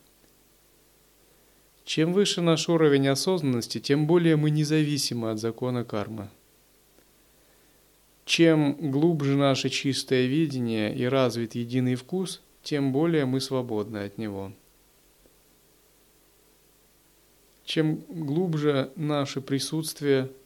Чем 1.85 2.13
выше 2.13 2.41
наш 2.41 2.69
уровень 2.69 3.09
осознанности, 3.09 3.79
тем 3.79 4.07
более 4.07 4.37
мы 4.37 4.49
независимы 4.49 5.31
от 5.31 5.39
закона 5.39 5.83
кармы. 5.83 6.29
Чем 8.25 8.91
глубже 8.91 9.35
наше 9.35 9.69
чистое 9.69 10.27
видение 10.27 10.95
и 10.95 11.05
развит 11.05 11.55
единый 11.55 11.95
вкус, 11.95 12.41
тем 12.61 12.91
более 12.93 13.25
мы 13.25 13.41
свободны 13.41 13.97
от 13.97 14.17
него. 14.17 14.53
Чем 17.65 18.03
глубже 18.09 18.91
наше 18.95 19.41
присутствие– 19.41 20.29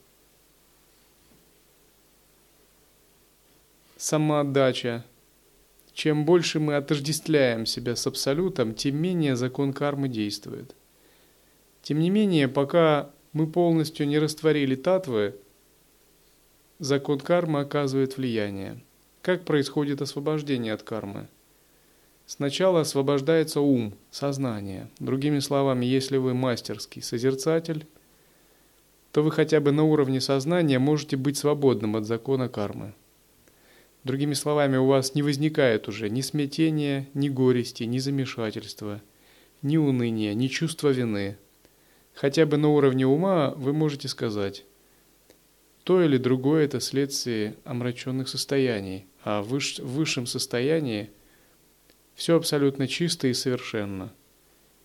самоотдача. 3.97 5.03
Чем 5.93 6.25
больше 6.25 6.59
мы 6.59 6.75
отождествляем 6.75 7.65
себя 7.65 7.95
с 7.95 8.05
Абсолютом, 8.05 8.73
тем 8.73 8.97
менее 8.97 9.36
закон 9.36 9.73
кармы 9.73 10.07
действует. 10.07 10.75
Тем 11.82 11.99
не 11.99 12.09
менее, 12.09 12.47
пока 12.47 13.09
мы 13.34 13.47
полностью 13.47 14.07
не 14.07 14.19
растворили 14.19 14.75
татвы, 14.75 15.36
закон 16.80 17.19
кармы 17.19 17.61
оказывает 17.61 18.17
влияние. 18.17 18.80
Как 19.21 19.43
происходит 19.45 20.01
освобождение 20.01 20.73
от 20.73 20.84
кармы? 20.84 21.28
Сначала 22.25 22.82
освобождается 22.82 23.61
ум, 23.61 23.93
сознание. 24.11 24.89
Другими 24.99 25.39
словами, 25.39 25.86
если 25.86 26.17
вы 26.17 26.34
мастерский 26.34 27.01
созерцатель, 27.01 27.88
то 29.11 29.23
вы 29.23 29.32
хотя 29.32 29.59
бы 29.59 29.71
на 29.71 29.84
уровне 29.84 30.21
сознания 30.21 30.78
можете 30.78 31.15
быть 31.15 31.38
свободным 31.38 31.95
от 31.95 32.05
закона 32.05 32.49
кармы. 32.49 32.93
Другими 34.03 34.34
словами, 34.34 34.78
у 34.78 34.86
вас 34.86 35.15
не 35.15 35.23
возникает 35.23 35.88
уже 35.88 36.09
ни 36.09 36.21
смятения, 36.21 37.07
ни 37.13 37.30
горести, 37.30 37.84
ни 37.84 37.97
замешательства, 37.97 39.01
ни 39.61 39.78
уныния, 39.78 40.34
ни 40.34 40.47
чувства 40.47 40.89
вины. 40.89 41.38
Хотя 42.13 42.45
бы 42.45 42.57
на 42.57 42.69
уровне 42.69 43.05
ума 43.05 43.53
вы 43.55 43.73
можете 43.73 44.07
сказать, 44.07 44.65
то 45.88 46.03
или 46.03 46.17
другое 46.17 46.65
это 46.65 46.81
следствие 46.81 47.55
омраченных 47.63 48.27
состояний, 48.27 49.07
а 49.23 49.41
в 49.41 49.57
высшем 49.79 50.25
состоянии 50.27 51.09
все 52.13 52.35
абсолютно 52.35 52.89
чисто 52.89 53.29
и 53.29 53.33
совершенно. 53.33 54.13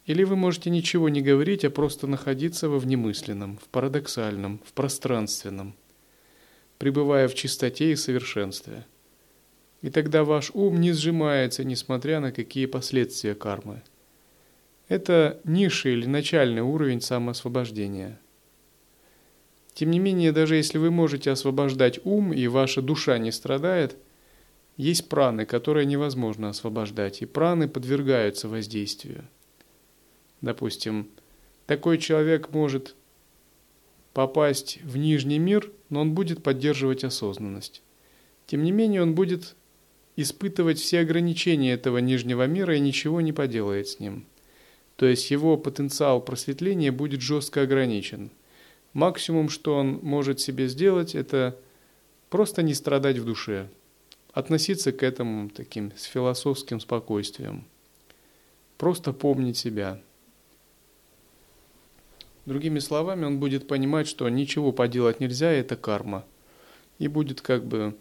Или 0.07 0.23
вы 0.23 0.37
можете 0.37 0.71
ничего 0.71 1.09
не 1.09 1.21
говорить, 1.21 1.65
а 1.65 1.71
просто 1.71 2.07
находиться 2.07 2.69
во 2.69 2.79
внемысленном, 2.79 3.59
в 3.59 3.69
парадоксальном, 3.71 4.61
в 4.65 4.73
пространственном, 4.75 5.75
пребывая 6.79 7.27
в 7.27 7.35
чистоте 7.35 7.91
и 7.91 7.97
совершенстве– 7.97 8.87
и 9.83 9.91
тогда 9.91 10.23
ваш 10.23 10.53
ум 10.55 10.81
не 10.81 10.93
сжимается, 10.93 11.65
несмотря 11.65 12.21
на 12.21 12.31
какие 12.31 12.67
последствия 12.67 13.35
кармы. 13.35 13.83
Это 14.87 15.41
низший 15.43 15.95
или 15.95 16.07
начальный 16.07 16.63
уровень 16.63 17.01
самоосвобождения. 17.01 18.21
Тем 19.75 19.91
не 19.91 19.99
менее, 19.99 20.33
даже 20.33 20.57
если 20.57 20.79
вы 20.79 20.91
можете 20.91 21.31
освобождать 21.31 22.01
ум, 22.05 22.33
и 22.33 22.47
ваша 22.47 22.83
душа 22.83 23.19
не 23.19 23.33
страдает, 23.33 23.97
есть 24.77 25.09
праны, 25.09 25.47
которые 25.47 25.87
невозможно 25.87 26.51
освобождать, 26.51 27.23
и 27.23 27.27
праны 27.27 27.69
подвергаются 27.69 28.49
воздействию. 28.49 29.25
Допустим, 30.41 31.09
такой 31.67 31.99
человек 31.99 32.51
может 32.51 32.95
попасть 34.13 34.79
в 34.83 34.97
нижний 34.97 35.39
мир, 35.39 35.71
но 35.89 36.01
он 36.01 36.15
будет 36.15 36.43
поддерживать 36.43 37.05
осознанность. 37.05 37.83
Тем 38.47 38.63
не 38.63 38.73
менее, 38.73 39.03
он 39.03 39.15
будет 39.15 39.55
испытывать 40.17 40.79
все 40.79 41.01
ограничения 41.01 41.73
этого 41.73 41.99
нижнего 41.99 42.47
мира 42.47 42.77
и 42.77 42.81
ничего 42.81 43.21
не 43.21 43.33
поделает 43.33 43.89
с 43.89 44.01
ним. 44.01 44.27
То 44.97 45.07
есть 45.07 45.31
его 45.31 45.57
потенциал 45.57 46.21
просветления 46.21 46.93
будет 46.93 47.23
жестко 47.23 47.63
ограничен. 47.63 48.31
Максимум, 48.93 49.49
что 49.49 49.77
он 49.77 50.01
может 50.03 50.41
себе 50.41 50.69
сделать, 50.69 51.15
это 51.15 51.59
просто 52.29 52.63
не 52.63 52.75
страдать 52.75 53.19
в 53.19 53.25
душе, 53.25 53.69
относиться 54.33 54.93
к 54.93 55.03
этому 55.03 55.49
таким 55.49 55.93
с 55.97 56.05
философским 56.05 56.79
спокойствием, 56.79 57.65
просто 58.77 59.13
помнить 59.13 59.57
себя. 59.57 60.01
Другими 62.45 62.81
словами, 62.81 63.25
он 63.25 63.39
будет 63.39 63.69
понимать, 63.69 64.09
что 64.09 64.29
ничего 64.29 64.73
поделать 64.73 65.21
нельзя, 65.21 65.51
это 65.51 65.77
карма, 65.77 66.25
и 66.99 67.09
будет 67.09 67.41
как 67.41 67.65
бы 67.65 67.97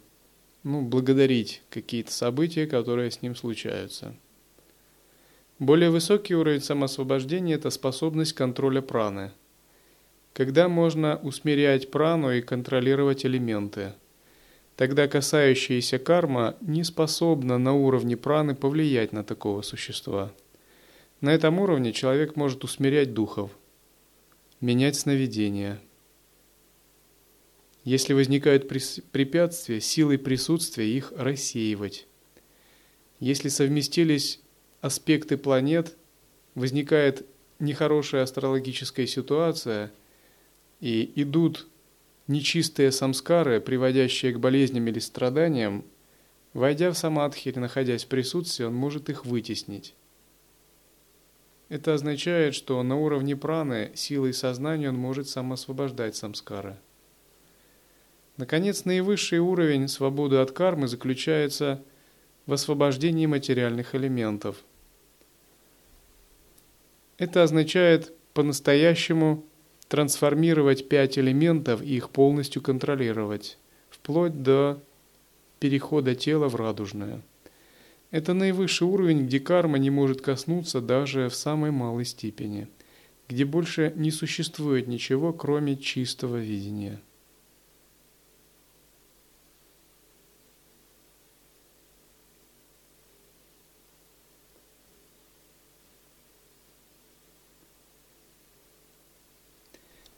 ну, 0.64 0.82
благодарить 0.82 1.62
какие-то 1.70 2.12
события, 2.12 2.68
которые 2.68 3.12
с 3.12 3.22
ним 3.22 3.36
случаются. 3.36 4.16
Более 5.60 5.92
высокий 5.92 6.36
уровень 6.36 6.62
самоосвобождения– 6.62 7.56
это 7.58 7.70
способность 7.70 8.34
контроля 8.34 8.82
праны. 8.82 9.32
Когда 10.34 10.68
можно 10.68 11.18
усмирять 11.18 11.92
прану 11.92 12.32
и 12.32 12.42
контролировать 12.42 13.26
элементы. 13.26 13.94
Тогда 14.76 15.08
касающаяся 15.08 16.00
карма 16.00 16.56
не 16.62 16.84
способна 16.84 17.58
на 17.58 17.74
уровне 17.74 18.18
праны 18.18 18.56
повлиять 18.56 19.12
на 19.12 19.24
такого 19.24 19.62
существа. 19.62 20.32
На 21.20 21.34
этом 21.34 21.60
уровне 21.60 21.94
человек 21.94 22.36
может 22.36 22.64
усмирять 22.64 23.14
духов, 23.14 23.52
менять 24.60 24.96
сновидения– 24.96 25.80
если 27.84 28.14
возникают 28.14 28.68
препятствия, 28.68 29.82
силой 29.82 30.20
присутствия 30.20 30.88
их 30.88 31.14
рассеивать. 31.18 32.06
Если 33.20 33.50
совместились 33.50 34.40
аспекты 34.82 35.38
планет, 35.38 35.96
возникает 36.54 37.26
нехорошая 37.60 38.24
астрологическая 38.24 39.08
ситуация, 39.08 39.92
и 40.82 41.10
идут 41.16 41.68
нечистые 42.28 42.92
самскары, 42.92 43.62
приводящие 43.62 44.34
к 44.34 44.40
болезням 44.40 44.88
или 44.88 45.00
страданиям, 45.00 45.86
войдя 46.54 46.92
в 46.92 46.98
самадхи 46.98 47.50
или 47.50 47.60
находясь 47.60 48.04
в 48.04 48.08
присутствии, 48.08 48.66
он 48.66 48.76
может 48.76 49.10
их 49.10 49.26
вытеснить. 49.26 49.96
Это 51.70 51.94
означает, 51.94 52.54
что 52.54 52.84
на 52.84 52.98
уровне 52.98 53.38
праны 53.38 53.92
силой 53.96 54.34
сознания 54.34 54.90
он 54.90 54.96
может 54.98 55.30
самоосвобождать 55.30 56.18
самскары– 56.18 56.78
Наконец, 58.42 58.86
наивысший 58.86 59.38
уровень 59.38 59.88
свободы 59.88 60.38
от 60.38 60.52
кармы 60.52 60.88
заключается 60.88 61.84
в 62.46 62.54
освобождении 62.54 63.28
материальных 63.28 63.94
элементов. 63.94 64.64
Это 67.20 67.44
означает 67.44 68.14
по-настоящему 68.34 69.46
трансформировать 69.92 70.88
пять 70.88 71.20
элементов 71.20 71.82
и 71.82 71.98
их 71.98 72.12
полностью 72.12 72.62
контролировать, 72.62 73.58
вплоть 73.89 74.42
до 74.42 74.82
перехода 75.60 76.16
тела 76.16 76.48
в 76.48 76.56
радужное. 76.56 77.22
Это 78.10 78.34
наивысший 78.34 78.88
уровень, 78.88 79.26
где 79.26 79.42
карма 79.42 79.80
не 79.80 79.89
может 79.89 80.22
коснуться 80.22 80.80
даже 80.80 81.28
в 81.28 81.36
самой 81.36 81.72
малой 81.72 82.06
степени, 82.06 82.70
где 83.28 83.44
больше 83.44 83.92
не 83.98 84.12
существует 84.12 84.88
ничего, 84.88 85.34
кроме 85.34 85.76
чистого 85.76 86.38
видения. 86.38 87.02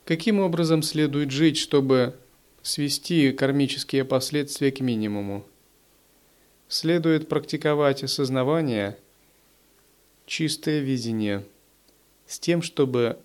Каким 0.05 0.39
образом 0.39 0.83
следует 0.83 1.31
жить, 1.31 1.57
чтобы 1.57 2.15
свести 2.61 3.31
кармические 3.31 4.03
последствия 4.03 4.71
к 4.71 4.81
минимуму? 4.81 5.45
Следует 6.67 7.29
практиковать 7.29 8.03
осознавание 8.03 8.97
чистое 10.25 10.81
видение 10.81 11.45
с 12.27 12.37
тем, 12.37 12.61
чтобы 12.61 13.17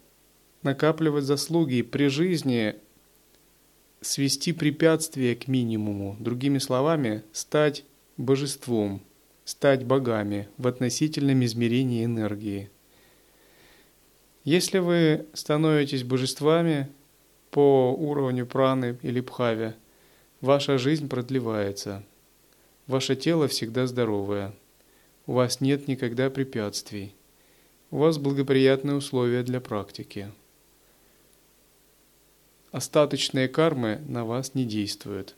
накапливать 0.62 1.24
заслуги 1.24 1.76
и 1.76 1.82
при 1.82 2.08
жизни 2.08 2.76
свести 4.00 4.52
препятствия 4.52 5.34
к 5.34 5.48
минимуму, 5.48 6.16
другими 6.20 6.58
словами, 6.58 7.24
стать 7.32 7.84
божеством, 8.16 9.02
стать 9.44 9.84
богами 9.84 10.48
в 10.58 10.68
относительном 10.68 11.44
измерении 11.44 12.04
энергии. 12.04 12.70
Если 14.48 14.78
вы 14.78 15.26
становитесь 15.34 16.04
божествами 16.04 16.88
по 17.50 17.92
уровню 17.92 18.46
праны 18.46 18.98
или 19.02 19.20
пхави, 19.20 19.74
ваша 20.40 20.78
жизнь 20.78 21.06
продлевается, 21.06 22.02
ваше 22.86 23.14
тело 23.14 23.46
всегда 23.46 23.86
здоровое, 23.86 24.54
у 25.26 25.34
вас 25.34 25.60
нет 25.60 25.86
никогда 25.86 26.30
препятствий, 26.30 27.14
у 27.90 27.98
вас 27.98 28.16
благоприятные 28.16 28.96
условия 28.96 29.42
для 29.42 29.60
практики 29.60 30.32
остаточные 32.70 33.48
кармы 33.48 34.00
на 34.08 34.24
вас 34.24 34.54
не 34.54 34.64
действуют. 34.64 35.36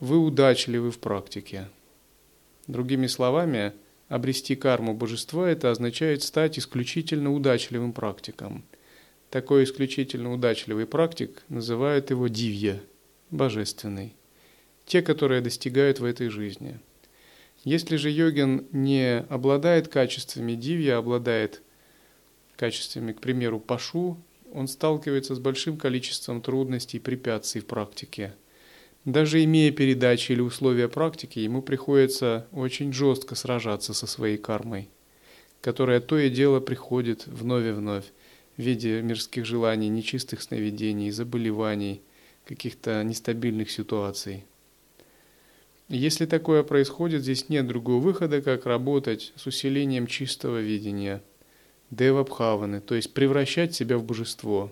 Вы 0.00 0.16
удачливы 0.16 0.90
в 0.90 0.98
практике. 0.98 1.68
Другими 2.68 3.06
словами, 3.06 3.74
обрести 4.08 4.56
карму 4.56 4.94
божества– 4.94 5.48
это 5.50 5.70
означает 5.70 6.22
стать 6.22 6.58
исключительно 6.58 7.32
удачливым 7.32 7.92
практиком. 7.92 8.64
Такой 9.30 9.64
исключительно 9.64 10.32
удачливый 10.32 10.86
практик 10.86 11.42
называют 11.48 12.10
его 12.10 12.28
дивья– 12.28 12.80
божественный. 13.30 14.14
Те, 14.86 15.02
которые 15.02 15.42
достигают 15.42 16.00
в 16.00 16.04
этой 16.04 16.30
жизни. 16.30 16.78
Если 17.64 17.96
же 17.96 18.10
йогин 18.10 18.66
не 18.72 19.20
обладает 19.28 19.88
качествами 19.88 20.54
дивья, 20.54 20.96
а 20.96 20.98
обладает 20.98 21.60
качествами, 22.56 23.12
к 23.12 23.20
примеру, 23.20 23.60
пашу, 23.60 24.16
он 24.52 24.68
сталкивается 24.68 25.34
с 25.34 25.38
большим 25.38 25.76
количеством 25.76 26.40
трудностей 26.40 26.96
и 26.96 27.00
препятствий 27.00 27.60
в 27.60 27.66
практике. 27.66 28.34
Даже 29.08 29.42
имея 29.42 29.72
передачи 29.72 30.32
или 30.32 30.42
условия 30.42 30.86
практики, 30.86 31.38
ему 31.38 31.62
приходится 31.62 32.46
очень 32.52 32.92
жестко 32.92 33.34
сражаться 33.36 33.94
со 33.94 34.06
своей 34.06 34.36
кармой, 34.36 34.90
которая 35.62 36.00
то 36.00 36.18
и 36.18 36.28
дело 36.28 36.60
приходит 36.60 37.26
вновь 37.26 37.64
и 37.64 37.70
вновь 37.70 38.04
в 38.58 38.60
виде 38.60 39.00
мирских 39.00 39.46
желаний, 39.46 39.88
нечистых 39.88 40.42
сновидений, 40.42 41.10
заболеваний, 41.10 42.02
каких-то 42.44 43.02
нестабильных 43.02 43.70
ситуаций. 43.70 44.44
Если 45.88 46.26
такое 46.26 46.62
происходит, 46.62 47.22
здесь 47.22 47.48
нет 47.48 47.66
другого 47.66 48.02
выхода, 48.02 48.42
как 48.42 48.66
работать 48.66 49.32
с 49.36 49.46
усилением 49.46 50.06
чистого 50.06 50.60
видения– 50.60 51.22
девабхаваны, 51.90 52.82
то 52.82 52.94
есть 52.94 53.14
превращать 53.14 53.74
себя 53.74 53.96
в 53.96 54.04
божество. 54.04 54.70